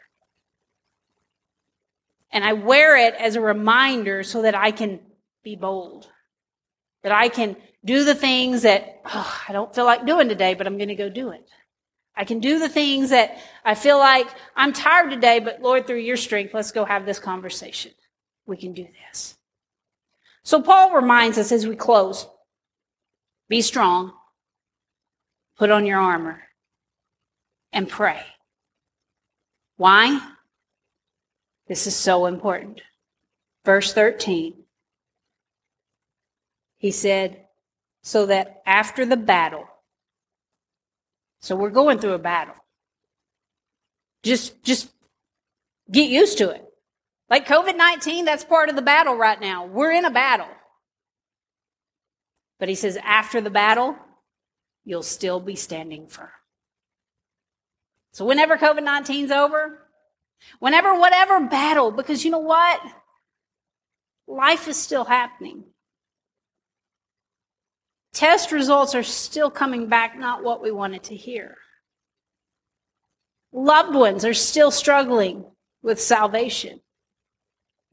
And 2.32 2.43
I 2.43 2.53
wear 2.53 2.95
it 2.95 3.16
as 3.16 3.36
a 3.36 3.41
reminder 3.41 4.24
so 4.24 4.43
that 4.43 4.55
I 4.55 4.72
can 4.72 4.99
be 5.43 5.55
bold, 5.55 6.07
that 7.03 7.12
I 7.12 7.30
can 7.30 7.55
do 7.84 8.03
the 8.03 8.16
things 8.16 8.64
that 8.64 9.01
oh, 9.05 9.41
I 9.47 9.53
don't 9.53 9.74
feel 9.74 9.86
like 9.86 10.05
doing 10.05 10.30
today, 10.30 10.53
but 10.53 10.68
I'm 10.68 10.78
going 10.78 10.89
to 10.89 10.95
go 10.95 11.10
do 11.10 11.30
it. 11.32 11.49
I 12.16 12.26
can 12.26 12.39
do 12.39 12.60
the 12.60 12.70
things 12.70 13.12
that 13.12 13.38
I 13.64 13.76
feel 13.76 13.97
like 13.97 14.28
I'm 14.55 14.74
tired 14.74 15.10
today, 15.10 15.39
but 15.39 15.62
Lord, 15.62 15.88
through 15.88 15.99
your 15.99 16.18
strength, 16.18 16.53
let's 16.53 16.72
go 16.72 16.84
have 16.84 17.05
this 17.05 17.20
conversation. 17.20 17.93
We 18.45 18.57
can 18.57 18.74
do 18.74 18.88
this. 19.07 19.38
So 20.43 20.61
Paul 20.61 20.91
reminds 20.91 21.37
us 21.37 21.51
as 21.51 21.67
we 21.67 21.75
close, 21.75 22.27
be 23.49 23.61
strong, 23.61 24.13
put 25.57 25.71
on 25.71 25.85
your 25.85 25.99
armor, 25.99 26.41
and 27.71 27.87
pray. 27.87 28.21
Why? 29.77 30.19
This 31.67 31.87
is 31.87 31.95
so 31.95 32.25
important. 32.25 32.81
Verse 33.65 33.93
13. 33.93 34.55
He 36.77 36.91
said, 36.91 37.45
so 38.01 38.25
that 38.25 38.61
after 38.65 39.05
the 39.05 39.17
battle, 39.17 39.65
so 41.41 41.55
we're 41.55 41.69
going 41.69 41.99
through 41.99 42.13
a 42.13 42.19
battle. 42.19 42.55
Just, 44.23 44.63
just 44.63 44.89
get 45.91 46.09
used 46.09 46.37
to 46.39 46.49
it. 46.49 46.68
Like 47.30 47.47
COVID 47.47 47.77
19, 47.77 48.25
that's 48.25 48.43
part 48.43 48.69
of 48.69 48.75
the 48.75 48.82
battle 48.82 49.15
right 49.15 49.39
now. 49.39 49.65
We're 49.65 49.91
in 49.91 50.05
a 50.05 50.11
battle. 50.11 50.47
But 52.59 52.69
he 52.69 52.75
says, 52.75 52.97
after 53.03 53.39
the 53.39 53.49
battle, 53.49 53.95
you'll 54.84 55.03
still 55.03 55.39
be 55.39 55.55
standing 55.55 56.07
firm. 56.07 56.30
So 58.13 58.25
whenever 58.25 58.57
COVID 58.57 58.84
19's 58.84 59.32
over, 59.32 59.80
whenever 60.59 60.97
whatever 60.97 61.39
battle, 61.45 61.91
because 61.91 62.25
you 62.25 62.32
know 62.32 62.39
what? 62.39 62.82
Life 64.27 64.67
is 64.67 64.77
still 64.77 65.05
happening. 65.05 65.63
Test 68.13 68.51
results 68.51 68.95
are 68.95 69.03
still 69.03 69.51
coming 69.51 69.88
back 69.88 70.17
not 70.17 70.43
what 70.43 70.61
we 70.61 70.71
wanted 70.71 71.03
to 71.03 71.15
hear. 71.15 71.57
Loved 73.51 73.95
ones 73.95 74.25
are 74.25 74.34
still 74.34 74.71
struggling 74.71 75.45
with 75.82 76.01
salvation. 76.01 76.82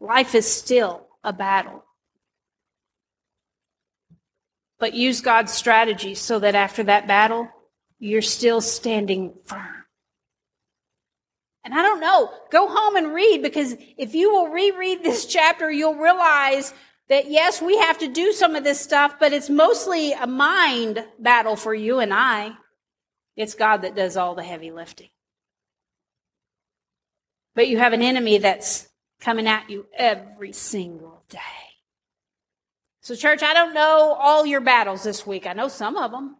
Life 0.01 0.34
is 0.34 0.51
still 0.51 1.07
a 1.24 1.32
battle. 1.32 1.84
But 4.78 4.94
use 4.94 5.20
God's 5.20 5.53
strategy 5.53 6.14
so 6.14 6.38
that 6.38 6.55
after 6.55 6.82
that 6.84 7.07
battle, 7.07 7.49
you're 7.99 8.22
still 8.22 8.61
standing 8.61 9.34
firm. 9.44 9.84
And 11.64 11.74
I 11.74 11.82
don't 11.82 12.01
know, 12.01 12.30
go 12.51 12.68
home 12.68 12.97
and 12.97 13.12
read 13.12 13.42
because 13.42 13.74
if 13.97 14.14
you 14.14 14.32
will 14.32 14.49
reread 14.49 15.03
this 15.03 15.26
chapter, 15.26 15.70
you'll 15.70 15.97
realize 15.97 16.72
that 17.09 17.30
yes, 17.30 17.62
we 17.62 17.78
have 17.78 17.99
to 17.99 18.09
do 18.09 18.32
some 18.32 18.55
of 18.55 18.64
this 18.64 18.80
stuff, 18.80 19.16
but 19.18 19.32
it's 19.32 19.51
mostly 19.51 20.12
a 20.12 20.26
mind 20.26 21.05
battle 21.18 21.57
for 21.57 21.74
you 21.74 22.01
and 22.01 22.12
I. 22.12 22.53
It's 23.36 23.55
God 23.55 23.82
that 23.82 23.97
does 23.97 24.16
all 24.16 24.34
the 24.34 24.42
heavy 24.42 24.70
lifting. 24.70 25.09
But 27.55 27.68
you 27.68 27.78
have 27.78 27.92
an 27.92 28.03
enemy 28.03 28.38
that's 28.38 28.88
coming 29.21 29.47
at 29.47 29.71
you 29.71 29.87
every 29.97 30.53
single 30.53 31.23
day. 31.29 31.39
So, 33.01 33.14
church, 33.14 33.43
I 33.43 33.55
don't 33.55 33.75
know 33.75 34.17
all 34.19 34.45
your 34.45 34.61
battles 34.61 35.05
this 35.05 35.27
week. 35.27 35.47
I 35.47 35.53
know 35.53 35.69
some 35.69 35.97
of 35.97 36.11
them. 36.11 36.37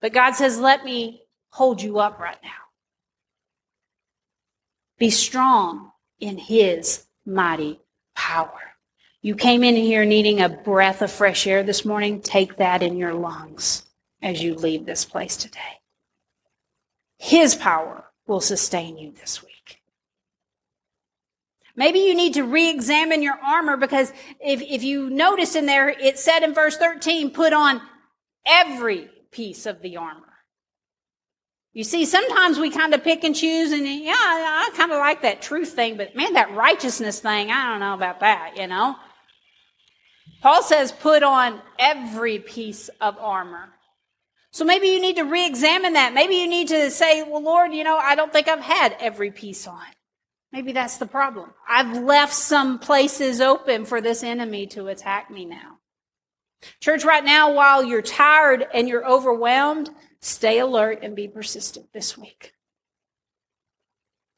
But 0.00 0.12
God 0.12 0.32
says, 0.32 0.58
let 0.58 0.84
me 0.84 1.22
hold 1.50 1.82
you 1.82 1.98
up 1.98 2.18
right 2.18 2.38
now. 2.42 2.50
Be 4.98 5.10
strong 5.10 5.92
in 6.18 6.38
His 6.38 7.06
mighty 7.24 7.80
power. 8.14 8.74
You 9.22 9.34
came 9.34 9.62
in 9.62 9.76
here 9.76 10.04
needing 10.04 10.40
a 10.40 10.48
breath 10.48 11.02
of 11.02 11.10
fresh 11.10 11.46
air 11.46 11.62
this 11.62 11.84
morning. 11.84 12.20
Take 12.20 12.56
that 12.56 12.82
in 12.82 12.96
your 12.96 13.14
lungs 13.14 13.84
as 14.22 14.42
you 14.42 14.54
leave 14.54 14.86
this 14.86 15.04
place 15.04 15.36
today. 15.36 15.80
His 17.18 17.54
power 17.54 18.06
will 18.26 18.40
sustain 18.40 18.96
you 18.96 19.12
this 19.12 19.42
week. 19.42 19.59
Maybe 21.76 22.00
you 22.00 22.14
need 22.14 22.34
to 22.34 22.42
re-examine 22.42 23.22
your 23.22 23.38
armor 23.44 23.76
because 23.76 24.12
if, 24.40 24.60
if 24.62 24.82
you 24.82 25.08
notice 25.10 25.54
in 25.54 25.66
there, 25.66 25.88
it 25.88 26.18
said 26.18 26.42
in 26.42 26.54
verse 26.54 26.76
13, 26.76 27.30
put 27.30 27.52
on 27.52 27.80
every 28.46 29.08
piece 29.30 29.66
of 29.66 29.80
the 29.82 29.96
armor. 29.96 30.26
You 31.72 31.84
see, 31.84 32.04
sometimes 32.04 32.58
we 32.58 32.70
kind 32.70 32.92
of 32.94 33.04
pick 33.04 33.22
and 33.22 33.34
choose, 33.34 33.70
and 33.70 33.86
yeah, 33.86 34.12
I 34.16 34.70
kind 34.76 34.90
of 34.90 34.98
like 34.98 35.22
that 35.22 35.40
truth 35.40 35.72
thing, 35.72 35.96
but 35.96 36.16
man, 36.16 36.32
that 36.32 36.54
righteousness 36.54 37.20
thing, 37.20 37.52
I 37.52 37.70
don't 37.70 37.80
know 37.80 37.94
about 37.94 38.20
that, 38.20 38.56
you 38.56 38.66
know? 38.66 38.96
Paul 40.42 40.62
says, 40.62 40.90
put 40.90 41.22
on 41.22 41.60
every 41.78 42.40
piece 42.40 42.88
of 43.00 43.16
armor. 43.18 43.68
So 44.52 44.64
maybe 44.64 44.88
you 44.88 45.00
need 45.00 45.16
to 45.16 45.22
re 45.22 45.46
examine 45.46 45.92
that. 45.92 46.12
Maybe 46.12 46.36
you 46.36 46.48
need 46.48 46.68
to 46.68 46.90
say, 46.90 47.22
well, 47.22 47.42
Lord, 47.42 47.72
you 47.72 47.84
know, 47.84 47.96
I 47.96 48.16
don't 48.16 48.32
think 48.32 48.48
I've 48.48 48.58
had 48.58 48.96
every 48.98 49.30
piece 49.30 49.66
on. 49.68 49.80
Maybe 50.52 50.72
that's 50.72 50.98
the 50.98 51.06
problem. 51.06 51.50
I've 51.68 51.96
left 52.02 52.34
some 52.34 52.78
places 52.78 53.40
open 53.40 53.84
for 53.84 54.00
this 54.00 54.22
enemy 54.22 54.66
to 54.68 54.88
attack 54.88 55.30
me 55.30 55.44
now. 55.44 55.78
Church, 56.80 57.04
right 57.04 57.24
now, 57.24 57.52
while 57.52 57.84
you're 57.84 58.02
tired 58.02 58.66
and 58.74 58.88
you're 58.88 59.06
overwhelmed, 59.06 59.90
Stay 60.20 60.58
alert 60.58 61.00
and 61.02 61.16
be 61.16 61.28
persistent 61.28 61.92
this 61.92 62.16
week. 62.16 62.52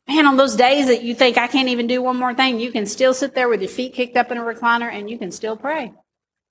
Man, 0.06 0.26
on 0.26 0.36
those 0.36 0.56
days 0.56 0.86
that 0.86 1.02
you 1.02 1.14
think 1.14 1.38
I 1.38 1.48
can't 1.48 1.68
even 1.68 1.86
do 1.86 2.02
one 2.02 2.16
more 2.16 2.34
thing, 2.34 2.60
you 2.60 2.70
can 2.70 2.86
still 2.86 3.14
sit 3.14 3.34
there 3.34 3.48
with 3.48 3.60
your 3.60 3.68
feet 3.68 3.94
kicked 3.94 4.16
up 4.16 4.30
in 4.30 4.38
a 4.38 4.42
recliner 4.42 4.92
and 4.92 5.10
you 5.10 5.18
can 5.18 5.32
still 5.32 5.56
pray. 5.56 5.92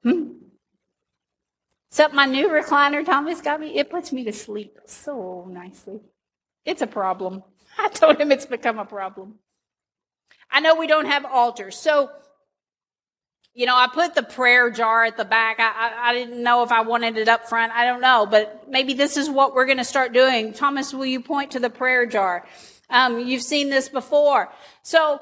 Hmm? 0.03 0.33
Except 1.89 2.13
my 2.13 2.25
new 2.25 2.49
recliner, 2.49 3.05
Thomas 3.05 3.41
got 3.41 3.59
me, 3.59 3.77
it 3.77 3.89
puts 3.89 4.11
me 4.11 4.23
to 4.25 4.33
sleep 4.33 4.77
so 4.85 5.47
nicely. 5.49 5.99
It's 6.65 6.81
a 6.81 6.87
problem. 6.87 7.43
I 7.77 7.89
told 7.89 8.19
him 8.19 8.31
it's 8.31 8.45
become 8.45 8.79
a 8.79 8.85
problem. 8.85 9.35
I 10.51 10.59
know 10.59 10.75
we 10.75 10.87
don't 10.87 11.05
have 11.05 11.25
altars. 11.25 11.77
So 11.77 12.11
you 13.53 13.65
know, 13.65 13.75
I 13.75 13.89
put 13.93 14.15
the 14.15 14.23
prayer 14.23 14.71
jar 14.71 15.03
at 15.03 15.17
the 15.17 15.25
back. 15.25 15.59
I, 15.59 15.71
I, 15.71 16.09
I, 16.09 16.13
didn't 16.13 16.41
know 16.41 16.63
if 16.63 16.71
I 16.71 16.83
wanted 16.83 17.17
it 17.17 17.27
up 17.27 17.49
front. 17.49 17.73
I 17.73 17.83
don't 17.83 17.99
know, 17.99 18.25
but 18.25 18.69
maybe 18.69 18.93
this 18.93 19.17
is 19.17 19.29
what 19.29 19.53
we're 19.53 19.65
going 19.65 19.77
to 19.77 19.83
start 19.83 20.13
doing. 20.13 20.53
Thomas, 20.53 20.93
will 20.93 21.05
you 21.05 21.19
point 21.19 21.51
to 21.51 21.59
the 21.59 21.69
prayer 21.69 22.05
jar? 22.05 22.47
Um, 22.89 23.19
you've 23.19 23.41
seen 23.41 23.69
this 23.69 23.89
before. 23.89 24.47
So 24.83 25.19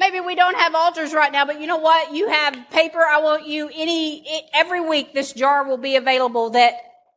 Maybe 0.00 0.18
we 0.18 0.34
don't 0.34 0.56
have 0.56 0.74
altars 0.74 1.12
right 1.12 1.30
now, 1.30 1.44
but 1.44 1.60
you 1.60 1.66
know 1.66 1.76
what? 1.76 2.14
You 2.14 2.30
have 2.30 2.56
paper. 2.70 3.00
I 3.00 3.20
want 3.20 3.46
you 3.46 3.68
any, 3.74 4.48
every 4.54 4.80
week 4.80 5.12
this 5.12 5.34
jar 5.34 5.62
will 5.62 5.76
be 5.76 5.96
available 5.96 6.48
that 6.50 6.72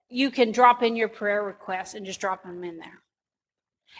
you 0.09 0.29
can 0.29 0.51
drop 0.51 0.83
in 0.83 0.97
your 0.97 1.07
prayer 1.07 1.41
requests 1.41 1.93
and 1.93 2.05
just 2.05 2.19
drop 2.19 2.43
them 2.43 2.61
in 2.65 2.79
there. 2.79 3.01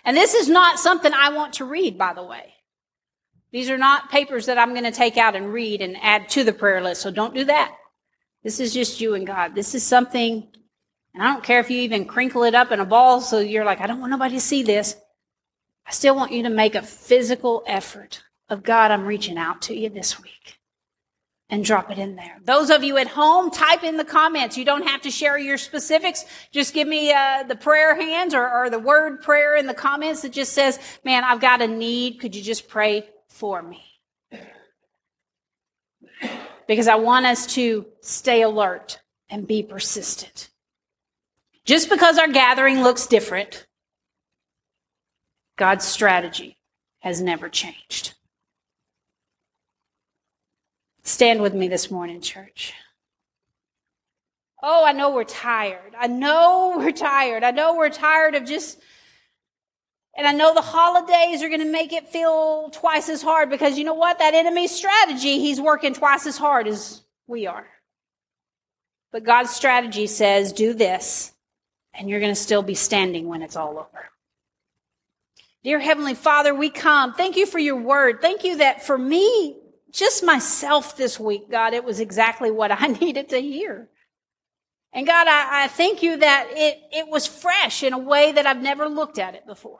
And 0.04 0.18
this 0.18 0.34
is 0.34 0.50
not 0.50 0.80
something 0.80 1.14
I 1.14 1.30
want 1.30 1.54
to 1.54 1.66
read, 1.66 1.98
by 1.98 2.14
the 2.14 2.24
way. 2.24 2.53
These 3.54 3.70
are 3.70 3.78
not 3.78 4.10
papers 4.10 4.47
that 4.47 4.58
I'm 4.58 4.72
going 4.72 4.84
to 4.84 4.91
take 4.91 5.16
out 5.16 5.36
and 5.36 5.54
read 5.54 5.82
and 5.82 5.95
add 6.01 6.28
to 6.30 6.43
the 6.43 6.51
prayer 6.51 6.82
list. 6.82 7.01
So 7.01 7.12
don't 7.12 7.36
do 7.36 7.45
that. 7.45 7.74
This 8.43 8.60
is 8.60 8.74
just 8.74 8.99
you 8.99 9.14
and 9.14 9.26
God. 9.26 9.56
This 9.56 9.76
is 9.76 9.84
something, 9.84 10.47
and 11.14 11.24
I 11.24 11.32
don't 11.32 11.43
care 11.43 11.60
if 11.60 11.70
you 11.70 11.80
even 11.82 12.06
crinkle 12.06 12.43
it 12.43 12.56
up 12.56 12.72
in 12.72 12.80
a 12.80 12.86
ball 12.86 13.22
so 13.22 13.39
you're 13.39 13.64
like, 13.64 13.80
I 13.80 13.88
don't 13.88 14.01
want 14.01 14.12
nobody 14.12 14.36
to 14.36 14.41
see 14.41 14.64
this. 14.64 14.97
I 15.86 15.91
still 15.91 16.16
want 16.16 16.32
you 16.32 16.43
to 16.43 16.49
make 16.49 16.76
a 16.76 16.82
physical 16.82 17.64
effort 17.68 18.24
of 18.49 18.64
God, 18.64 18.91
I'm 18.91 19.06
reaching 19.06 19.38
out 19.38 19.62
to 19.64 19.76
you 19.76 19.89
this 19.89 20.22
week 20.22 20.60
and 21.49 21.64
drop 21.64 21.91
it 21.91 21.99
in 21.99 22.16
there. 22.16 22.39
Those 22.43 22.70
of 22.70 22.84
you 22.84 22.97
at 22.97 23.08
home, 23.08 23.51
type 23.51 23.84
in 23.84 23.97
the 23.97 24.04
comments. 24.04 24.58
You 24.58 24.66
don't 24.66 24.88
have 24.88 25.01
to 25.01 25.12
share 25.12 25.38
your 25.38 25.58
specifics. 25.58 26.26
Just 26.51 26.74
give 26.74 26.88
me 26.88 27.14
uh, 27.14 27.43
the 27.43 27.56
prayer 27.56 27.95
hands 27.95 28.34
or, 28.34 28.49
or 28.49 28.70
the 28.70 28.80
word 28.80 29.22
prayer 29.22 29.56
in 29.56 29.68
the 29.68 29.74
comments 29.74 30.22
that 30.22 30.32
just 30.32 30.54
says, 30.54 30.80
man, 31.04 31.24
I've 31.24 31.39
got 31.39 31.62
a 31.62 31.68
need. 31.68 32.20
Could 32.20 32.36
you 32.36 32.41
just 32.41 32.68
pray 32.68 33.08
for 33.34 33.62
me? 33.62 33.84
Because 36.68 36.88
I 36.88 36.96
want 36.96 37.26
us 37.26 37.56
to 37.56 37.86
stay 38.02 38.44
alert 38.44 39.00
and 39.30 39.48
be 39.48 39.64
persistent. 39.64 40.50
Just 41.66 41.90
because 41.90 42.18
our 42.18 42.28
gathering 42.28 42.84
looks 42.84 43.08
different, 43.08 43.66
God's 45.58 45.86
strategy 45.86 46.58
has 47.00 47.22
never 47.22 47.50
changed. 47.50 48.14
Stand 51.04 51.42
with 51.42 51.54
me 51.54 51.68
this 51.68 51.92
morning, 51.92 52.22
church. 52.22 52.74
Oh, 54.62 54.86
I 54.86 54.94
know 54.94 55.12
we're 55.12 55.26
tired. 55.26 55.94
I 55.98 56.08
know 56.08 56.76
we're 56.78 56.92
tired. 56.92 57.44
I 57.44 57.52
know 57.52 57.76
we're 57.76 57.90
tired 57.90 58.36
of 58.36 58.46
just, 58.46 58.80
and 60.16 60.28
I 60.28 60.32
know 60.32 60.53
the 60.53 60.61
holidays 60.61 61.41
are 61.41 61.49
going 61.49 61.61
to 61.61 61.72
make 61.72 61.91
it 61.91 62.07
feel 62.07 62.70
twice 62.70 63.09
as 63.09 63.22
hard 63.22 63.49
because 63.49 63.78
you 63.78 63.84
know 63.84 63.95
what? 63.95 64.20
That 64.20 64.36
enemy's 64.36 64.72
strategy, 64.72 65.39
he's 65.39 65.59
working 65.59 65.93
twice 65.93 66.28
as 66.28 66.38
hard 66.38 66.68
as 66.68 67.01
we 67.28 67.47
are. 67.47 67.66
But 69.11 69.24
God's 69.24 69.51
strategy 69.51 70.07
says, 70.07 70.53
do 70.53 70.74
this, 70.74 71.34
and 71.93 72.09
you're 72.09 72.20
going 72.20 72.32
to 72.32 72.39
still 72.39 72.64
be 72.64 72.76
standing 72.76 73.28
when 73.28 73.41
it's 73.41 73.55
all 73.55 73.78
over. 73.78 74.09
Dear 75.64 75.80
Heavenly 75.80 76.16
Father, 76.16 76.53
we 76.53 76.70
come. 76.70 77.14
Thank 77.14 77.38
you 77.38 77.45
for 77.45 77.59
your 77.59 77.78
word. 77.78 78.22
Thank 78.22 78.43
you 78.43 78.57
that 78.57 78.86
for 78.86 78.97
me, 78.97 79.57
just 79.91 80.24
myself 80.24 80.97
this 80.97 81.20
week, 81.20 81.49
God, 81.49 81.74
it 81.74 81.84
was 81.84 81.99
exactly 81.99 82.51
what 82.51 82.72
I 82.72 82.88
needed 83.01 83.30
to 83.30 83.39
hear. 83.39 83.88
And 84.91 85.07
God, 85.07 85.28
I, 85.28 85.64
I 85.64 85.68
thank 85.70 86.03
you 86.03 86.18
that 86.18 86.49
it, 86.51 86.80
it 86.91 87.07
was 87.07 87.26
fresh 87.26 87.82
in 87.82 87.93
a 87.93 87.97
way 87.97 88.32
that 88.32 88.45
I've 88.45 88.61
never 88.61 88.88
looked 88.88 89.18
at 89.18 89.34
it 89.34 89.47
before. 89.47 89.80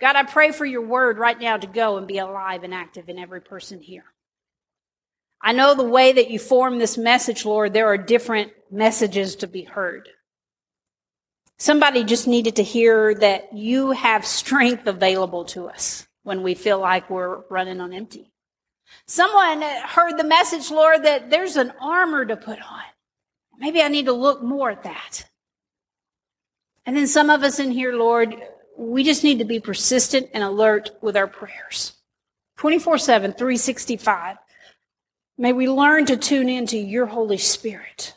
God, 0.00 0.16
I 0.16 0.22
pray 0.22 0.52
for 0.52 0.64
your 0.64 0.82
word 0.82 1.18
right 1.18 1.38
now 1.38 1.56
to 1.56 1.66
go 1.66 1.96
and 1.96 2.06
be 2.06 2.18
alive 2.18 2.62
and 2.62 2.72
active 2.72 3.08
in 3.08 3.18
every 3.18 3.40
person 3.40 3.80
here. 3.80 4.04
I 5.40 5.52
know 5.52 5.74
the 5.74 5.84
way 5.84 6.12
that 6.12 6.30
you 6.30 6.38
form 6.38 6.78
this 6.78 6.98
message, 6.98 7.44
Lord, 7.44 7.72
there 7.72 7.86
are 7.86 7.98
different 7.98 8.52
messages 8.70 9.36
to 9.36 9.46
be 9.46 9.62
heard. 9.62 10.08
Somebody 11.58 12.04
just 12.04 12.28
needed 12.28 12.56
to 12.56 12.62
hear 12.62 13.14
that 13.16 13.52
you 13.52 13.90
have 13.90 14.24
strength 14.24 14.86
available 14.86 15.44
to 15.46 15.68
us 15.68 16.06
when 16.22 16.42
we 16.42 16.54
feel 16.54 16.78
like 16.78 17.10
we're 17.10 17.42
running 17.48 17.80
on 17.80 17.92
empty. 17.92 18.32
Someone 19.06 19.62
heard 19.62 20.16
the 20.16 20.24
message, 20.24 20.70
Lord, 20.70 21.04
that 21.04 21.30
there's 21.30 21.56
an 21.56 21.72
armor 21.80 22.24
to 22.24 22.36
put 22.36 22.60
on. 22.60 22.82
Maybe 23.58 23.82
I 23.82 23.88
need 23.88 24.06
to 24.06 24.12
look 24.12 24.42
more 24.42 24.70
at 24.70 24.84
that. 24.84 25.28
And 26.86 26.96
then 26.96 27.06
some 27.06 27.28
of 27.28 27.42
us 27.42 27.58
in 27.58 27.70
here, 27.70 27.92
Lord, 27.92 28.34
we 28.78 29.02
just 29.02 29.24
need 29.24 29.40
to 29.40 29.44
be 29.44 29.58
persistent 29.58 30.30
and 30.32 30.44
alert 30.44 30.90
with 31.00 31.16
our 31.16 31.26
prayers. 31.26 31.94
24 32.58 32.98
7, 32.98 33.32
365. 33.32 34.36
May 35.36 35.52
we 35.52 35.68
learn 35.68 36.06
to 36.06 36.16
tune 36.16 36.48
into 36.48 36.78
your 36.78 37.06
Holy 37.06 37.38
Spirit. 37.38 38.14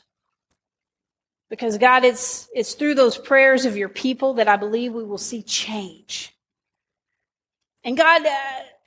Because 1.49 1.77
God, 1.77 2.05
it's, 2.05 2.47
it's 2.53 2.75
through 2.75 2.95
those 2.95 3.17
prayers 3.17 3.65
of 3.65 3.75
your 3.75 3.89
people 3.89 4.35
that 4.35 4.47
I 4.47 4.55
believe 4.55 4.93
we 4.93 5.03
will 5.03 5.17
see 5.17 5.41
change. 5.41 6.33
And 7.83 7.97
God, 7.97 8.25
uh, 8.25 8.29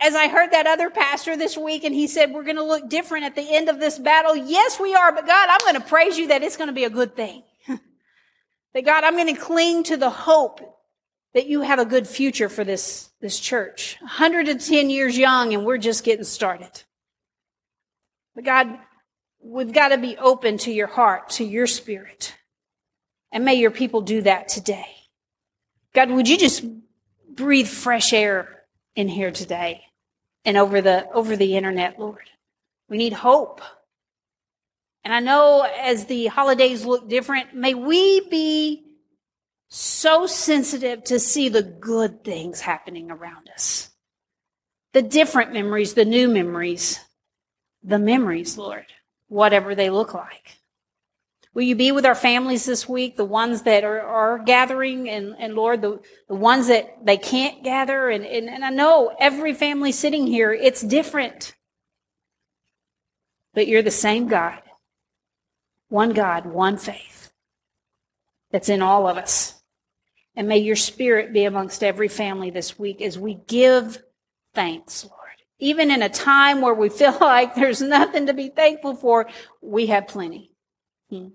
as 0.01 0.15
I 0.15 0.29
heard 0.29 0.53
that 0.53 0.67
other 0.67 0.91
pastor 0.91 1.37
this 1.37 1.59
week 1.59 1.85
and 1.85 1.95
he 1.95 2.07
said, 2.07 2.33
we're 2.33 2.45
going 2.45 2.57
to 2.57 2.63
look 2.63 2.89
different 2.89 3.25
at 3.25 3.35
the 3.35 3.43
end 3.43 3.69
of 3.69 3.81
this 3.81 3.99
battle. 3.99 4.35
Yes, 4.35 4.79
we 4.81 4.95
are. 4.95 5.13
But 5.13 5.27
God, 5.27 5.49
I'm 5.51 5.61
going 5.61 5.83
to 5.83 5.89
praise 5.89 6.17
you 6.17 6.29
that 6.29 6.43
it's 6.43 6.57
going 6.57 6.69
to 6.69 6.75
be 6.75 6.85
a 6.85 6.91
good 6.91 7.15
thing. 7.15 7.43
that 7.69 8.85
God, 8.85 9.05
I'm 9.05 9.17
going 9.17 9.35
to 9.35 9.41
cling 9.41 9.83
to 9.85 9.97
the 9.97 10.11
hope 10.11 10.75
that 11.35 11.47
you 11.47 11.63
have 11.63 11.79
a 11.79 11.85
good 11.85 12.07
future 12.07 12.49
for 12.49 12.65
this, 12.65 13.11
this 13.21 13.39
church. 13.39 13.97
110 14.01 14.91
years 14.91 15.19
young 15.19 15.53
and 15.53 15.67
we're 15.67 15.79
just 15.79 16.05
getting 16.05 16.25
started. 16.25 16.71
But 18.35 18.45
God, 18.45 18.79
we've 19.43 19.73
got 19.73 19.89
to 19.89 19.99
be 19.99 20.17
open 20.17 20.59
to 20.59 20.73
your 20.73 20.87
heart, 20.87 21.31
to 21.31 21.45
your 21.45 21.67
spirit. 21.67 22.35
And 23.33 23.45
may 23.45 23.55
your 23.55 23.73
people 23.73 24.01
do 24.01 24.23
that 24.23 24.49
today. 24.49 24.87
God, 25.93 26.11
would 26.11 26.29
you 26.29 26.39
just 26.39 26.65
breathe 27.35 27.69
fresh 27.69 28.13
air 28.13 28.63
in 28.95 29.09
here 29.09 29.31
today 29.31 29.85
and 30.45 30.57
over 30.57 30.81
the 30.81 31.11
over 31.11 31.37
the 31.37 31.57
internet, 31.57 31.99
Lord. 31.99 32.31
We 32.89 32.97
need 32.97 33.13
hope. 33.13 33.61
And 35.03 35.13
I 35.13 35.21
know 35.21 35.67
as 35.79 36.07
the 36.07 36.27
holidays 36.27 36.85
look 36.85 37.09
different, 37.09 37.55
may 37.55 37.75
we 37.75 38.21
be 38.29 38.84
so 39.75 40.25
sensitive 40.25 41.03
to 41.03 41.19
see 41.19 41.49
the 41.49 41.63
good 41.63 42.23
things 42.23 42.61
happening 42.61 43.11
around 43.11 43.51
us. 43.53 43.91
The 44.93 45.03
different 45.03 45.53
memories, 45.53 45.95
the 45.95 46.05
new 46.05 46.29
memories, 46.29 47.01
the 47.83 47.99
memories, 47.99 48.57
Lord, 48.57 48.87
whatever 49.27 49.75
they 49.75 49.91
look 49.91 50.15
like. 50.15 50.61
Will 51.55 51.63
you 51.63 51.75
be 51.75 51.91
with 51.91 52.07
our 52.07 52.15
families 52.15 52.65
this 52.65 52.89
week, 52.89 53.17
the 53.17 53.25
ones 53.25 53.63
that 53.63 53.83
are, 53.83 54.01
are 54.01 54.39
gathering 54.39 55.09
and, 55.09 55.35
and 55.41 55.57
Lord, 55.57 55.83
the, 55.83 56.01
the 56.29 56.37
ones 56.37 56.69
that 56.69 57.05
they 57.05 57.17
can't 57.17 57.65
gather? 57.65 58.11
And, 58.11 58.25
and, 58.25 58.49
and 58.49 58.65
I 58.65 58.71
know 58.71 59.13
every 59.19 59.55
family 59.55 59.91
sitting 59.91 60.29
here, 60.29 60.53
it's 60.53 60.83
different. 60.83 61.53
But 63.55 63.67
you're 63.67 63.83
the 63.83 63.91
same 63.91 64.29
God. 64.29 64.63
One 65.89 66.13
God, 66.13 66.47
one 66.47 66.77
faith 66.77 67.33
that's 68.53 68.69
in 68.69 68.81
all 68.81 69.09
of 69.09 69.17
us. 69.17 69.54
And 70.37 70.49
may 70.49 70.59
your 70.59 70.77
spirit 70.77 71.33
be 71.33 71.45
amongst 71.45 71.85
every 71.85 72.09
family 72.09 72.51
this 72.51 72.79
week 72.79 73.01
as 73.01 73.19
we 73.19 73.35
give 73.47 74.03
thanks, 74.55 75.05
Lord. 75.05 75.21
Even 75.61 75.91
in 75.91 76.03
a 76.03 76.09
time 76.09 76.61
where 76.61 76.75
we 76.75 76.89
feel 76.91 77.17
like 77.21 77.55
there's 77.55 77.81
nothing 77.81 78.27
to 78.27 78.35
be 78.35 78.49
thankful 78.49 78.95
for, 78.95 79.29
we 79.63 79.87
have 79.87 80.09
plenty. 80.09 80.53
Hmm. 81.11 81.29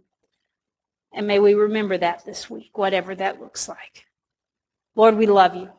And 1.14 1.28
may 1.28 1.40
we 1.40 1.54
remember 1.54 1.98
that 1.98 2.26
this 2.26 2.50
week, 2.50 2.78
whatever 2.78 3.16
that 3.16 3.40
looks 3.40 3.68
like. 3.68 4.06
Lord, 4.96 5.16
we 5.16 5.26
love 5.26 5.56
you. 5.56 5.70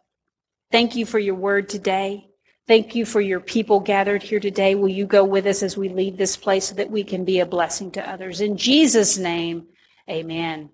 Thank 0.73 0.97
you 0.97 1.05
for 1.07 1.19
your 1.19 1.35
word 1.35 1.69
today. 1.69 2.27
Thank 2.67 2.95
you 2.95 3.05
for 3.05 3.21
your 3.21 3.41
people 3.41 3.81
gathered 3.81 4.23
here 4.23 4.41
today. 4.41 4.75
Will 4.75 4.89
you 4.89 5.05
go 5.05 5.25
with 5.25 5.47
us 5.47 5.63
as 5.63 5.77
we 5.77 5.89
leave 5.89 6.17
this 6.17 6.37
place 6.37 6.67
so 6.67 6.75
that 6.77 6.91
we 6.91 7.03
can 7.03 7.25
be 7.25 7.41
a 7.41 7.47
blessing 7.47 7.91
to 7.93 8.11
others? 8.11 8.41
In 8.41 8.57
Jesus' 8.57 9.19
name, 9.19 9.67
amen. 10.09 10.71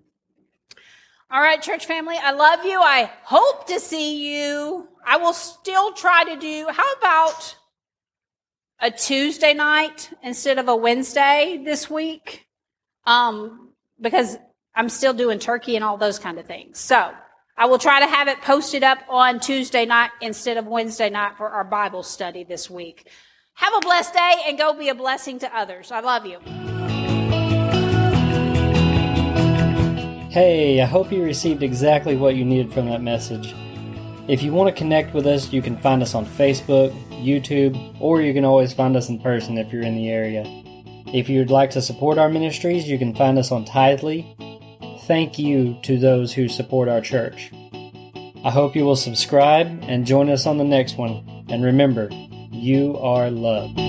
All 1.29 1.41
right, 1.41 1.61
church 1.61 1.85
family, 1.85 2.15
I 2.15 2.31
love 2.31 2.63
you. 2.63 2.79
I 2.79 3.11
hope 3.23 3.67
to 3.67 3.81
see 3.81 4.33
you. 4.33 4.87
I 5.05 5.17
will 5.17 5.33
still 5.33 5.91
try 5.91 6.23
to 6.23 6.37
do, 6.37 6.67
how 6.71 6.93
about 6.93 7.55
a 8.79 8.91
Tuesday 8.91 9.53
night 9.53 10.09
instead 10.23 10.57
of 10.57 10.69
a 10.69 10.75
Wednesday 10.75 11.61
this 11.65 11.89
week? 11.89 12.45
Um, 13.05 13.73
because 13.99 14.37
I'm 14.73 14.87
still 14.87 15.13
doing 15.13 15.37
turkey 15.37 15.75
and 15.75 15.83
all 15.83 15.97
those 15.97 16.17
kind 16.17 16.39
of 16.39 16.45
things. 16.45 16.79
So 16.79 17.11
I 17.57 17.65
will 17.65 17.79
try 17.79 17.99
to 17.99 18.07
have 18.07 18.29
it 18.29 18.41
posted 18.41 18.83
up 18.83 18.99
on 19.09 19.41
Tuesday 19.41 19.85
night 19.85 20.11
instead 20.21 20.55
of 20.55 20.65
Wednesday 20.65 21.09
night 21.09 21.33
for 21.35 21.49
our 21.49 21.65
Bible 21.65 22.03
study 22.03 22.45
this 22.45 22.69
week. 22.69 23.09
Have 23.55 23.73
a 23.75 23.81
blessed 23.81 24.13
day 24.13 24.33
and 24.45 24.57
go 24.57 24.71
be 24.73 24.87
a 24.87 24.95
blessing 24.95 25.39
to 25.39 25.53
others. 25.53 25.91
I 25.91 25.99
love 25.99 26.25
you. 26.25 26.39
Hey, 30.37 30.79
I 30.81 30.85
hope 30.85 31.11
you 31.11 31.23
received 31.23 31.63
exactly 31.63 32.15
what 32.15 32.35
you 32.35 32.45
needed 32.45 32.71
from 32.71 32.85
that 32.89 33.01
message. 33.01 33.55
If 34.27 34.43
you 34.43 34.53
want 34.53 34.69
to 34.69 34.79
connect 34.79 35.15
with 35.15 35.25
us, 35.25 35.51
you 35.51 35.63
can 35.63 35.81
find 35.81 36.03
us 36.03 36.13
on 36.13 36.27
Facebook, 36.27 36.91
YouTube, 37.09 37.99
or 37.99 38.21
you 38.21 38.35
can 38.35 38.45
always 38.45 38.71
find 38.71 38.95
us 38.95 39.09
in 39.09 39.17
person 39.19 39.57
if 39.57 39.73
you're 39.73 39.81
in 39.81 39.95
the 39.95 40.11
area. 40.11 40.43
If 41.11 41.27
you'd 41.27 41.49
like 41.49 41.71
to 41.71 41.81
support 41.81 42.19
our 42.19 42.29
ministries, 42.29 42.87
you 42.87 42.99
can 42.99 43.15
find 43.15 43.39
us 43.39 43.51
on 43.51 43.65
Tithely 43.65 44.27
thank 45.07 45.39
you 45.39 45.75
to 45.81 45.97
those 45.97 46.33
who 46.33 46.47
support 46.47 46.87
our 46.87 47.01
church. 47.01 47.51
I 48.45 48.51
hope 48.51 48.75
you 48.75 48.85
will 48.85 48.95
subscribe 48.95 49.79
and 49.87 50.05
join 50.05 50.29
us 50.29 50.45
on 50.45 50.59
the 50.59 50.63
next 50.63 50.99
one. 50.99 51.45
And 51.49 51.63
remember, 51.63 52.09
you 52.51 52.95
are 52.99 53.31
loved. 53.31 53.79